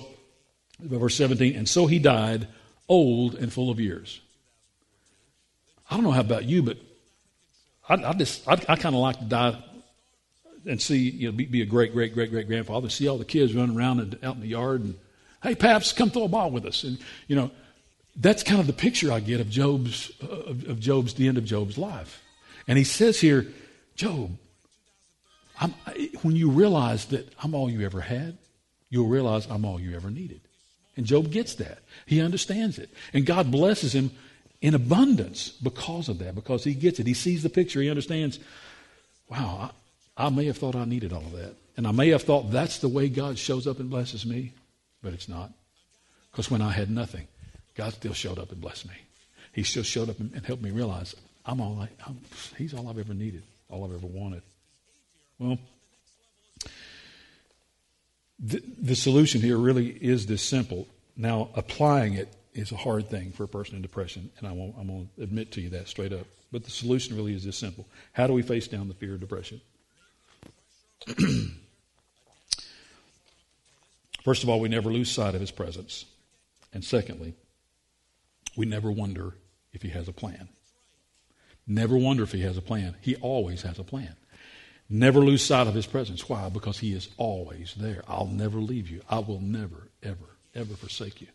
verse 0.81 1.15
17, 1.15 1.55
and 1.55 1.69
so 1.69 1.87
he 1.87 1.97
died 1.97 2.49
old 2.89 3.35
and 3.35 3.53
full 3.53 3.69
of 3.69 3.79
years. 3.79 4.19
I 5.89 5.95
don't 5.95 6.03
know 6.03 6.11
how 6.11 6.21
about 6.21 6.45
you, 6.45 6.63
but 6.63 6.77
I, 7.87 7.95
I 7.95 8.13
just, 8.13 8.47
I, 8.47 8.53
I 8.53 8.75
kind 8.75 8.95
of 8.95 9.01
like 9.01 9.19
to 9.19 9.25
die 9.25 9.63
and 10.65 10.81
see, 10.81 11.09
you 11.09 11.27
know, 11.27 11.35
be, 11.35 11.45
be, 11.45 11.61
a 11.61 11.65
great, 11.65 11.93
great, 11.93 12.13
great, 12.13 12.31
great 12.31 12.47
grandfather, 12.47 12.89
see 12.89 13.07
all 13.07 13.17
the 13.17 13.25
kids 13.25 13.53
running 13.53 13.75
around 13.75 13.99
and, 13.99 14.19
out 14.23 14.35
in 14.35 14.41
the 14.41 14.47
yard 14.47 14.81
and, 14.81 14.95
hey, 15.41 15.55
Paps, 15.55 15.91
come 15.91 16.09
throw 16.09 16.23
a 16.23 16.29
ball 16.29 16.51
with 16.51 16.65
us. 16.65 16.83
And, 16.83 16.97
you 17.27 17.35
know, 17.35 17.51
that's 18.15 18.43
kind 18.43 18.61
of 18.61 18.67
the 18.67 18.73
picture 18.73 19.11
I 19.11 19.19
get 19.19 19.41
of 19.41 19.49
Job's, 19.49 20.11
of, 20.21 20.67
of, 20.67 20.79
Job's, 20.79 21.15
the 21.15 21.27
end 21.27 21.37
of 21.37 21.45
Job's 21.45 21.77
life. 21.77 22.21
And 22.67 22.77
he 22.77 22.83
says 22.83 23.19
here, 23.19 23.47
Job, 23.95 24.37
I'm, 25.59 25.71
when 26.21 26.35
you 26.35 26.49
realize 26.49 27.05
that 27.07 27.33
I'm 27.43 27.53
all 27.53 27.69
you 27.69 27.81
ever 27.85 28.01
had, 28.01 28.37
you'll 28.89 29.07
realize 29.07 29.47
I'm 29.49 29.65
all 29.65 29.79
you 29.79 29.95
ever 29.95 30.09
needed. 30.09 30.41
And 30.95 31.05
Job 31.05 31.31
gets 31.31 31.55
that. 31.55 31.79
He 32.05 32.21
understands 32.21 32.77
it. 32.77 32.89
And 33.13 33.25
God 33.25 33.51
blesses 33.51 33.93
him 33.93 34.11
in 34.63 34.73
abundance 34.73 35.49
because 35.49 36.07
of 36.07 36.19
that, 36.19 36.33
because 36.33 36.63
he 36.63 36.73
gets 36.73 36.97
it. 36.97 37.05
He 37.05 37.13
sees 37.13 37.43
the 37.43 37.49
picture. 37.49 37.81
He 37.81 37.89
understands, 37.89 38.39
wow, 39.29 39.69
I, 40.17 40.27
I, 40.27 40.29
may 40.29 40.45
have 40.45 40.57
thought 40.57 40.73
I 40.73 40.85
needed 40.85 41.11
all 41.11 41.19
of 41.19 41.33
that. 41.33 41.53
And 41.75 41.85
I 41.85 41.91
may 41.91 42.09
have 42.09 42.23
thought 42.23 42.49
that's 42.49 42.77
the 42.77 42.87
way 42.87 43.09
God 43.09 43.37
shows 43.37 43.67
up 43.67 43.79
and 43.79 43.89
blesses 43.89 44.25
me, 44.25 44.53
but 45.03 45.11
it's 45.11 45.27
not. 45.27 45.51
Because 46.31 46.49
when 46.49 46.61
I 46.61 46.71
had 46.71 46.89
nothing, 46.89 47.27
God 47.75 47.91
still 47.91 48.13
showed 48.13 48.39
up 48.39 48.53
and 48.53 48.61
blessed 48.61 48.87
me. 48.87 48.93
He 49.51 49.63
still 49.63 49.83
showed 49.83 50.09
up 50.09 50.19
and, 50.19 50.33
helped 50.45 50.63
me 50.63 50.71
realize 50.71 51.13
I'm 51.45 51.59
all 51.59 51.77
I, 51.81 51.89
I'm, 52.07 52.21
He's 52.57 52.73
all 52.73 52.87
I've 52.87 52.97
ever 52.97 53.13
needed, 53.13 53.43
all 53.69 53.83
I've 53.83 53.93
ever 53.93 54.07
wanted. 54.07 54.43
Well, 55.39 55.59
the, 58.39 58.63
the 58.79 58.95
solution 58.95 59.41
here 59.41 59.57
really 59.57 59.89
is 59.89 60.25
this 60.25 60.41
simple. 60.41 60.87
Now, 61.17 61.49
applying 61.53 62.13
it 62.13 62.33
is 62.53 62.71
a 62.71 62.77
hard 62.77 63.09
thing 63.09 63.31
for 63.31 63.43
a 63.43 63.47
person 63.47 63.75
in 63.75 63.81
depression, 63.81 64.29
and 64.37 64.47
I 64.47 64.51
won't, 64.51 64.75
I'm 64.77 64.87
going 64.87 65.09
to 65.17 65.23
admit 65.23 65.51
to 65.53 65.61
you 65.61 65.69
that 65.69 65.87
straight 65.87 66.13
up. 66.13 66.27
But 66.51 66.63
the 66.63 66.71
solution 66.71 67.15
really 67.15 67.33
is 67.33 67.43
this 67.43 67.57
simple. 67.57 67.87
How 68.11 68.27
do 68.27 68.33
we 68.33 68.43
face 68.43 68.67
down 68.67 68.87
the 68.87 68.93
fear 68.93 69.15
of 69.15 69.19
depression? 69.19 69.61
First 74.23 74.43
of 74.43 74.49
all, 74.49 74.59
we 74.59 74.69
never 74.69 74.91
lose 74.91 75.11
sight 75.11 75.35
of 75.35 75.41
his 75.41 75.51
presence. 75.51 76.05
And 76.73 76.83
secondly, 76.83 77.33
we 78.55 78.65
never 78.65 78.91
wonder 78.91 79.33
if 79.73 79.81
he 79.81 79.89
has 79.89 80.07
a 80.07 80.13
plan. 80.13 80.47
Never 81.67 81.97
wonder 81.97 82.23
if 82.23 82.31
he 82.31 82.41
has 82.41 82.57
a 82.57 82.61
plan. 82.61 82.95
He 83.01 83.15
always 83.17 83.63
has 83.63 83.79
a 83.79 83.83
plan. 83.83 84.15
Never 84.89 85.19
lose 85.19 85.43
sight 85.43 85.67
of 85.67 85.73
his 85.73 85.87
presence. 85.87 86.27
Why? 86.29 86.49
Because 86.49 86.79
he 86.79 86.93
is 86.93 87.09
always 87.17 87.73
there. 87.75 88.03
I'll 88.07 88.27
never 88.27 88.59
leave 88.59 88.89
you. 88.89 89.01
I 89.09 89.19
will 89.19 89.39
never, 89.39 89.87
ever, 90.03 90.37
ever 90.53 90.75
forsake 90.75 91.21
you. 91.21 91.27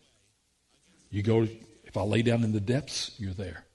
You 1.09 1.23
go, 1.23 1.47
if 1.83 1.97
I 1.97 2.01
lay 2.01 2.21
down 2.21 2.43
in 2.43 2.51
the 2.51 2.59
depths, 2.59 3.11
you're 3.17 3.33
there. 3.33 3.65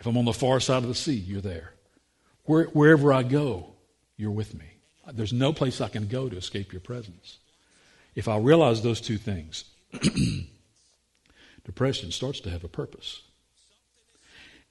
If 0.00 0.06
I'm 0.06 0.16
on 0.16 0.24
the 0.24 0.32
far 0.32 0.60
side 0.60 0.82
of 0.82 0.88
the 0.88 0.94
sea, 0.94 1.14
you're 1.14 1.40
there. 1.40 1.72
Where, 2.44 2.64
wherever 2.64 3.12
I 3.12 3.22
go, 3.22 3.74
you're 4.16 4.30
with 4.30 4.54
me. 4.54 4.66
There's 5.12 5.32
no 5.32 5.52
place 5.52 5.80
I 5.80 5.88
can 5.88 6.08
go 6.08 6.28
to 6.28 6.36
escape 6.36 6.72
your 6.72 6.80
presence. 6.80 7.38
If 8.14 8.28
I 8.28 8.36
realize 8.38 8.82
those 8.82 9.00
two 9.00 9.18
things, 9.18 9.64
depression 11.64 12.10
starts 12.10 12.40
to 12.40 12.50
have 12.50 12.64
a 12.64 12.68
purpose. 12.68 13.22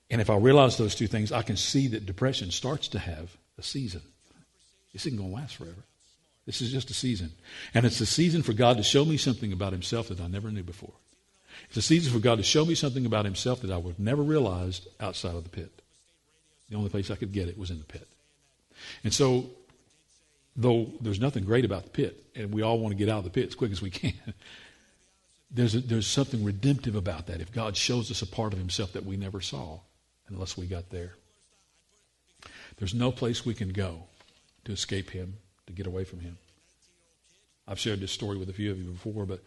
And 0.09 0.21
if 0.21 0.29
I 0.29 0.37
realize 0.37 0.77
those 0.77 0.95
two 0.95 1.07
things, 1.07 1.31
I 1.31 1.41
can 1.41 1.57
see 1.57 1.87
that 1.89 2.05
depression 2.05 2.51
starts 2.51 2.87
to 2.89 2.99
have 2.99 3.35
a 3.57 3.63
season. 3.63 4.01
This 4.93 5.05
isn't 5.05 5.17
going 5.17 5.31
to 5.31 5.35
last 5.35 5.55
forever. 5.55 5.83
This 6.45 6.61
is 6.61 6.71
just 6.71 6.89
a 6.89 6.93
season. 6.93 7.31
And 7.73 7.85
it's 7.85 7.99
a 7.99 8.05
season 8.05 8.41
for 8.41 8.53
God 8.53 8.77
to 8.77 8.83
show 8.83 9.03
me 9.03 9.17
something 9.17 9.51
about 9.51 9.73
Himself 9.73 10.07
that 10.07 10.21
I 10.21 10.27
never 10.27 10.49
knew 10.49 10.63
before. 10.63 10.93
It's 11.67 11.77
a 11.77 11.81
season 11.81 12.13
for 12.13 12.19
God 12.19 12.37
to 12.37 12.43
show 12.43 12.65
me 12.65 12.75
something 12.75 13.05
about 13.05 13.25
Himself 13.25 13.61
that 13.61 13.71
I 13.71 13.77
would 13.77 13.91
have 13.91 13.99
never 13.99 14.23
realized 14.23 14.87
outside 14.99 15.35
of 15.35 15.43
the 15.43 15.49
pit. 15.49 15.71
The 16.69 16.75
only 16.75 16.89
place 16.89 17.09
I 17.11 17.15
could 17.15 17.31
get 17.31 17.47
it 17.47 17.57
was 17.57 17.71
in 17.71 17.79
the 17.79 17.85
pit. 17.85 18.07
And 19.03 19.13
so, 19.13 19.49
though 20.55 20.91
there's 21.01 21.19
nothing 21.19 21.45
great 21.45 21.65
about 21.65 21.83
the 21.83 21.89
pit, 21.89 22.23
and 22.35 22.53
we 22.53 22.61
all 22.61 22.79
want 22.79 22.91
to 22.91 22.97
get 22.97 23.09
out 23.09 23.19
of 23.19 23.23
the 23.23 23.29
pit 23.29 23.47
as 23.47 23.55
quick 23.55 23.71
as 23.71 23.81
we 23.81 23.89
can, 23.89 24.13
there's, 25.51 25.75
a, 25.75 25.79
there's 25.79 26.07
something 26.07 26.43
redemptive 26.43 26.95
about 26.95 27.27
that 27.27 27.41
if 27.41 27.51
God 27.51 27.75
shows 27.77 28.11
us 28.11 28.21
a 28.21 28.27
part 28.27 28.53
of 28.53 28.59
Himself 28.59 28.93
that 28.93 29.05
we 29.05 29.17
never 29.17 29.41
saw 29.41 29.79
unless 30.29 30.57
we 30.57 30.65
got 30.65 30.89
there. 30.89 31.13
There's 32.77 32.93
no 32.93 33.11
place 33.11 33.45
we 33.45 33.53
can 33.53 33.69
go 33.69 34.03
to 34.65 34.71
escape 34.71 35.09
Him, 35.09 35.37
to 35.65 35.73
get 35.73 35.87
away 35.87 36.03
from 36.03 36.19
Him. 36.19 36.37
I've 37.67 37.79
shared 37.79 37.99
this 37.99 38.11
story 38.11 38.37
with 38.37 38.49
a 38.49 38.53
few 38.53 38.71
of 38.71 38.77
you 38.77 38.91
before, 38.91 39.25
but 39.25 39.43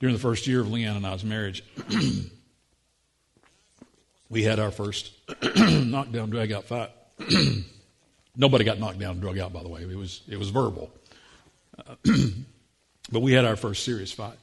during 0.00 0.14
the 0.14 0.20
first 0.20 0.46
year 0.46 0.60
of 0.60 0.68
Leanne 0.68 0.96
and 0.96 1.06
I's 1.06 1.24
marriage, 1.24 1.64
we 4.30 4.42
had 4.42 4.58
our 4.58 4.70
first 4.70 5.12
knockdown, 5.56 6.30
drag 6.30 6.52
out 6.52 6.64
fight. 6.64 6.90
Nobody 8.36 8.64
got 8.64 8.78
knocked 8.78 8.98
down 8.98 9.12
and 9.12 9.20
drug 9.20 9.38
out, 9.38 9.52
by 9.52 9.62
the 9.62 9.68
way. 9.68 9.82
It 9.82 9.96
was, 9.96 10.22
it 10.28 10.38
was 10.38 10.50
verbal. 10.50 10.90
Uh, 11.76 11.94
but 13.10 13.20
we 13.20 13.32
had 13.32 13.44
our 13.44 13.56
first 13.56 13.84
serious 13.84 14.12
fight. 14.12 14.38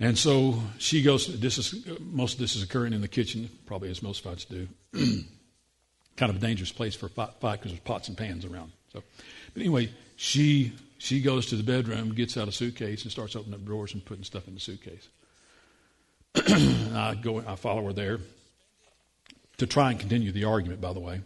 And 0.00 0.18
so 0.18 0.60
she 0.78 1.02
goes, 1.02 1.40
this 1.40 1.56
is, 1.56 1.86
most 2.00 2.34
of 2.34 2.40
this 2.40 2.56
is 2.56 2.62
occurring 2.62 2.92
in 2.92 3.00
the 3.00 3.08
kitchen, 3.08 3.48
probably 3.66 3.90
as 3.90 4.02
most 4.02 4.24
fights 4.24 4.44
do. 4.44 4.66
kind 6.16 6.30
of 6.30 6.36
a 6.36 6.40
dangerous 6.40 6.72
place 6.72 6.94
for 6.94 7.06
a 7.06 7.08
fight 7.08 7.40
because 7.40 7.70
there's 7.70 7.80
pots 7.80 8.08
and 8.08 8.16
pans 8.16 8.44
around. 8.44 8.72
So, 8.92 9.02
but 9.52 9.60
anyway, 9.60 9.90
she 10.16 10.72
she 11.04 11.20
goes 11.20 11.44
to 11.46 11.56
the 11.56 11.62
bedroom, 11.62 12.14
gets 12.14 12.38
out 12.38 12.48
a 12.48 12.52
suitcase, 12.52 13.02
and 13.02 13.12
starts 13.12 13.36
opening 13.36 13.54
up 13.56 13.64
drawers 13.66 13.92
and 13.92 14.02
putting 14.02 14.24
stuff 14.24 14.48
in 14.48 14.54
the 14.54 14.60
suitcase. 14.60 15.06
I 16.34 17.14
go, 17.20 17.44
I 17.46 17.56
follow 17.56 17.84
her 17.84 17.92
there 17.92 18.20
to 19.58 19.66
try 19.66 19.90
and 19.90 20.00
continue 20.00 20.32
the 20.32 20.44
argument. 20.44 20.80
By 20.80 20.94
the 20.94 21.00
way, 21.00 21.20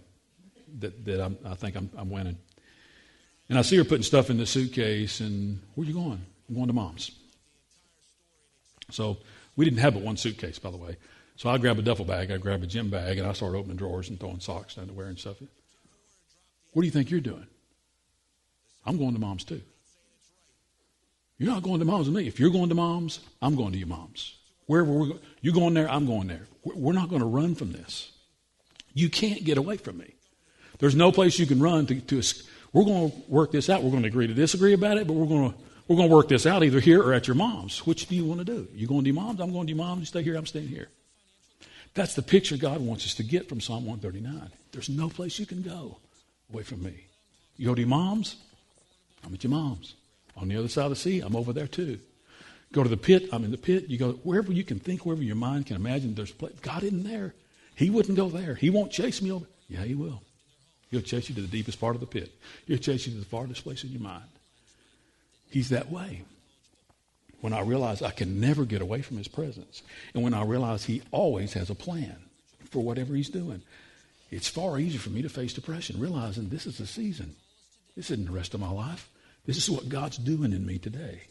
that 0.81 1.05
that 1.05 1.21
I'm, 1.21 1.39
i 1.47 1.55
think 1.55 1.77
I'm, 1.77 1.91
I'm, 1.97 2.11
winning. 2.11 2.37
And 3.49 3.57
I 3.57 3.63
see 3.63 3.77
her 3.77 3.85
putting 3.85 4.03
stuff 4.03 4.31
in 4.31 4.37
the 4.37 4.47
suitcase, 4.47 5.21
and 5.21 5.61
where 5.77 5.85
are 5.85 5.89
you 5.89 5.95
going? 5.95 6.23
I'm 6.49 6.55
going 6.57 6.67
to 6.67 6.73
mom's. 6.73 7.13
So 8.91 9.19
We 9.55 9.65
didn't 9.65 9.79
have 9.79 9.95
but 9.95 10.03
one 10.03 10.17
suitcase, 10.17 10.59
by 10.59 10.73
the 10.73 10.77
way. 10.77 10.97
So 11.37 11.49
I 11.49 11.59
grab 11.59 11.79
a 11.79 11.83
duffel 11.83 12.05
bag, 12.05 12.33
I 12.33 12.39
grab 12.39 12.65
a 12.65 12.67
gym 12.67 12.91
bag, 12.91 13.19
and 13.19 13.29
I 13.29 13.33
start 13.33 13.55
opening 13.55 13.77
drawers 13.77 14.09
and 14.09 14.19
throwing 14.19 14.41
socks 14.41 14.77
underwear 14.77 15.07
and 15.07 15.19
stuff. 15.19 15.37
What 16.73 16.83
do 16.83 16.87
you 16.87 16.93
think 16.93 17.13
you're 17.13 17.21
doing? 17.21 17.47
I'm 18.85 18.99
going 18.99 19.15
to 19.15 19.21
mom's 19.21 19.45
too. 19.45 19.61
You're 21.39 21.53
not 21.53 21.63
going 21.63 21.79
to 21.79 21.85
mom's 21.85 22.09
with 22.09 22.17
me. 22.17 22.27
If 22.27 22.41
you're 22.41 22.51
going 22.51 22.69
to 22.69 22.75
mom's, 22.75 23.21
I'm 23.41 23.55
going 23.55 23.73
to 23.73 23.79
your 23.79 23.89
mom's. 23.89 24.37
Wherever 24.67 24.91
we're 24.91 25.07
going, 25.07 25.21
you 25.41 25.53
going 25.53 25.75
there, 25.75 25.91
I'm 25.91 26.07
going 26.07 26.27
there. 26.27 26.47
We're 26.65 26.93
not 26.93 27.09
going 27.09 27.21
to 27.21 27.27
run 27.27 27.55
from 27.55 27.73
this. 27.73 28.13
You 28.93 29.09
can't 29.09 29.45
get 29.45 29.57
away 29.57 29.77
from 29.77 29.99
me. 29.99 30.15
There's 30.79 30.95
no 30.95 31.13
place 31.13 31.39
you 31.39 31.47
can 31.47 31.61
run 31.61 31.87
to, 31.87 32.01
to 32.01 32.23
we're 32.73 32.85
going 32.85 33.11
to 33.11 33.17
work 33.29 33.53
this 33.53 33.71
out. 33.71 33.83
We're 33.83 33.91
going 33.91 34.03
to 34.03 34.09
agree 34.09 34.27
to 34.27 34.35
disagree 34.35 34.75
about 34.75 34.99
it, 34.99 35.07
but 35.07 35.15
we're 35.15 35.27
going 35.27 35.53
to 35.53 35.59
we're 35.87 35.97
going 35.97 36.11
to 36.11 36.15
work 36.15 36.29
this 36.29 36.45
out 36.45 36.63
either 36.63 36.81
here 36.81 37.03
or 37.03 37.15
at 37.15 37.27
your 37.27 37.35
mom's. 37.35 37.87
Which 37.87 38.07
do 38.07 38.15
you 38.15 38.27
want 38.27 38.41
to 38.41 38.45
do? 38.45 38.69
You 38.75 38.87
going 38.87 39.05
to 39.05 39.07
your 39.07 39.15
mom's? 39.15 39.41
I'm 39.41 39.53
going 39.53 39.67
to 39.67 39.73
your 39.73 39.83
mom's. 39.83 40.01
You 40.01 40.07
stay 40.07 40.23
here. 40.23 40.37
I'm 40.37 40.45
staying 40.45 40.69
here. 40.69 40.89
That's 41.95 42.15
the 42.15 42.21
picture 42.21 42.59
God 42.59 42.83
wants 42.83 43.07
us 43.07 43.15
to 43.15 43.23
get 43.23 43.49
from 43.49 43.63
Psalm 43.63 43.87
139. 43.87 44.51
There's 44.73 44.91
no 44.91 45.09
place 45.09 45.39
you 45.39 45.47
can 45.47 45.63
go 45.63 45.97
away 46.53 46.63
from 46.63 46.83
me. 46.83 47.07
You 47.57 47.69
go 47.69 47.75
to 47.75 47.81
your 47.81 47.89
mom's? 47.89 48.37
I'm 49.25 49.35
at 49.35 49.45
your 49.45 49.51
mom's. 49.51 49.95
On 50.37 50.49
the 50.49 50.57
other 50.57 50.69
side 50.69 50.85
of 50.85 50.91
the 50.91 50.97
sea, 50.97 51.21
I'm 51.21 51.37
over 51.37 51.53
there 51.53 51.67
too. 51.67 51.99
Go 52.73 52.83
to 52.83 52.89
the 52.89 52.97
pit, 52.97 53.29
I'm 53.33 53.45
in 53.45 53.51
the 53.51 53.59
pit. 53.59 53.89
You 53.89 53.99
go 53.99 54.13
wherever 54.23 54.53
you 54.53 54.63
can 54.65 54.79
think, 54.79 55.07
wherever 55.07 55.23
your 55.23 55.37
mind 55.37 55.67
can 55.67 55.77
imagine, 55.77 56.15
there's 56.15 56.31
place. 56.31 56.55
God 56.61 56.83
isn't 56.83 57.05
there. 57.05 57.35
He 57.75 57.91
wouldn't 57.91 58.17
go 58.17 58.29
there. 58.29 58.55
He 58.55 58.71
won't 58.71 58.93
chase 58.93 59.23
me 59.23 59.33
over. 59.33 59.47
Yeah, 59.69 59.85
he 59.85 59.95
will. 59.95 60.23
He'll 60.91 61.01
chase 61.01 61.29
you 61.29 61.35
to 61.37 61.41
the 61.41 61.49
deepest 61.49 61.81
part 61.81 61.95
of 61.95 62.01
the 62.01 62.07
pit. 62.07 62.33
He'll 62.67 62.79
chase 62.79 63.07
you 63.07 63.13
to 63.13 63.19
the 63.19 63.25
farthest 63.25 63.63
place 63.63 63.85
in 63.85 63.91
your 63.91 64.01
mind. 64.01 64.25
He's 65.51 65.69
that 65.71 65.91
way. 65.91 66.23
When 67.41 67.53
I 67.53 67.61
realize 67.61 68.03
I 68.03 68.11
can 68.11 68.41
never 68.41 68.65
get 68.65 68.83
away 68.83 69.03
from 69.03 69.17
his 69.17 69.29
presence, 69.29 69.83
and 70.13 70.25
when 70.25 70.35
I 70.35 70.43
realize 70.43 70.85
he 70.85 71.03
always 71.13 71.53
has 71.53 71.71
a 71.71 71.75
plan 71.75 72.17
for 72.71 72.83
whatever 72.83 73.15
he's 73.15 73.29
doing, 73.29 73.63
it's 74.31 74.49
far 74.49 74.79
easier 74.79 74.99
for 74.99 75.11
me 75.11 75.23
to 75.23 75.29
face 75.29 75.53
depression, 75.53 76.01
realizing 76.01 76.49
this 76.49 76.67
is 76.67 76.81
a 76.81 76.87
season. 76.87 77.37
This 77.99 78.13
isn't 78.13 78.27
the 78.27 78.33
rest 78.33 78.55
of 78.55 78.61
my 78.61 78.71
life. 78.71 79.11
This 79.45 79.57
is 79.57 79.69
what 79.69 79.89
God's 79.89 80.19
doing 80.19 80.53
in 80.53 80.65
me 80.65 80.79
today. 80.79 81.23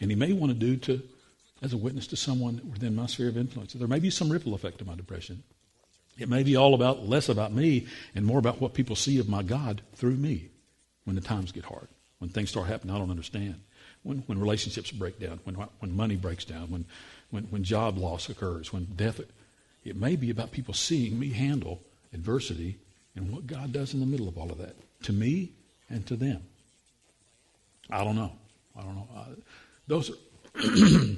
And 0.00 0.10
he 0.10 0.16
may 0.16 0.32
want 0.32 0.50
to 0.50 0.58
do 0.58 0.78
to 0.78 1.02
as 1.60 1.74
a 1.74 1.76
witness 1.76 2.06
to 2.06 2.16
someone 2.16 2.62
within 2.72 2.96
my 2.96 3.04
sphere 3.04 3.28
of 3.28 3.36
influence. 3.36 3.74
There 3.74 3.86
may 3.86 3.98
be 3.98 4.08
some 4.08 4.32
ripple 4.32 4.54
effect 4.54 4.80
of 4.80 4.86
my 4.86 4.94
depression. 4.94 5.42
It 6.16 6.30
may 6.30 6.42
be 6.42 6.56
all 6.56 6.72
about 6.72 7.06
less 7.06 7.28
about 7.28 7.52
me 7.52 7.86
and 8.14 8.24
more 8.24 8.38
about 8.38 8.62
what 8.62 8.72
people 8.72 8.96
see 8.96 9.18
of 9.18 9.28
my 9.28 9.42
God 9.42 9.82
through 9.94 10.16
me 10.16 10.48
when 11.04 11.16
the 11.16 11.20
times 11.20 11.52
get 11.52 11.66
hard, 11.66 11.86
when 12.18 12.30
things 12.30 12.48
start 12.48 12.66
happening 12.66 12.96
I 12.96 12.98
don't 12.98 13.10
understand, 13.10 13.60
when, 14.02 14.20
when 14.20 14.40
relationships 14.40 14.92
break 14.92 15.20
down, 15.20 15.40
when, 15.44 15.54
when 15.80 15.94
money 15.94 16.16
breaks 16.16 16.46
down, 16.46 16.70
when, 16.70 16.86
when, 17.30 17.44
when 17.44 17.62
job 17.62 17.98
loss 17.98 18.30
occurs, 18.30 18.72
when 18.72 18.86
death. 18.96 19.20
It 19.84 19.96
may 19.96 20.16
be 20.16 20.30
about 20.30 20.50
people 20.50 20.72
seeing 20.72 21.18
me 21.18 21.28
handle 21.28 21.82
adversity 22.14 22.78
and 23.14 23.30
what 23.30 23.46
God 23.46 23.74
does 23.74 23.92
in 23.92 24.00
the 24.00 24.06
middle 24.06 24.28
of 24.28 24.38
all 24.38 24.50
of 24.50 24.56
that 24.56 24.76
to 25.02 25.12
me 25.12 25.50
and 25.88 26.06
to 26.06 26.16
them. 26.16 26.42
I 27.90 28.04
don't 28.04 28.16
know. 28.16 28.32
I 28.76 28.82
don't 28.82 28.94
know. 28.94 29.08
Uh, 29.14 29.24
those 29.86 30.10
are, 30.10 30.14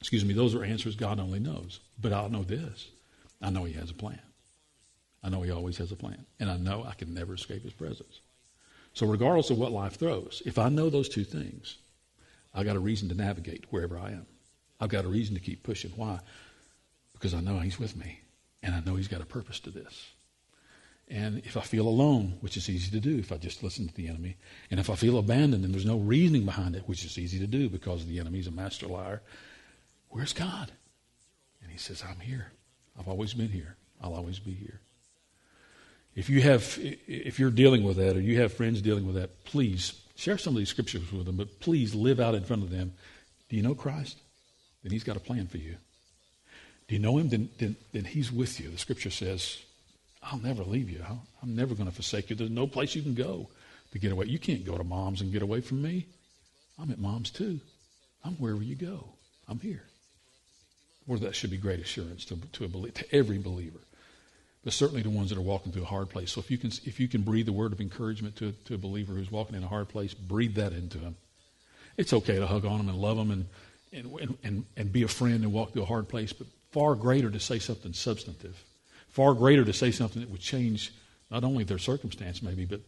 excuse 0.00 0.24
me, 0.24 0.34
those 0.34 0.54
are 0.54 0.64
answers 0.64 0.96
God 0.96 1.18
only 1.18 1.40
knows. 1.40 1.80
But 2.00 2.12
I'll 2.12 2.28
know 2.28 2.42
this 2.42 2.88
I 3.42 3.50
know 3.50 3.64
He 3.64 3.74
has 3.74 3.90
a 3.90 3.94
plan. 3.94 4.20
I 5.22 5.28
know 5.28 5.42
He 5.42 5.50
always 5.50 5.78
has 5.78 5.92
a 5.92 5.96
plan. 5.96 6.24
And 6.38 6.50
I 6.50 6.56
know 6.56 6.84
I 6.84 6.94
can 6.94 7.12
never 7.12 7.34
escape 7.34 7.64
His 7.64 7.72
presence. 7.72 8.20
So, 8.94 9.06
regardless 9.06 9.50
of 9.50 9.58
what 9.58 9.72
life 9.72 9.96
throws, 9.96 10.42
if 10.46 10.58
I 10.58 10.68
know 10.68 10.88
those 10.88 11.08
two 11.08 11.24
things, 11.24 11.76
I've 12.54 12.64
got 12.64 12.76
a 12.76 12.80
reason 12.80 13.08
to 13.10 13.14
navigate 13.14 13.66
wherever 13.70 13.98
I 13.98 14.12
am. 14.12 14.26
I've 14.80 14.88
got 14.88 15.04
a 15.04 15.08
reason 15.08 15.34
to 15.34 15.40
keep 15.40 15.62
pushing. 15.62 15.92
Why? 15.96 16.20
Because 17.12 17.34
I 17.34 17.40
know 17.40 17.58
He's 17.58 17.78
with 17.78 17.96
me. 17.96 18.20
And 18.62 18.74
I 18.74 18.80
know 18.80 18.94
He's 18.94 19.08
got 19.08 19.20
a 19.20 19.26
purpose 19.26 19.60
to 19.60 19.70
this. 19.70 20.06
And 21.08 21.38
if 21.38 21.56
I 21.56 21.60
feel 21.60 21.86
alone, 21.86 22.38
which 22.40 22.56
is 22.56 22.68
easy 22.68 22.90
to 22.90 23.00
do 23.00 23.18
if 23.18 23.30
I 23.30 23.36
just 23.36 23.62
listen 23.62 23.86
to 23.86 23.94
the 23.94 24.08
enemy, 24.08 24.36
and 24.70 24.80
if 24.80 24.90
I 24.90 24.96
feel 24.96 25.18
abandoned 25.18 25.64
and 25.64 25.72
there's 25.72 25.86
no 25.86 25.98
reasoning 25.98 26.44
behind 26.44 26.74
it, 26.74 26.82
which 26.86 27.04
is 27.04 27.16
easy 27.16 27.38
to 27.38 27.46
do 27.46 27.68
because 27.68 28.04
the 28.06 28.18
enemy's 28.18 28.48
a 28.48 28.50
master 28.50 28.88
liar, 28.88 29.22
where's 30.08 30.32
God? 30.32 30.72
And 31.62 31.70
he 31.70 31.78
says, 31.78 32.02
I'm 32.08 32.20
here. 32.20 32.50
I've 32.98 33.08
always 33.08 33.34
been 33.34 33.50
here. 33.50 33.76
I'll 34.02 34.14
always 34.14 34.38
be 34.38 34.52
here. 34.52 34.80
If 36.16 36.30
you 36.30 36.40
have, 36.40 36.78
if 37.06 37.38
you're 37.38 37.50
dealing 37.50 37.84
with 37.84 37.98
that, 37.98 38.16
or 38.16 38.20
you 38.20 38.40
have 38.40 38.52
friends 38.52 38.80
dealing 38.80 39.06
with 39.06 39.16
that, 39.16 39.44
please 39.44 40.00
share 40.16 40.38
some 40.38 40.54
of 40.54 40.58
these 40.58 40.70
scriptures 40.70 41.12
with 41.12 41.26
them. 41.26 41.36
But 41.36 41.60
please 41.60 41.94
live 41.94 42.20
out 42.20 42.34
in 42.34 42.42
front 42.42 42.62
of 42.62 42.70
them. 42.70 42.94
Do 43.48 43.56
you 43.56 43.62
know 43.62 43.74
Christ? 43.74 44.18
Then 44.82 44.92
He's 44.92 45.04
got 45.04 45.16
a 45.16 45.20
plan 45.20 45.46
for 45.46 45.58
you. 45.58 45.76
Do 46.88 46.94
you 46.94 47.00
know 47.00 47.18
Him? 47.18 47.28
Then, 47.28 47.50
then, 47.58 47.76
then 47.92 48.04
He's 48.04 48.32
with 48.32 48.58
you. 48.58 48.70
The 48.70 48.78
Scripture 48.78 49.10
says, 49.10 49.58
"I'll 50.26 50.40
never 50.40 50.64
leave 50.64 50.90
you. 50.90 51.04
I'm 51.42 51.54
never 51.56 51.74
going 51.74 51.88
to 51.88 51.94
forsake 51.94 52.30
you. 52.30 52.36
There's 52.36 52.50
no 52.50 52.66
place 52.66 52.94
you 52.94 53.02
can 53.02 53.14
go 53.14 53.48
to 53.92 53.98
get 53.98 54.12
away. 54.12 54.26
You 54.26 54.38
can't 54.38 54.64
go 54.64 54.76
to 54.76 54.84
Mom's 54.84 55.20
and 55.20 55.32
get 55.32 55.42
away 55.42 55.60
from 55.60 55.80
me. 55.80 56.06
I'm 56.78 56.90
at 56.90 56.98
Mom's 56.98 57.30
too. 57.30 57.60
I'm 58.24 58.34
wherever 58.34 58.62
you 58.62 58.74
go. 58.74 59.08
I'm 59.48 59.60
here." 59.60 59.84
Well, 61.06 61.20
that 61.20 61.36
should 61.36 61.50
be 61.50 61.56
great 61.56 61.78
assurance 61.78 62.24
to, 62.26 62.36
to, 62.54 62.64
a, 62.64 62.90
to 62.90 63.14
every 63.14 63.38
believer, 63.38 63.78
but 64.64 64.72
certainly 64.72 65.04
to 65.04 65.10
ones 65.10 65.30
that 65.30 65.38
are 65.38 65.42
walking 65.42 65.70
through 65.70 65.82
a 65.84 65.86
hard 65.86 66.10
place. 66.10 66.32
So 66.32 66.40
if 66.40 66.50
you 66.50 66.58
can, 66.58 66.72
if 66.84 66.98
you 66.98 67.06
can 67.06 67.22
breathe 67.22 67.48
a 67.48 67.52
word 67.52 67.72
of 67.72 67.80
encouragement 67.80 68.34
to, 68.36 68.52
to 68.64 68.74
a 68.74 68.78
believer 68.78 69.12
who's 69.12 69.30
walking 69.30 69.54
in 69.54 69.62
a 69.62 69.68
hard 69.68 69.88
place, 69.88 70.14
breathe 70.14 70.56
that 70.56 70.72
into 70.72 70.98
him. 70.98 71.14
It's 71.96 72.12
okay 72.12 72.36
to 72.36 72.46
hug 72.46 72.64
on 72.64 72.78
them 72.78 72.88
and 72.88 72.98
love 72.98 73.16
them 73.16 73.30
and, 73.30 73.46
and, 73.92 74.36
and, 74.42 74.64
and 74.76 74.92
be 74.92 75.04
a 75.04 75.08
friend 75.08 75.44
and 75.44 75.52
walk 75.52 75.72
through 75.72 75.82
a 75.82 75.86
hard 75.86 76.08
place, 76.08 76.32
but 76.32 76.48
far 76.72 76.96
greater 76.96 77.30
to 77.30 77.40
say 77.40 77.60
something 77.60 77.92
substantive, 77.92 78.60
far 79.16 79.32
greater 79.32 79.64
to 79.64 79.72
say 79.72 79.90
something 79.90 80.20
that 80.20 80.30
would 80.30 80.42
change 80.42 80.92
not 81.30 81.42
only 81.42 81.64
their 81.64 81.78
circumstance 81.78 82.42
maybe, 82.42 82.66
but 82.66 82.82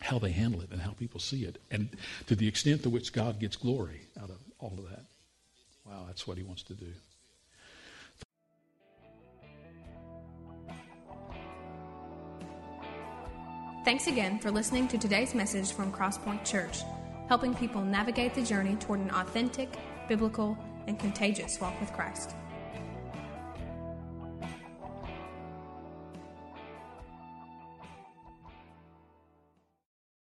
how 0.00 0.18
they 0.18 0.30
handle 0.30 0.62
it 0.62 0.70
and 0.72 0.80
how 0.80 0.92
people 0.92 1.20
see 1.20 1.44
it, 1.44 1.60
and 1.70 1.90
to 2.26 2.34
the 2.34 2.48
extent 2.48 2.82
to 2.84 2.88
which 2.88 3.12
God 3.12 3.38
gets 3.38 3.54
glory 3.54 4.00
out 4.18 4.30
of 4.30 4.38
all 4.58 4.72
of 4.78 4.88
that. 4.88 5.04
Wow, 5.84 6.04
that's 6.06 6.26
what 6.26 6.38
He 6.38 6.42
wants 6.42 6.62
to 6.62 6.72
do. 6.72 6.86
Thanks 13.84 14.06
again 14.06 14.38
for 14.38 14.50
listening 14.50 14.88
to 14.88 14.96
today's 14.96 15.34
message 15.34 15.72
from 15.72 15.92
Crosspoint 15.92 16.46
Church, 16.46 16.78
helping 17.28 17.54
people 17.54 17.82
navigate 17.82 18.32
the 18.32 18.42
journey 18.42 18.76
toward 18.76 19.00
an 19.00 19.10
authentic, 19.10 19.76
biblical, 20.08 20.56
and 20.86 20.98
contagious 20.98 21.60
walk 21.60 21.78
with 21.78 21.92
Christ. 21.92 22.34